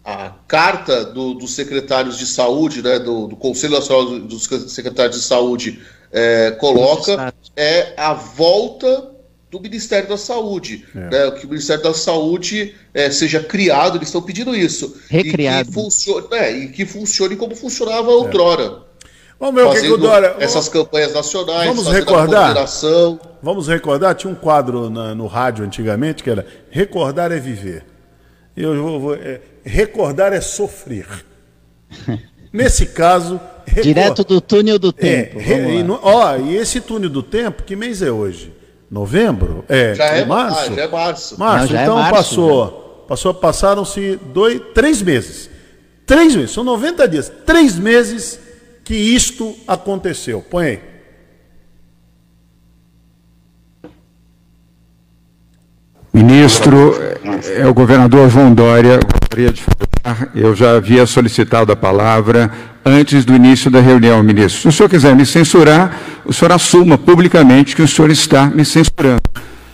[0.06, 5.24] a carta do- dos secretários de saúde, né, do, do Conselho Nacional dos Secretários de
[5.24, 5.80] Saúde,
[6.12, 9.12] é, coloca é a volta
[9.50, 10.86] do Ministério da Saúde.
[10.94, 14.96] Né, que o Ministério da Saúde é, seja criado, eles estão pedindo isso.
[15.10, 15.62] Recriado.
[15.62, 18.84] E que, funcione, é, e que funcione como funcionava outrora.
[19.40, 20.36] Vamos ver o que, que o Fazendo Dória.
[20.40, 22.56] essas campanhas nacionais, Vamos recordar?
[23.42, 24.16] Vamos recordar?
[24.16, 27.86] Tinha um quadro na- no rádio antigamente que era Recordar é viver.
[28.56, 31.06] Eu vou, vou- é, recordar é sofrer.
[32.52, 33.40] Nesse caso.
[33.66, 34.92] recor- Direto do túnel do É,
[35.24, 35.40] tempo.
[35.40, 38.54] re- Vamos e, no- ó, e esse túnel do tempo, que mês é hoje?
[38.90, 39.66] Novembro?
[39.68, 40.60] É, Já é, março?
[40.72, 41.40] ah, já é março.
[41.40, 45.50] Março, Não, já é então março, passou, passou, passaram-se dois, três meses.
[46.06, 47.32] Três meses, são 90 dias.
[47.46, 48.40] Três meses
[48.84, 50.42] que isto aconteceu.
[50.48, 50.80] Põe aí.
[56.16, 56.96] Ministro,
[57.58, 59.02] é o governador João Dória.
[59.04, 60.30] Gostaria de falar.
[60.34, 62.50] Eu já havia solicitado a palavra
[62.86, 64.62] antes do início da reunião, ministro.
[64.62, 68.64] Se o senhor quiser me censurar, o senhor assuma publicamente que o senhor está me
[68.64, 69.24] censurando.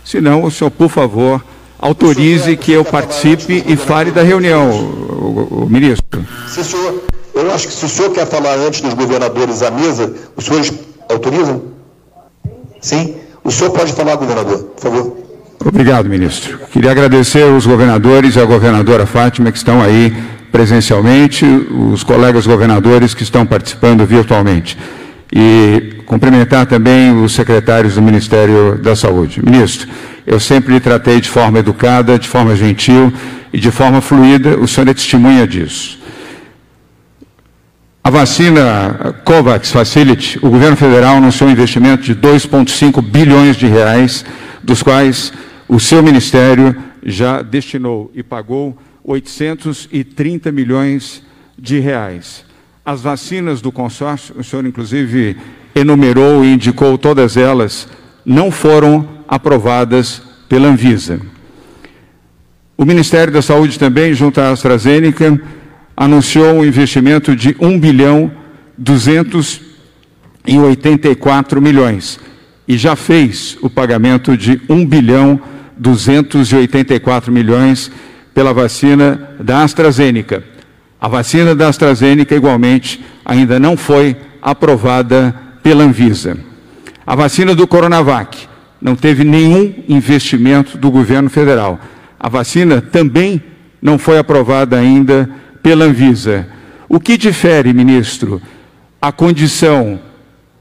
[0.04, 1.40] Se não, o senhor, por favor,
[1.78, 6.26] autorize que eu participe e fale da reunião, o, ministro.
[6.48, 7.04] Se senhor,
[7.36, 10.72] eu acho que se o senhor quer falar antes dos governadores à mesa, os senhores
[11.08, 11.62] autorizam?
[12.80, 13.14] Sim?
[13.44, 15.31] O senhor pode falar, governador, por favor.
[15.64, 16.58] Obrigado, ministro.
[16.72, 20.12] Queria agradecer aos governadores e à governadora Fátima que estão aí
[20.50, 24.76] presencialmente, os colegas governadores que estão participando virtualmente.
[25.32, 29.40] E cumprimentar também os secretários do Ministério da Saúde.
[29.42, 29.88] Ministro,
[30.26, 33.12] eu sempre lhe tratei de forma educada, de forma gentil
[33.52, 35.98] e de forma fluida, o senhor é testemunha disso.
[38.02, 44.24] A vacina COVAX Facility, o governo federal anunciou um investimento de 2,5 bilhões de reais,
[44.62, 45.32] dos quais
[45.72, 51.22] o seu ministério já destinou e pagou 830 milhões
[51.58, 52.44] de reais.
[52.84, 55.38] As vacinas do consórcio, o senhor inclusive
[55.74, 57.88] enumerou e indicou todas elas,
[58.22, 61.18] não foram aprovadas pela Anvisa.
[62.76, 65.40] O Ministério da Saúde também, junto à AstraZeneca,
[65.96, 68.30] anunciou um investimento de 1 bilhão
[68.76, 72.20] 284 milhões
[72.68, 75.40] e já fez o pagamento de 1 bilhão
[75.76, 77.90] 284 milhões
[78.34, 80.42] pela vacina da AstraZeneca.
[81.00, 86.36] A vacina da AstraZeneca, igualmente, ainda não foi aprovada pela Anvisa.
[87.06, 88.46] A vacina do Coronavac
[88.80, 91.80] não teve nenhum investimento do governo federal.
[92.18, 93.42] A vacina também
[93.80, 95.28] não foi aprovada ainda
[95.62, 96.46] pela Anvisa.
[96.88, 98.40] O que difere, ministro,
[99.00, 100.00] a condição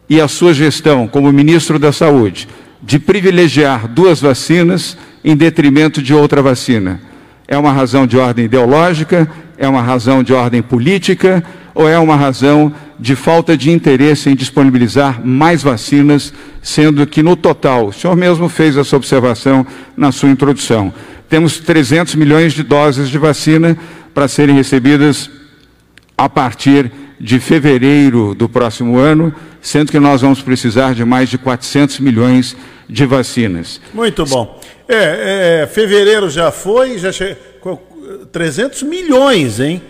[0.10, 2.48] e a sua gestão como ministro da Saúde
[2.82, 7.00] de privilegiar duas vacinas em detrimento de outra vacina?
[7.48, 9.30] É uma razão de ordem ideológica?
[9.58, 11.44] É uma razão de ordem política?
[11.74, 17.36] Ou é uma razão de falta de interesse em disponibilizar mais vacinas, sendo que no
[17.36, 19.66] total, o senhor mesmo fez essa observação
[19.98, 20.94] na sua introdução,
[21.32, 23.78] temos 300 milhões de doses de vacina
[24.14, 25.32] para serem recebidas
[26.18, 26.92] a partir
[27.22, 32.58] de fevereiro do próximo ano, sendo que nós vamos precisar de mais de 400 milhões
[32.90, 33.80] de vacinas.
[33.94, 34.60] Muito bom.
[34.88, 37.38] É, é, fevereiro já foi, já che...
[38.32, 39.82] 300 milhões, hein?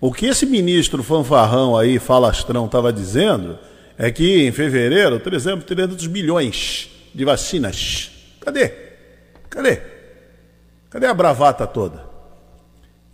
[0.00, 3.58] O que esse ministro fanfarrão aí, falastrão, estava dizendo
[3.96, 8.10] é que em fevereiro, 300, 300 milhões de vacinas.
[8.40, 8.72] Cadê?
[9.48, 9.80] Cadê?
[10.90, 12.04] Cadê a bravata toda?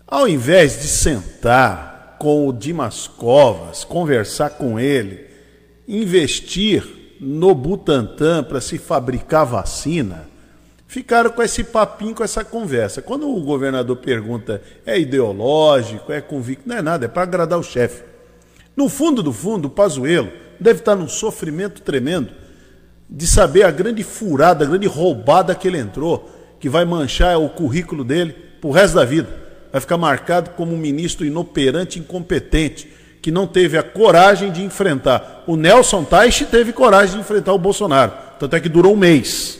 [0.07, 1.92] Ao invés de sentar
[2.23, 5.27] com o Dimas Covas, conversar com ele,
[5.89, 10.29] investir no Butantan para se fabricar vacina,
[10.87, 13.03] ficaram com esse papinho, com essa conversa.
[13.03, 17.65] Quando o governador pergunta, é ideológico, é convicto, não é nada, é para agradar o
[17.65, 18.05] chefe.
[18.77, 20.31] No fundo do fundo, o Pazuello
[20.61, 22.31] deve estar num sofrimento tremendo
[23.11, 26.31] de saber a grande furada, a grande roubada que ele entrou,
[26.61, 29.42] que vai manchar o currículo dele pro resto da vida.
[29.73, 32.93] Vai ficar marcado como um ministro inoperante, incompetente,
[33.23, 35.45] que não teve a coragem de enfrentar.
[35.47, 38.13] O Nelson Teich teve coragem de enfrentar o Bolsonaro.
[38.39, 39.59] Tanto é que durou um mês.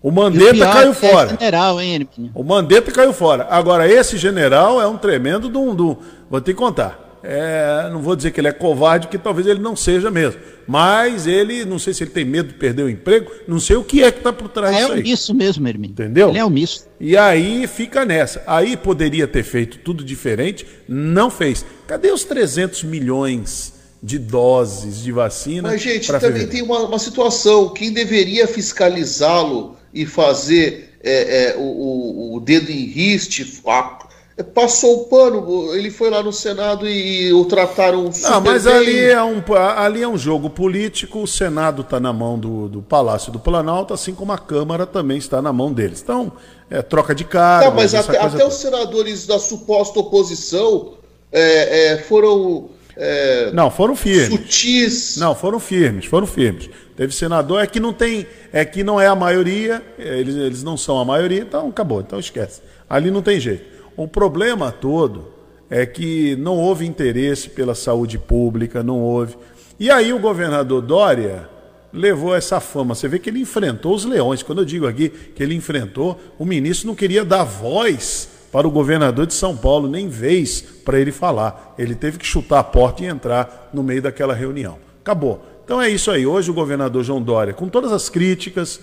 [0.00, 1.28] O Mandetta o caiu é é fora.
[1.30, 2.08] general, hein?
[2.34, 3.48] O Mandetta caiu fora.
[3.50, 5.96] Agora, esse general é um tremendo de um-
[6.30, 7.05] vou te contar.
[7.28, 10.40] É, não vou dizer que ele é covarde, que talvez ele não seja mesmo.
[10.66, 13.84] Mas ele, não sei se ele tem medo de perder o emprego, não sei o
[13.84, 15.00] que é que está por trás É disso aí.
[15.00, 15.92] omisso mesmo, Hermínio.
[15.92, 16.28] Entendeu?
[16.30, 16.86] Ele é omisso.
[17.00, 18.42] E aí fica nessa.
[18.46, 21.64] Aí poderia ter feito tudo diferente, não fez.
[21.86, 25.68] Cadê os 300 milhões de doses de vacina?
[25.70, 26.50] Mas, gente, também fevereiro?
[26.50, 27.68] tem uma, uma situação.
[27.70, 33.98] Quem deveria fiscalizá-lo e fazer é, é, o, o- o dedo em riste, a-
[34.44, 35.74] passou o pano.
[35.74, 38.74] Ele foi lá no Senado e o trataram super Não, mas bem.
[38.74, 39.42] ali é, um,
[39.76, 43.94] ali é um jogo político, o Senado está na mão do, do Palácio do Planalto,
[43.94, 46.02] assim como a Câmara também está na mão deles.
[46.02, 46.32] Então,
[46.70, 50.94] é troca de cargos, mas até, até os senadores da suposta oposição
[51.32, 52.68] é, é, foram.
[52.96, 54.28] é, Não, foram firmes.
[54.28, 55.16] Sutis.
[55.16, 56.68] Não, foram firmes, foram firmes.
[56.96, 60.62] Teve senador, é que não tem, é que não é a maioria, é, eles, eles
[60.62, 62.60] não são a maioria, então acabou, então esquece.
[62.88, 63.75] Ali não tem jeito.
[63.96, 65.28] O problema todo
[65.70, 69.36] é que não houve interesse pela saúde pública, não houve.
[69.80, 71.48] E aí o governador Dória
[71.92, 72.94] levou essa fama.
[72.94, 74.42] Você vê que ele enfrentou os leões.
[74.42, 78.70] Quando eu digo aqui que ele enfrentou, o ministro não queria dar voz para o
[78.70, 81.74] governador de São Paulo, nem vez para ele falar.
[81.78, 84.78] Ele teve que chutar a porta e entrar no meio daquela reunião.
[85.00, 85.44] Acabou.
[85.64, 86.26] Então é isso aí.
[86.26, 88.80] Hoje o governador João Dória, com todas as críticas,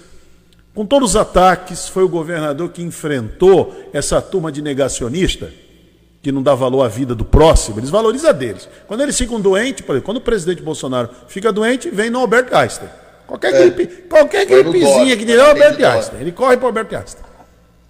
[0.74, 5.52] com todos os ataques, foi o governador que enfrentou essa turma de negacionista
[6.22, 8.68] que não dá valor à vida do próximo, eles valorizam a deles.
[8.88, 12.48] Quando eles ficam doentes, por exemplo, quando o presidente Bolsonaro fica doente, vem no Albert
[12.54, 12.88] Einstein.
[13.28, 15.94] Qualquer, gripe, qualquer gripezinha que der é o vai no Albert Dória.
[15.96, 16.22] Einstein.
[16.22, 17.24] Ele corre para o Albert Einstein.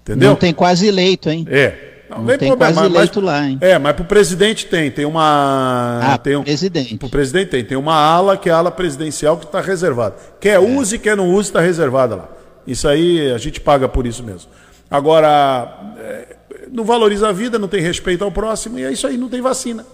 [0.01, 0.29] Entendeu?
[0.29, 1.45] Não tem quase leito, hein?
[1.49, 1.91] É.
[2.09, 3.57] Não vem tem pro- quase mas- mas- eleito lá, hein?
[3.61, 4.91] É, mas pro presidente tem.
[4.91, 5.99] Tem uma.
[6.03, 6.97] Ah, tem um, presidente.
[6.97, 7.63] Pro presidente tem.
[7.63, 10.15] Tem uma ala que é a ala presidencial que está reservada.
[10.39, 12.29] Quer use, quer não use, está reservada lá.
[12.65, 14.49] Isso aí a gente paga por isso mesmo.
[14.89, 16.35] Agora, é,
[16.71, 19.41] não valoriza a vida, não tem respeito ao próximo, e é isso aí, não tem
[19.41, 19.85] vacina.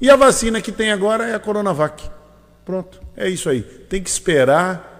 [0.00, 2.02] E a vacina que tem agora é a Coronavac.
[2.64, 3.62] Pronto, é isso aí.
[3.62, 4.92] Tem que esperar.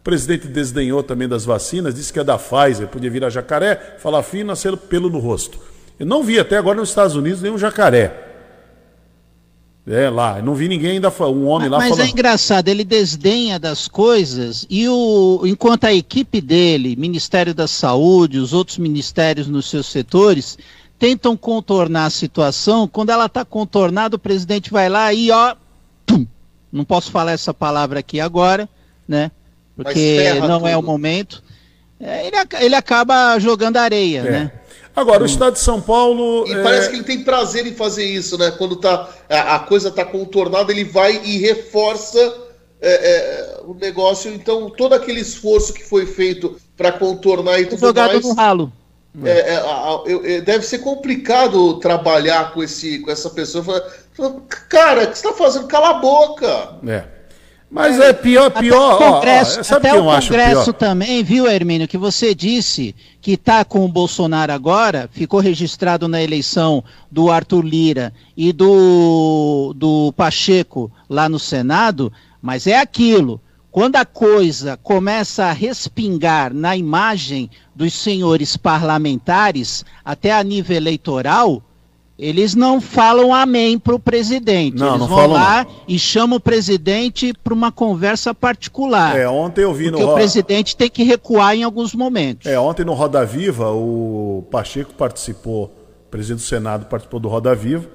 [0.00, 4.22] O presidente desdenhou também das vacinas, disse que é da Pfizer, podia virar jacaré, falar
[4.22, 5.58] fino, nascer pelo no rosto.
[5.98, 8.25] Eu não vi até agora nos Estados Unidos nenhum jacaré.
[9.88, 12.10] É lá, não vi ninguém ainda, um homem lá Mas é falando.
[12.10, 18.52] engraçado, ele desdenha das coisas e o, enquanto a equipe dele, Ministério da Saúde, os
[18.52, 20.58] outros ministérios nos seus setores,
[20.98, 25.54] tentam contornar a situação, quando ela está contornada, o presidente vai lá e ó,
[26.04, 26.26] pum,
[26.72, 28.68] não posso falar essa palavra aqui agora,
[29.06, 29.30] né?
[29.76, 30.90] Porque não é o tudo.
[30.90, 31.44] momento.
[32.00, 34.30] É, ele, ele acaba jogando areia, É.
[34.30, 34.52] né?
[34.96, 36.46] Agora, o estado de São Paulo.
[36.48, 38.50] E é, parece que ele tem prazer em fazer isso, né?
[38.50, 42.18] Quando tá, a, a coisa tá contornada, ele vai e reforça
[42.80, 44.32] é, é, o negócio.
[44.32, 48.24] Então, todo aquele esforço que foi feito para contornar e tudo Jogado mais.
[48.24, 48.72] no ralo.
[49.22, 53.64] é, é, é, deve ser complicado trabalhar com, esse, com essa pessoa.
[54.70, 55.66] Cara, o que você tá fazendo?
[55.66, 56.78] Cala a boca!
[56.86, 57.15] É.
[57.70, 58.94] Mas é pior, pior.
[58.94, 63.32] até o Congresso, ó, sabe até o Congresso também, viu, Hermínio, que você disse que
[63.32, 70.12] está com o Bolsonaro agora, ficou registrado na eleição do Arthur Lira e do, do
[70.16, 73.40] Pacheco lá no Senado, mas é aquilo.
[73.72, 81.62] Quando a coisa começa a respingar na imagem dos senhores parlamentares, até a nível eleitoral,
[82.18, 84.78] eles não falam amém para o presidente.
[84.78, 89.18] Não, eles não vão falam lá e chamam o presidente para uma conversa particular.
[89.18, 89.98] É, ontem eu vi no.
[89.98, 92.46] Porque o presidente tem que recuar em alguns momentos.
[92.46, 95.64] É, ontem no Roda Viva, o Pacheco participou,
[96.06, 97.86] o presidente do Senado participou do Roda Viva,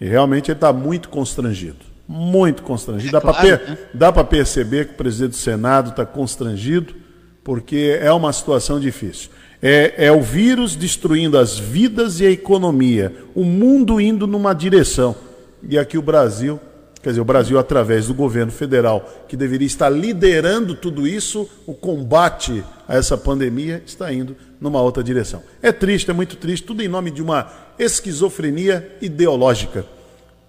[0.00, 1.94] e realmente ele está muito constrangido.
[2.06, 3.12] Muito constrangido.
[3.12, 3.78] Dá claro, para né?
[3.92, 6.94] dá pra perceber que o presidente do Senado está constrangido,
[7.42, 9.30] porque é uma situação difícil.
[9.66, 15.16] É, é o vírus destruindo as vidas e a economia, o mundo indo numa direção.
[15.66, 16.60] E aqui o Brasil,
[17.02, 21.72] quer dizer, o Brasil, através do governo federal, que deveria estar liderando tudo isso, o
[21.72, 25.42] combate a essa pandemia, está indo numa outra direção.
[25.62, 29.86] É triste, é muito triste, tudo em nome de uma esquizofrenia ideológica.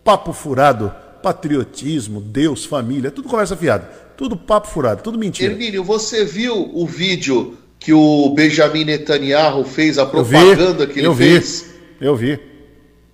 [0.04, 0.94] Papo furado,
[1.24, 3.90] patriotismo, Deus, família, tudo conversa fiada.
[4.18, 5.54] Tudo papo furado, tudo mentira.
[5.54, 11.00] Hermínio, você viu o vídeo que o Benjamin Netanyahu fez, a Eu vi, propaganda que
[11.00, 11.66] ele eu vi, fez?
[12.02, 12.40] eu vi.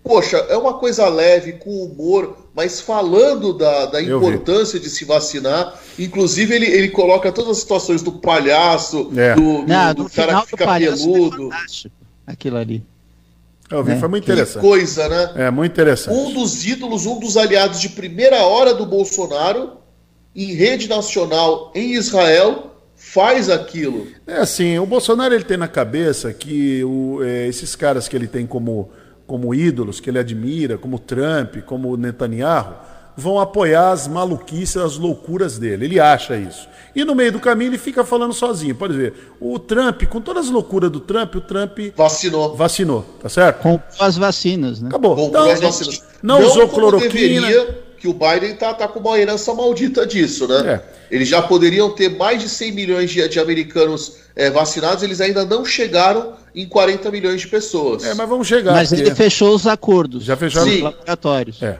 [0.04, 4.12] Poxa, é uma coisa leve, com humor, mas falando da, da vi.
[4.12, 5.80] importância de se vacinar.
[6.00, 9.36] Inclusive, ele, ele coloca todas as situações do palhaço, É.
[9.36, 11.50] do, do- Não, do cara que fica é peludo.
[11.50, 11.96] fantástico.
[12.26, 12.84] Aquilo ali.
[13.70, 14.00] Eu vi, É.
[14.00, 14.62] foi muito Que interessante.
[14.62, 15.34] coisa, né?
[15.48, 16.18] É muito interessante.
[16.18, 19.74] Um dos ídolos, um dos aliados de primeira hora do Bolsonaro,
[20.36, 22.71] em rede nacional em Israel,
[23.04, 24.08] faz aquilo.
[24.28, 28.28] É assim, o Bolsonaro ele tem na cabeça que o, é, esses caras que ele
[28.28, 28.92] tem como,
[29.26, 32.76] como ídolos que ele admira, como Trump, como Netanyahu,
[33.18, 35.86] vão apoiar as maluquices, as loucuras dele.
[35.86, 36.70] Ele acha isso.
[36.96, 38.76] E no meio do caminho ele fica falando sozinho.
[38.76, 42.56] Pode ver, o Trump, com todas as loucuras do Trump, o Trump vacinou.
[42.56, 43.62] Vacinou, tá certo?
[43.62, 44.90] Com as vacinas, né?
[44.90, 45.16] Acabou.
[45.16, 46.04] Comprou Então, as vacinas.
[46.22, 47.48] não usou cloroquina.
[47.48, 50.82] Deveria, que o Biden tá, tá com uma herança maldita disso, né?
[50.82, 51.16] É.
[51.16, 55.46] Eles já poderiam ter mais de 100 milhões de, de americanos é, vacinados, eles ainda
[55.46, 58.04] não chegaram em 40 milhões de pessoas.
[58.04, 58.72] É, mas vamos chegar.
[58.74, 60.24] Mas porque- ele fechou os acordos.
[60.24, 60.82] Já fecharam os Sim.
[60.82, 61.62] laboratórios.
[61.62, 61.80] É.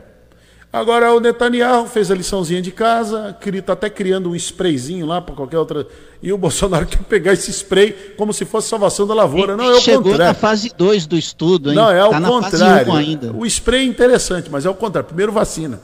[0.72, 5.34] Agora o Netanyahu fez a liçãozinha de casa, está até criando um sprayzinho lá para
[5.34, 5.88] qualquer outra.
[6.22, 9.56] E o Bolsonaro quer pegar esse spray como se fosse salvação da lavoura.
[9.56, 10.26] Não, é o Chegou contrário.
[10.26, 11.74] na fase 2 do estudo, hein?
[11.76, 12.86] Não, é o tá na contrário.
[12.86, 13.32] Fase 1 ainda.
[13.32, 15.08] O spray é interessante, mas é o contrário.
[15.08, 15.80] Primeiro vacina.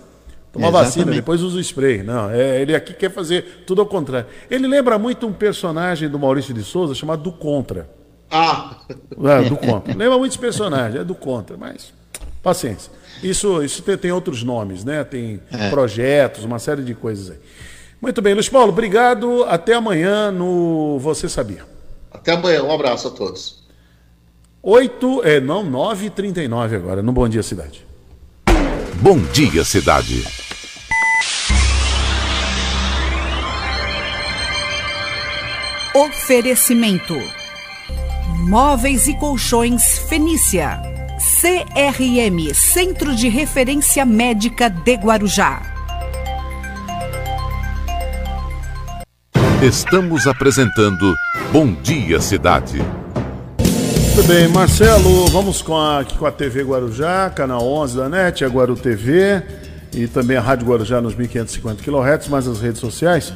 [0.59, 0.86] Toma Exatamente.
[0.98, 2.02] vacina, depois usa o spray.
[2.02, 4.26] Não, é, ele aqui quer fazer tudo ao contrário.
[4.51, 7.89] Ele lembra muito um personagem do Maurício de Souza chamado do Contra.
[8.30, 9.94] Ah, É, do Contra.
[9.94, 11.93] Lembra muito esse personagem, é do Contra, mas
[12.43, 12.90] paciência.
[13.22, 15.02] Isso, isso tem, tem outros nomes, né?
[15.05, 15.70] Tem É.
[15.70, 17.36] projetos, uma série de coisas aí.
[18.01, 19.44] Muito bem, Luiz Paulo, obrigado.
[19.44, 21.62] Até amanhã no Você Sabia.
[22.12, 22.62] até amanhã.
[22.62, 23.59] Um abraço a todos.
[24.62, 27.86] 8, é, não, 9h39 agora, no Bom Dia Cidade.
[29.01, 30.24] Bom Dia Cidade.
[35.94, 37.15] Oferecimento:
[38.47, 40.81] Móveis e Colchões Fenícia.
[41.40, 45.62] CRM Centro de Referência Médica de Guarujá.
[49.62, 51.15] Estamos apresentando
[51.52, 52.78] Bom Dia Cidade.
[53.59, 58.44] Muito bem, Marcelo, vamos com a, aqui com a TV Guarujá, canal 11 da NET,
[58.44, 59.43] a Guaru TV
[59.93, 63.32] e também a Rádio Guarujá nos 1550 kHz, mais as redes sociais.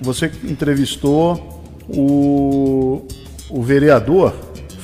[0.00, 1.55] Você entrevistou
[1.88, 3.06] o,
[3.50, 4.34] o vereador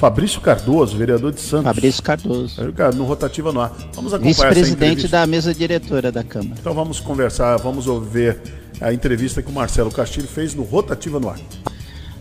[0.02, 1.64] Fabrício Cardoso, vereador de Santos.
[1.64, 2.60] Fabrício Cardoso.
[2.96, 3.72] No Rotativa no Ar.
[3.94, 6.56] Vamos acompanhar Vice-presidente da mesa diretora da Câmara.
[6.58, 8.36] Então vamos conversar, vamos ouvir
[8.80, 11.38] a entrevista que o Marcelo Castilho fez no Rotativa no Ar.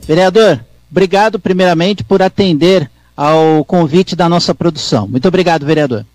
[0.06, 0.60] Vereador,
[0.92, 2.88] obrigado primeiramente por atender
[3.18, 5.08] ao convite da nossa produção.
[5.08, 6.06] Muito obrigado, vereador.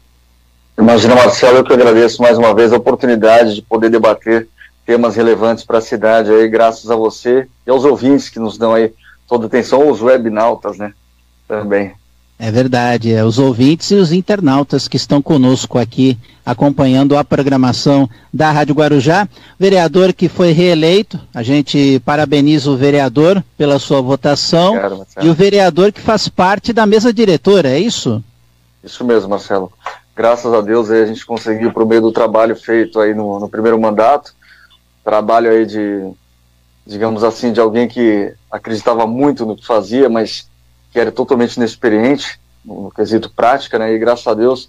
[0.78, 4.46] Imagina, Marcelo, eu que agradeço mais uma vez a oportunidade de poder debater
[4.86, 8.72] temas relevantes para a cidade aí, graças a você e aos ouvintes que nos dão
[8.72, 8.94] aí
[9.28, 10.94] toda a atenção, os webnautas, né?
[11.48, 11.92] Também.
[12.38, 18.08] É verdade, é, os ouvintes e os internautas que estão conosco aqui acompanhando a programação
[18.32, 19.26] da Rádio Guarujá.
[19.58, 25.34] Vereador que foi reeleito, a gente parabeniza o vereador pela sua votação Obrigado, e o
[25.34, 28.22] vereador que faz parte da mesa diretora, é isso?
[28.84, 29.72] Isso mesmo, Marcelo.
[30.14, 33.80] Graças a Deus a gente conseguiu, por meio do trabalho feito aí no, no primeiro
[33.80, 34.34] mandato,
[35.06, 36.10] trabalho aí de,
[36.84, 40.50] digamos assim, de alguém que acreditava muito no que fazia, mas
[40.92, 43.92] que era totalmente inexperiente no, quesito prática, né?
[43.92, 44.68] E graças a Deus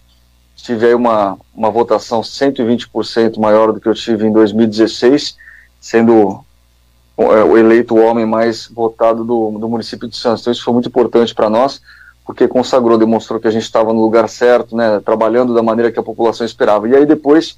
[0.55, 5.35] tive aí uma, uma votação 120% maior do que eu tive em 2016,
[5.81, 6.43] sendo
[7.17, 10.41] é, o eleito o homem mais votado do, do município de Santos.
[10.41, 11.81] Então isso foi muito importante para nós,
[12.23, 15.99] porque consagrou, demonstrou que a gente estava no lugar certo, né, trabalhando da maneira que
[15.99, 16.87] a população esperava.
[16.87, 17.57] E aí depois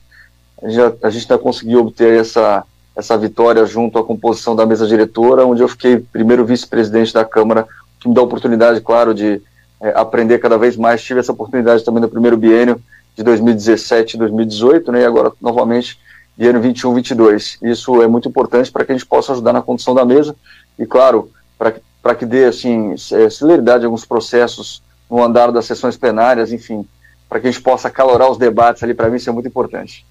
[0.61, 2.64] a gente, já- a gente conseguiu obter essa,
[3.00, 7.66] essa vitória junto à composição da mesa diretora, onde eu fiquei primeiro vice-presidente da Câmara,
[8.00, 9.42] que me dá a oportunidade, claro, de
[9.82, 11.02] é, aprender cada vez mais.
[11.02, 12.82] Tive essa oportunidade também no primeiro biênio
[13.16, 15.98] de 2017 e 2018, né, e agora novamente
[16.38, 17.58] biênio 21, 22.
[17.62, 20.36] Isso é muito importante para que a gente possa ajudar na condução da mesa
[20.78, 21.82] e, claro, para que,
[22.20, 26.86] que dê assim, ce- celeridade a alguns processos no andar das sessões plenárias, enfim,
[27.28, 30.06] para que a gente possa acalorar os debates ali, para mim isso é muito importante.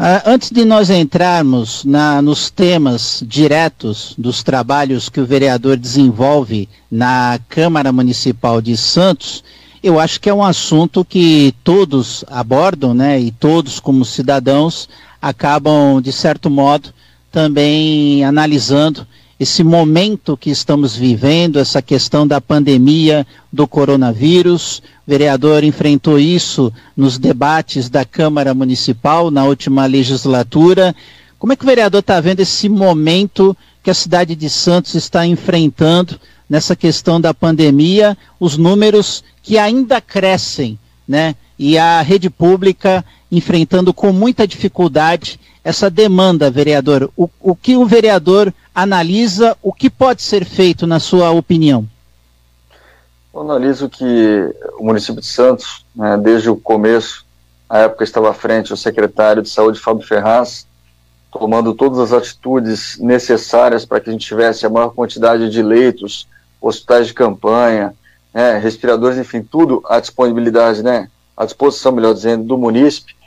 [0.00, 6.68] Ah, antes de nós entrarmos na- nos temas diretos dos trabalhos que o vereador desenvolve
[6.88, 9.42] na Câmara Municipal de Santos,
[9.82, 13.18] eu acho que é um assunto que todos abordam, né?
[13.20, 14.88] E todos, como cidadãos,
[15.20, 16.90] acabam, de certo modo,
[17.32, 19.04] também analisando
[19.38, 24.78] esse momento que estamos vivendo, essa questão da pandemia do coronavírus.
[25.06, 30.94] O vereador enfrentou isso nos debates da Câmara Municipal na última legislatura.
[31.38, 35.24] Como é que o vereador está vendo esse momento que a cidade de Santos está
[35.24, 41.36] enfrentando nessa questão da pandemia, os números que ainda crescem, né?
[41.56, 45.38] E a rede pública enfrentando com muita dificuldade
[45.68, 47.10] essa demanda, vereador.
[47.14, 51.86] O, o que o vereador analisa, o que pode ser feito, na sua opinião?
[53.34, 57.22] Eu analiso que o município de Santos, né, desde o começo,
[57.68, 60.66] na época estava à frente o secretário de saúde, Fábio Ferraz,
[61.30, 66.26] tomando todas as atitudes necessárias para que a gente tivesse a maior quantidade de leitos,
[66.62, 67.94] hospitais de campanha,
[68.32, 73.17] né, respiradores, enfim, tudo à disponibilidade, né, à disposição, melhor dizendo, do munícipe,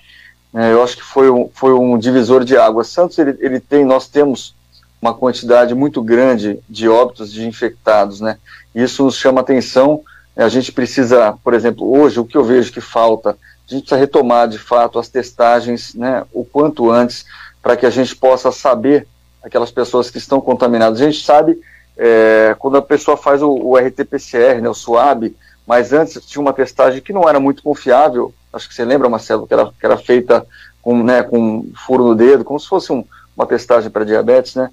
[0.54, 2.88] né, eu acho que foi um, foi um divisor de águas.
[2.88, 4.56] Santos, ele, ele tem, nós temos
[5.02, 8.38] uma quantidade muito grande de óbitos de infectados, né,
[8.74, 10.02] isso nos chama atenção,
[10.36, 14.00] a gente precisa, por exemplo, hoje, o que eu vejo que falta, a gente precisa
[14.00, 17.26] retomar, de fato, as testagens, né, o quanto antes,
[17.62, 19.08] para que a gente possa saber
[19.44, 21.02] aquelas pessoas que estão contaminadas.
[21.02, 21.60] A gente sabe
[21.98, 26.54] é, quando a pessoa faz o, o RT-PCR, né, o SUAB, mas antes tinha uma
[26.54, 29.98] testagem que não era muito confiável, acho que você lembra, Marcelo, que era, que era
[29.98, 30.46] feita
[30.82, 33.04] com, né, com furo no dedo, como se fosse um,
[33.36, 34.70] uma testagem para diabetes, né?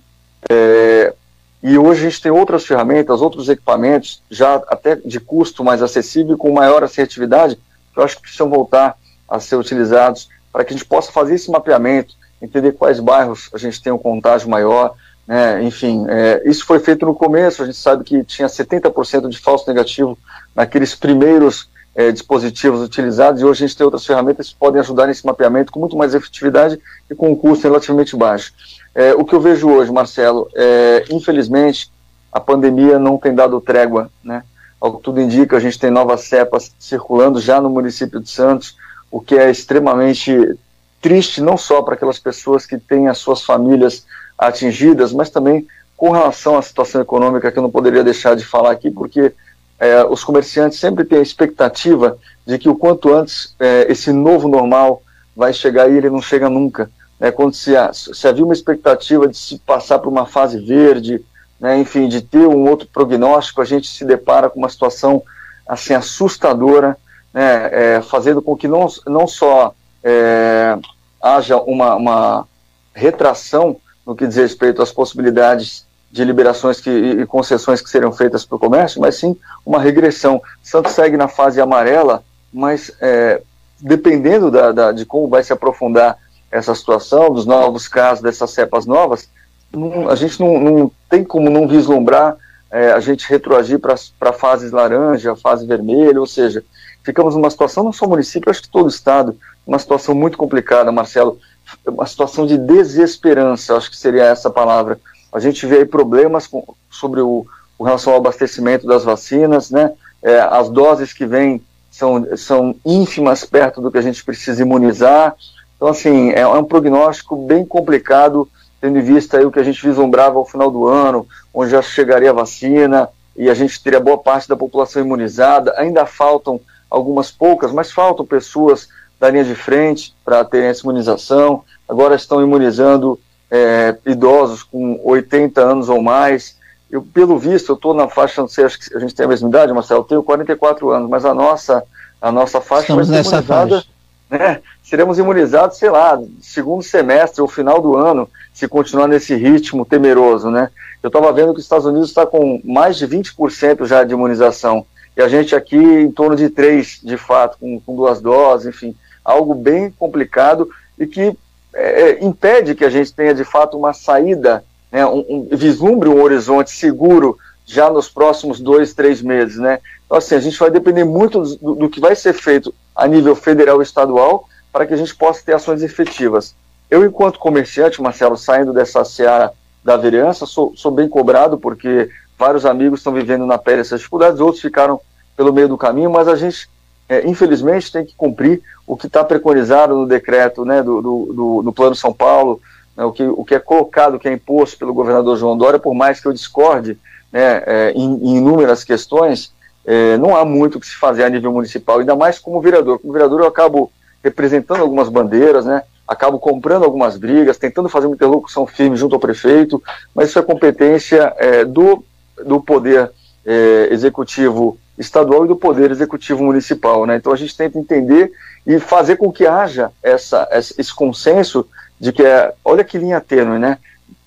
[0.48, 1.14] É,
[1.62, 6.34] e hoje a gente tem outras ferramentas, outros equipamentos, já até de custo mais acessível
[6.34, 8.96] e com maior assertividade, que eu acho que precisam voltar
[9.28, 13.58] a ser utilizados para que a gente possa fazer esse mapeamento, entender quais bairros a
[13.58, 14.94] gente tem um contágio maior,
[15.26, 19.38] né, enfim, é, isso foi feito no começo, a gente sabe que tinha 70% de
[19.38, 20.16] falso negativo
[20.54, 21.68] naqueles primeiros
[21.98, 25.72] é, dispositivos utilizados, e hoje a gente tem outras ferramentas que podem ajudar nesse mapeamento
[25.72, 26.78] com muito mais efetividade
[27.10, 28.52] e com um custo relativamente baixo.
[28.94, 31.90] É, o que eu vejo hoje, Marcelo, é, infelizmente,
[32.32, 34.44] a pandemia não tem dado trégua, né?
[34.80, 38.76] Ao que tudo indica, a gente tem novas cepas circulando já no município de Santos,
[39.10, 40.56] o que é extremamente
[41.02, 44.06] triste não só para aquelas pessoas que têm as suas famílias
[44.38, 45.66] atingidas, mas também
[45.96, 49.32] com relação à situação econômica que eu não poderia deixar de falar aqui, porque
[49.78, 54.48] é, os comerciantes sempre têm a expectativa de que o quanto antes é, esse novo
[54.48, 55.02] normal
[55.36, 56.90] vai chegar e ele não chega nunca.
[57.18, 61.24] Né, quando se, se havia uma expectativa de se passar por uma fase verde,
[61.60, 65.22] né, enfim, de ter um outro prognóstico, a gente se depara com uma situação
[65.66, 66.96] assim assustadora,
[67.32, 70.78] né, é, fazendo com que não, não só é,
[71.20, 72.48] haja uma, uma
[72.94, 73.76] retração
[74.06, 78.56] no que diz respeito às possibilidades de liberações que, e concessões que seriam feitas para
[78.56, 80.40] o comércio, mas sim uma regressão.
[80.62, 83.42] Santos segue na fase amarela, mas é,
[83.80, 86.16] dependendo da, da, de como vai se aprofundar
[86.50, 89.28] essa situação, dos novos casos, dessas cepas novas,
[89.70, 92.36] não, a gente não, não, tem como não vislumbrar
[92.70, 96.64] é, a gente retroagir para fases laranja, fase vermelha, ou seja,
[97.02, 99.36] ficamos numa situação, não só o município, acho que todo o estado,
[99.66, 101.38] uma situação muito complicada, Marcelo,
[101.86, 104.98] uma situação de desesperança, acho que seria essa palavra.
[105.32, 107.46] A gente vê aí problemas com, sobre o,
[107.78, 109.92] o relação ao abastecimento das vacinas, né?
[110.22, 115.34] É, as doses que vêm são, são ínfimas perto do que a gente precisa imunizar.
[115.76, 118.48] Então, assim, é, é um prognóstico bem complicado,
[118.80, 121.82] tendo em vista aí o que a gente vislumbrava ao final do ano, onde já
[121.82, 125.74] chegaria a vacina e a gente teria boa parte da população imunizada.
[125.76, 126.60] Ainda faltam
[126.90, 128.88] algumas poucas, mas faltam pessoas
[129.20, 131.62] da linha de frente para terem essa imunização.
[131.88, 133.18] Agora estão imunizando
[133.50, 136.56] é, idosos com 80 anos ou mais.
[136.90, 139.28] Eu, pelo visto, eu estou na faixa, não sei, acho que a gente tem a
[139.28, 141.84] mesma idade, Marcelo, eu tenho 44 anos, mas a nossa,
[142.20, 143.70] a nossa faixa Estamos vai ser imunizada.
[143.70, 143.86] faixa.
[144.30, 149.86] Né, seremos imunizados, sei lá, segundo semestre ou final do ano, se continuar nesse ritmo
[149.86, 150.70] temeroso, né?
[151.02, 154.84] Eu estava vendo que os Estados Unidos está com mais de 20% já de imunização,
[155.16, 158.94] e a gente aqui em torno de 3, de fato, com, com duas doses, enfim
[159.28, 161.36] algo bem complicado e que
[161.74, 166.08] é, é, impede que a gente tenha de fato uma saída, né, um, um, vislumbre
[166.08, 169.78] um horizonte seguro já nos próximos dois, três meses, né?
[170.06, 173.36] Então, assim, a gente vai depender muito do, do que vai ser feito a nível
[173.36, 176.54] federal e estadual para que a gente possa ter ações efetivas.
[176.90, 179.52] Eu, enquanto comerciante, Marcelo, saindo dessa seara
[179.84, 182.08] da vereança, sou, sou bem cobrado porque
[182.38, 185.00] vários amigos estão vivendo na pele essas dificuldades, outros ficaram
[185.36, 186.68] pelo meio do caminho, mas a gente,
[187.08, 191.72] é, infelizmente, tem que cumprir o que está preconizado no decreto né, do, do, do,
[191.72, 192.60] Plano São Paulo,
[192.96, 195.78] né, o, que, o que é colocado, o que é imposto pelo governador João Dória,
[195.78, 196.98] por mais que eu discorde
[197.32, 199.52] né, é, em, em, inúmeras questões,
[199.86, 202.98] é, não há muito o que se fazer a nível municipal, ainda mais como vereador.
[202.98, 203.90] Como vereador eu acabo
[204.22, 209.20] representando algumas bandeiras, né, acabo comprando algumas brigas, tentando fazer uma interlocução firme junto ao
[209.20, 209.82] prefeito,
[210.14, 212.04] mas isso é competência é, do,
[212.44, 213.10] do poder
[213.46, 217.06] é, executivo estadual e do poder executivo municipal.
[217.06, 217.16] Né?
[217.16, 218.32] Então a gente tenta entender
[218.66, 221.66] e fazer com que haja essa, esse consenso
[221.98, 223.78] de que é, olha que linha tênue, né?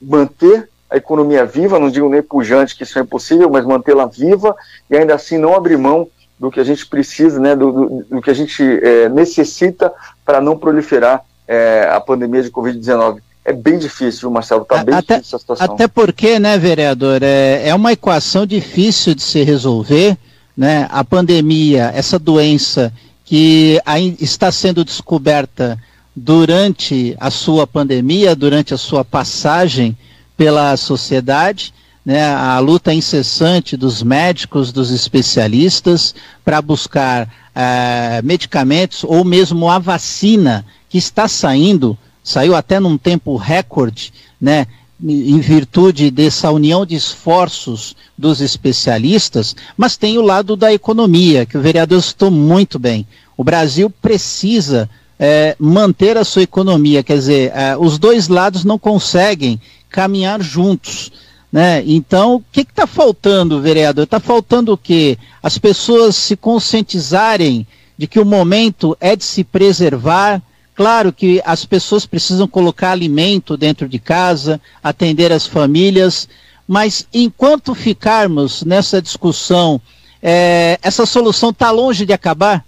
[0.01, 4.55] Manter a economia viva, não digo nem pujante que isso é impossível, mas mantê-la viva
[4.89, 6.07] e ainda assim não abrir mão
[6.37, 9.93] do que a gente precisa, né, do, do, do que a gente é, necessita
[10.25, 13.19] para não proliferar é, a pandemia de Covid-19.
[13.45, 15.73] É bem difícil, Marcelo, está bem até, difícil a situação.
[15.73, 20.17] Até porque, né, vereador, é, é uma equação difícil de se resolver,
[20.61, 22.93] né, a pandemia, essa doença
[23.25, 23.81] que
[24.19, 25.75] está sendo descoberta
[26.15, 29.97] durante a sua pandemia, durante a sua passagem
[30.37, 31.73] pela sociedade,
[32.05, 36.13] né, a luta incessante dos médicos, dos especialistas,
[36.45, 43.35] para buscar é, medicamentos ou mesmo a vacina que está saindo, saiu até num tempo
[43.35, 44.67] recorde, né,
[45.03, 51.57] em virtude dessa união de esforços dos especialistas, mas tem o lado da economia, que
[51.57, 53.07] o vereador citou muito bem.
[53.35, 58.77] O Brasil precisa é, manter a sua economia, quer dizer, é, os dois lados não
[58.77, 59.59] conseguem
[59.89, 61.11] caminhar juntos.
[61.51, 61.83] Né?
[61.85, 64.05] Então, o que está faltando, vereador?
[64.05, 65.17] Está faltando o quê?
[65.43, 67.67] As pessoas se conscientizarem
[67.97, 70.41] de que o momento é de se preservar,
[70.81, 76.27] Claro que as pessoas precisam colocar alimento dentro de casa, atender as famílias,
[76.67, 79.79] mas enquanto ficarmos nessa discussão,
[80.23, 82.65] é, essa solução está longe de acabar?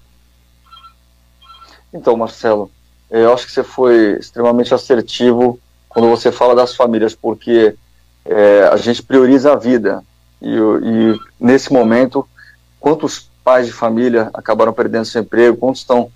[1.91, 2.69] Então, Marcelo,
[3.09, 5.59] eu acho que você foi extremamente assertivo
[5.89, 7.73] quando você fala das famílias, porque
[8.25, 10.03] é, a gente prioriza a vida.
[10.39, 12.29] E, e, nesse momento,
[12.79, 16.11] quantos pais de família acabaram perdendo seu emprego, quantos estão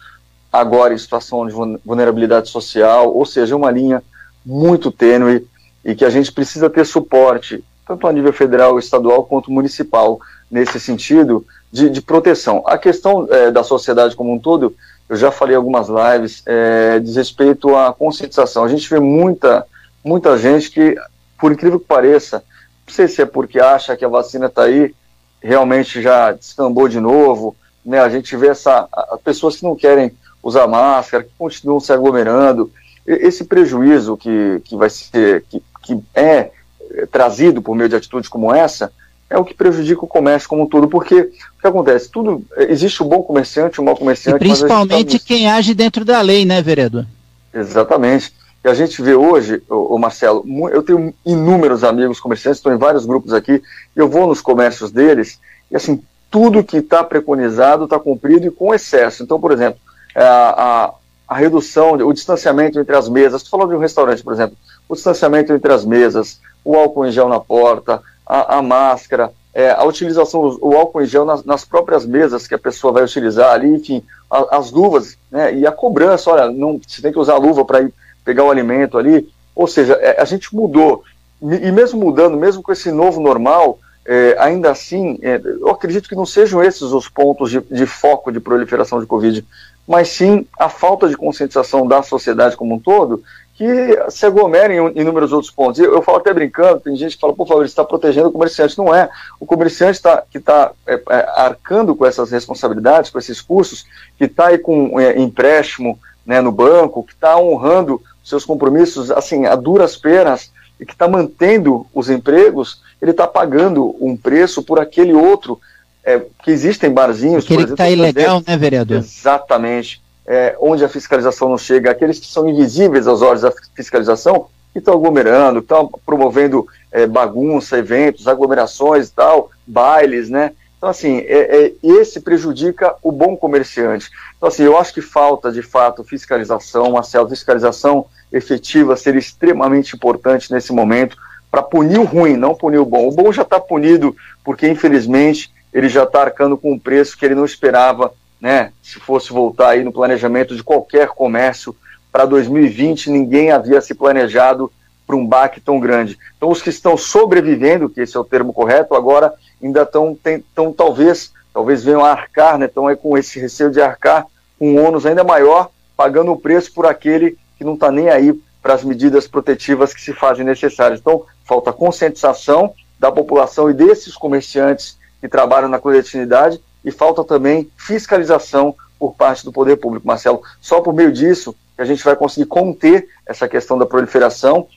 [0.51, 1.53] agora em situação de
[1.85, 4.03] vulnerabilidade social, ou seja, uma linha
[4.45, 5.45] muito tênue
[5.83, 10.19] e que a gente precisa ter suporte, tanto a nível federal, estadual quanto municipal,
[10.49, 12.63] nesse sentido de, de proteção.
[12.65, 14.75] A questão é, da sociedade como um todo,
[15.09, 18.63] eu já falei algumas lives, é, diz respeito à conscientização.
[18.63, 19.65] A gente vê muita,
[20.03, 20.95] muita gente que,
[21.39, 22.43] por incrível que pareça,
[22.85, 24.93] não sei se é porque acha que a vacina está aí,
[25.41, 27.55] realmente já descambou de novo,
[27.85, 27.99] né?
[27.99, 30.11] A gente vê essa, as pessoas que não querem
[30.47, 32.71] usar máscara, que continuam se aglomerando.
[33.05, 36.51] Esse prejuízo que, que vai ser, que, que é,
[36.91, 38.91] é trazido por meio de atitudes como essa,
[39.29, 42.09] é o que prejudica o comércio como um todo, porque o que acontece?
[42.09, 44.37] Tudo existe o bom comerciante, o mau comerciante.
[44.37, 45.25] E principalmente tá...
[45.25, 47.05] quem age dentro da lei, né, vereador?
[47.53, 48.33] Exatamente.
[48.63, 53.05] E a gente vê hoje, o Marcelo, eu tenho inúmeros amigos comerciantes, estou em vários
[53.05, 53.61] grupos aqui,
[53.95, 56.01] eu vou nos comércios deles, e assim,
[56.31, 59.23] tudo que está preconizado está cumprido e com excesso.
[59.23, 59.79] Então, por exemplo,
[60.23, 60.93] a,
[61.27, 63.41] a, redução, o distanciamento entre as mesas.
[63.41, 64.57] Estou falando de um restaurante, por exemplo.
[64.87, 69.71] O distanciamento entre as mesas, o álcool em gel na porta, a, a máscara, é,
[69.71, 73.51] a utilização do álcool em gel nas, nas, próprias mesas que a pessoa vai utilizar
[73.53, 77.33] ali, enfim, a, as luvas, né, e a cobrança, olha, não, você tem que usar
[77.33, 79.27] a luva para ir pegar o alimento ali.
[79.55, 81.03] Ou seja, é, a gente mudou.
[81.41, 86.15] E mesmo mudando, mesmo com esse novo normal, é, ainda assim, é, eu acredito que
[86.15, 89.45] não sejam esses os pontos de, de, foco de proliferação de Covid
[89.87, 93.23] mas sim a falta de conscientização da sociedade como um todo,
[93.57, 95.79] que se aglomera em inúmeros outros pontos.
[95.79, 98.31] Eu, eu falo até brincando, tem gente que fala, por favor, ele está protegendo o
[98.31, 98.77] comerciante.
[98.77, 99.09] Não é.
[99.39, 104.25] O comerciante tá, que está é, é, arcando com essas responsabilidades, com esses custos, que
[104.25, 109.55] está aí com é, empréstimo né, no banco, que está honrando seus compromissos assim a
[109.55, 115.13] duras penas e que está mantendo os empregos, ele está pagando um preço por aquele
[115.13, 115.59] outro
[116.07, 117.43] é, que existem barzinhos.
[117.43, 118.99] Aquele exemplo, que está ilegal, né, vereador?
[118.99, 120.01] Exatamente.
[120.25, 124.79] É, onde a fiscalização não chega, aqueles que são invisíveis aos olhos da fiscalização, que
[124.79, 130.53] estão aglomerando, estão promovendo é, bagunça, eventos, aglomerações e tal, bailes, né?
[130.77, 134.09] Então, assim, é, é, esse prejudica o bom comerciante.
[134.37, 140.53] Então, assim, eu acho que falta, de fato, fiscalização, uma fiscalização efetiva seria extremamente importante
[140.53, 141.17] nesse momento
[141.51, 143.07] para punir o ruim, não punir o bom.
[143.07, 147.23] O bom já está punido porque, infelizmente, ele já está arcando com um preço que
[147.23, 148.73] ele não esperava, né?
[148.81, 151.75] Se fosse voltar aí no planejamento de qualquer comércio
[152.11, 154.71] para 2020, ninguém havia se planejado
[155.05, 156.17] para um baque tão grande.
[156.35, 159.31] Então, os que estão sobrevivendo, que esse é o termo correto, agora
[159.61, 160.17] ainda estão,
[160.55, 162.65] tão, talvez, talvez venham a arcar, né?
[162.65, 164.25] Estão aí com esse receio de arcar
[164.57, 168.33] com um ônus ainda maior, pagando o preço por aquele que não está nem aí
[168.63, 170.99] para as medidas protetivas que se fazem necessárias.
[170.99, 177.69] Então, falta conscientização da população e desses comerciantes que trabalham na clandestinidade e falta também
[177.75, 180.41] fiscalização por parte do poder público, Marcelo.
[180.61, 184.67] Só por meio disso que a gente vai conseguir conter essa questão da proliferação,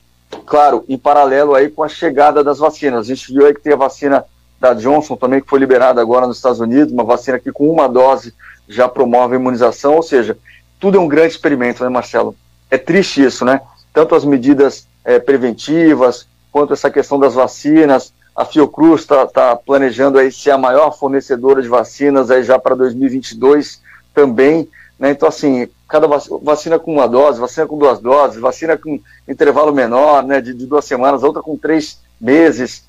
[0.44, 3.00] claro, em paralelo aí com a chegada das vacinas.
[3.00, 4.24] A gente viu aí que tem a vacina
[4.60, 7.88] da Johnson também que foi liberada agora nos Estados Unidos, uma vacina que com uma
[7.88, 8.34] dose
[8.68, 10.36] já promove a imunização, ou seja,
[10.78, 12.36] tudo é um grande experimento, né, Marcelo?
[12.70, 13.60] É triste isso, né?
[13.92, 20.18] Tanto as medidas é, preventivas, quanto essa questão das vacinas, a Fiocruz está tá planejando
[20.18, 23.82] aí ser a maior fornecedora de vacinas aí já para 2022
[24.14, 24.66] também.
[24.98, 25.10] Né?
[25.10, 28.98] Então, assim, cada vacina com uma dose, vacina com duas doses, vacina com
[29.28, 32.88] intervalo menor, né, de, de duas semanas, outra com três meses.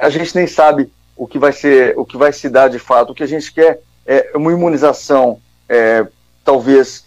[0.00, 3.10] A gente nem sabe o que vai ser, o que vai se dar de fato.
[3.10, 6.06] O que a gente quer é uma imunização, é,
[6.42, 7.04] talvez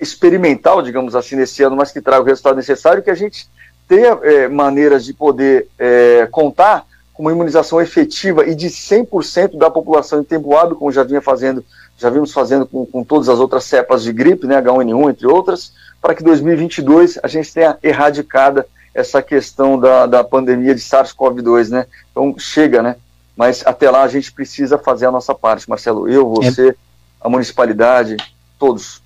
[0.00, 3.48] experimental, digamos assim, nesse ano, mas que traga o resultado necessário, que a gente
[3.88, 6.86] tenha é, maneiras de poder é, contar
[7.22, 11.64] uma imunização efetiva e de 100% da população em tempo hábil, como já vinha fazendo,
[11.96, 15.72] já vimos fazendo com, com todas as outras cepas de gripe, né, H1N1, entre outras,
[16.00, 21.86] para que 2022 a gente tenha erradicada essa questão da, da pandemia de SARS-CoV-2, né?
[22.10, 22.96] Então chega, né?
[23.36, 26.08] Mas até lá a gente precisa fazer a nossa parte, Marcelo.
[26.08, 26.74] Eu, você, é...
[27.20, 28.16] a municipalidade,
[28.58, 29.00] todos.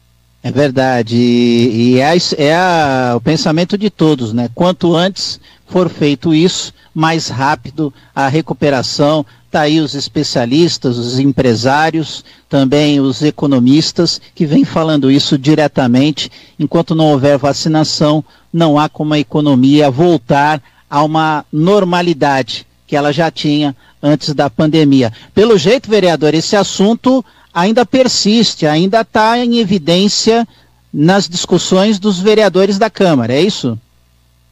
[0.46, 1.16] É verdade.
[1.16, 4.48] E, e é, é a, o pensamento de todos, né?
[4.54, 9.26] Quanto antes for feito isso, mais rápido a recuperação.
[9.46, 16.30] Está aí os especialistas, os empresários, também os economistas, que vêm falando isso diretamente.
[16.60, 23.12] Enquanto não houver vacinação, não há como a economia voltar a uma normalidade que ela
[23.12, 25.12] já tinha antes da pandemia.
[25.34, 27.24] Pelo jeito, vereador, esse assunto
[27.56, 30.46] ainda persiste, ainda está em evidência
[30.92, 33.78] nas discussões dos vereadores da Câmara, é isso?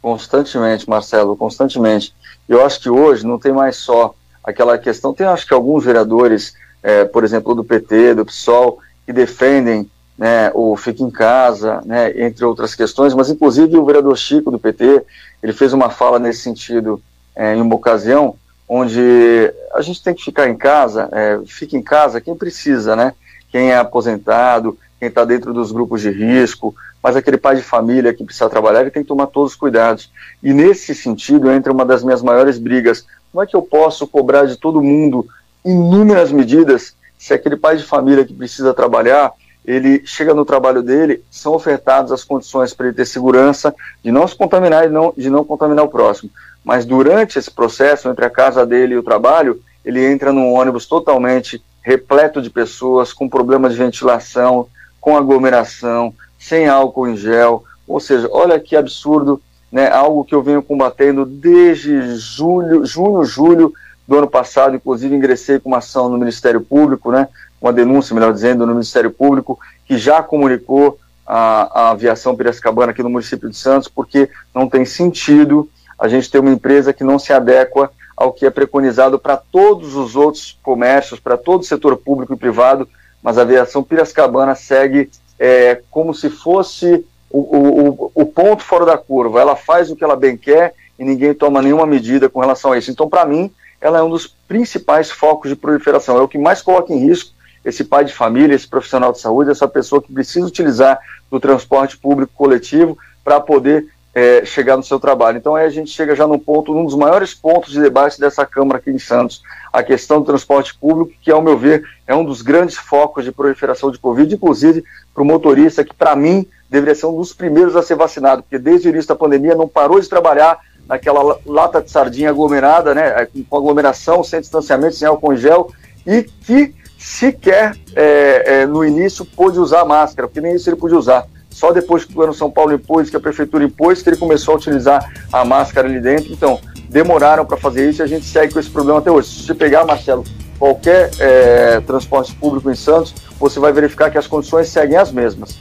[0.01, 2.15] Constantemente, Marcelo, constantemente.
[2.49, 6.55] Eu acho que hoje não tem mais só aquela questão, tem acho que alguns vereadores,
[6.83, 12.11] é, por exemplo, do PT, do PSOL, que defendem né, o Fique em Casa, né,
[12.25, 15.05] entre outras questões, mas inclusive o vereador Chico do PT,
[15.43, 17.03] ele fez uma fala nesse sentido
[17.37, 18.37] é, em uma ocasião,
[18.69, 23.13] onde a gente tem que ficar em casa, é, fique em casa quem precisa, né,
[23.51, 28.15] quem é aposentado, quem está dentro dos grupos de risco, mas aquele pai de família
[28.15, 30.11] que precisa trabalhar, ele tem que tomar todos os cuidados.
[30.43, 33.05] E nesse sentido entra uma das minhas maiores brigas.
[33.31, 35.27] Como é que eu posso cobrar de todo mundo
[35.63, 39.33] inúmeras medidas se aquele pai de família que precisa trabalhar,
[39.65, 44.29] ele chega no trabalho dele, são ofertadas as condições para ele ter segurança de não
[44.29, 46.31] se contaminar e não, de não contaminar o próximo.
[46.65, 50.87] Mas durante esse processo, entre a casa dele e o trabalho, ele entra num ônibus
[50.87, 54.67] totalmente repleto de pessoas, com problemas de ventilação,
[55.01, 57.63] com aglomeração, sem álcool em gel.
[57.87, 59.91] Ou seja, olha que absurdo, né?
[59.91, 63.73] Algo que eu venho combatendo desde julho, junho, julho
[64.09, 67.29] do ano passado, inclusive ingressei com uma ação no Ministério Público, né?
[67.65, 73.03] uma denúncia, melhor dizendo, no Ministério Público, que já comunicou a, a aviação Piracicabana aqui
[73.03, 75.67] no município de Santos, porque não tem sentido
[75.99, 79.95] a gente ter uma empresa que não se adequa ao que é preconizado para todos
[79.95, 82.89] os outros comércios, para todo o setor público e privado,
[83.23, 88.97] mas a aviação Piracicabana segue é, como se fosse o, o, o, ponto fora da
[88.97, 89.41] curva.
[89.41, 92.79] Ela faz o que ela bem quer e ninguém toma nenhuma medida com relação a
[92.79, 92.91] isso.
[92.91, 93.51] Então, para mim,
[93.81, 96.17] ela é um dos principais focos de proliferação.
[96.17, 97.33] É o que mais coloca em risco
[97.65, 100.99] esse pai de família, esse profissional de saúde, essa pessoa que precisa utilizar
[101.31, 105.39] do transporte público coletivo para poder é, chegar no seu trabalho.
[105.39, 108.47] Então aí a gente chega já num ponto, num dos maiores pontos de debate dessa
[108.47, 109.43] Câmara aqui em Santos,
[109.73, 113.33] a questão do transporte público, que ao meu ver é um dos grandes focos de
[113.33, 117.75] proliferação de Covid, inclusive para o motorista, que para mim deveria ser um dos primeiros
[117.75, 121.81] a ser vacinado, porque desde o início da pandemia não parou de trabalhar naquela lata
[121.81, 125.73] de sardinha aglomerada, né, com aglomeração, sem distanciamento, sem álcool em gel,
[126.07, 130.99] e que sequer é, é, no início pôde usar máscara, porque nem isso ele podia
[130.99, 131.27] usar.
[131.55, 134.55] Só depois que o governo São Paulo impôs, que a prefeitura impôs, que ele começou
[134.55, 136.33] a utilizar a máscara ali dentro.
[136.33, 136.59] Então,
[136.91, 139.29] demoraram para fazer isso e a gente segue com esse problema até hoje.
[139.29, 140.25] Se você pegar, Marcelo,
[140.59, 145.57] qualquer é, transporte público em Santos, você vai verificar que as condições seguem as mesmas.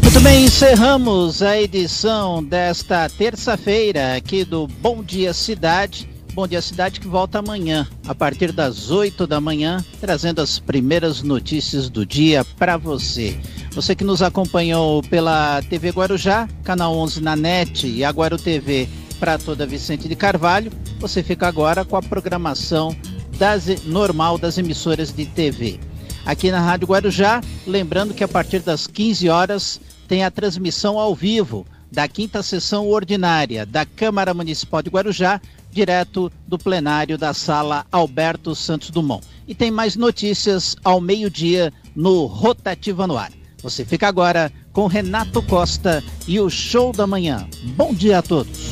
[0.00, 6.15] Muito bem, encerramos a edição desta terça-feira aqui do Bom Dia Cidade.
[6.36, 11.22] Bom Dia Cidade que volta amanhã, a partir das 8 da manhã, trazendo as primeiras
[11.22, 13.40] notícias do dia para você.
[13.72, 18.86] Você que nos acompanhou pela TV Guarujá, canal 11 na NET e a Guaru TV
[19.18, 22.94] para toda Vicente de Carvalho, você fica agora com a programação
[23.38, 25.80] das, normal das emissoras de TV.
[26.26, 31.14] Aqui na Rádio Guarujá, lembrando que a partir das 15 horas tem a transmissão ao
[31.14, 35.40] vivo da quinta sessão ordinária da Câmara Municipal de Guarujá,
[35.76, 39.22] direto do plenário da sala Alberto Santos Dumont.
[39.46, 43.30] E tem mais notícias ao meio-dia no Rotativa no Ar.
[43.62, 47.46] Você fica agora com Renato Costa e o Show da Manhã.
[47.76, 48.70] Bom dia a todos.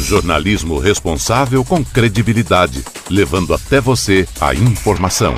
[0.00, 5.34] Jornalismo responsável com credibilidade, levando até você a informação.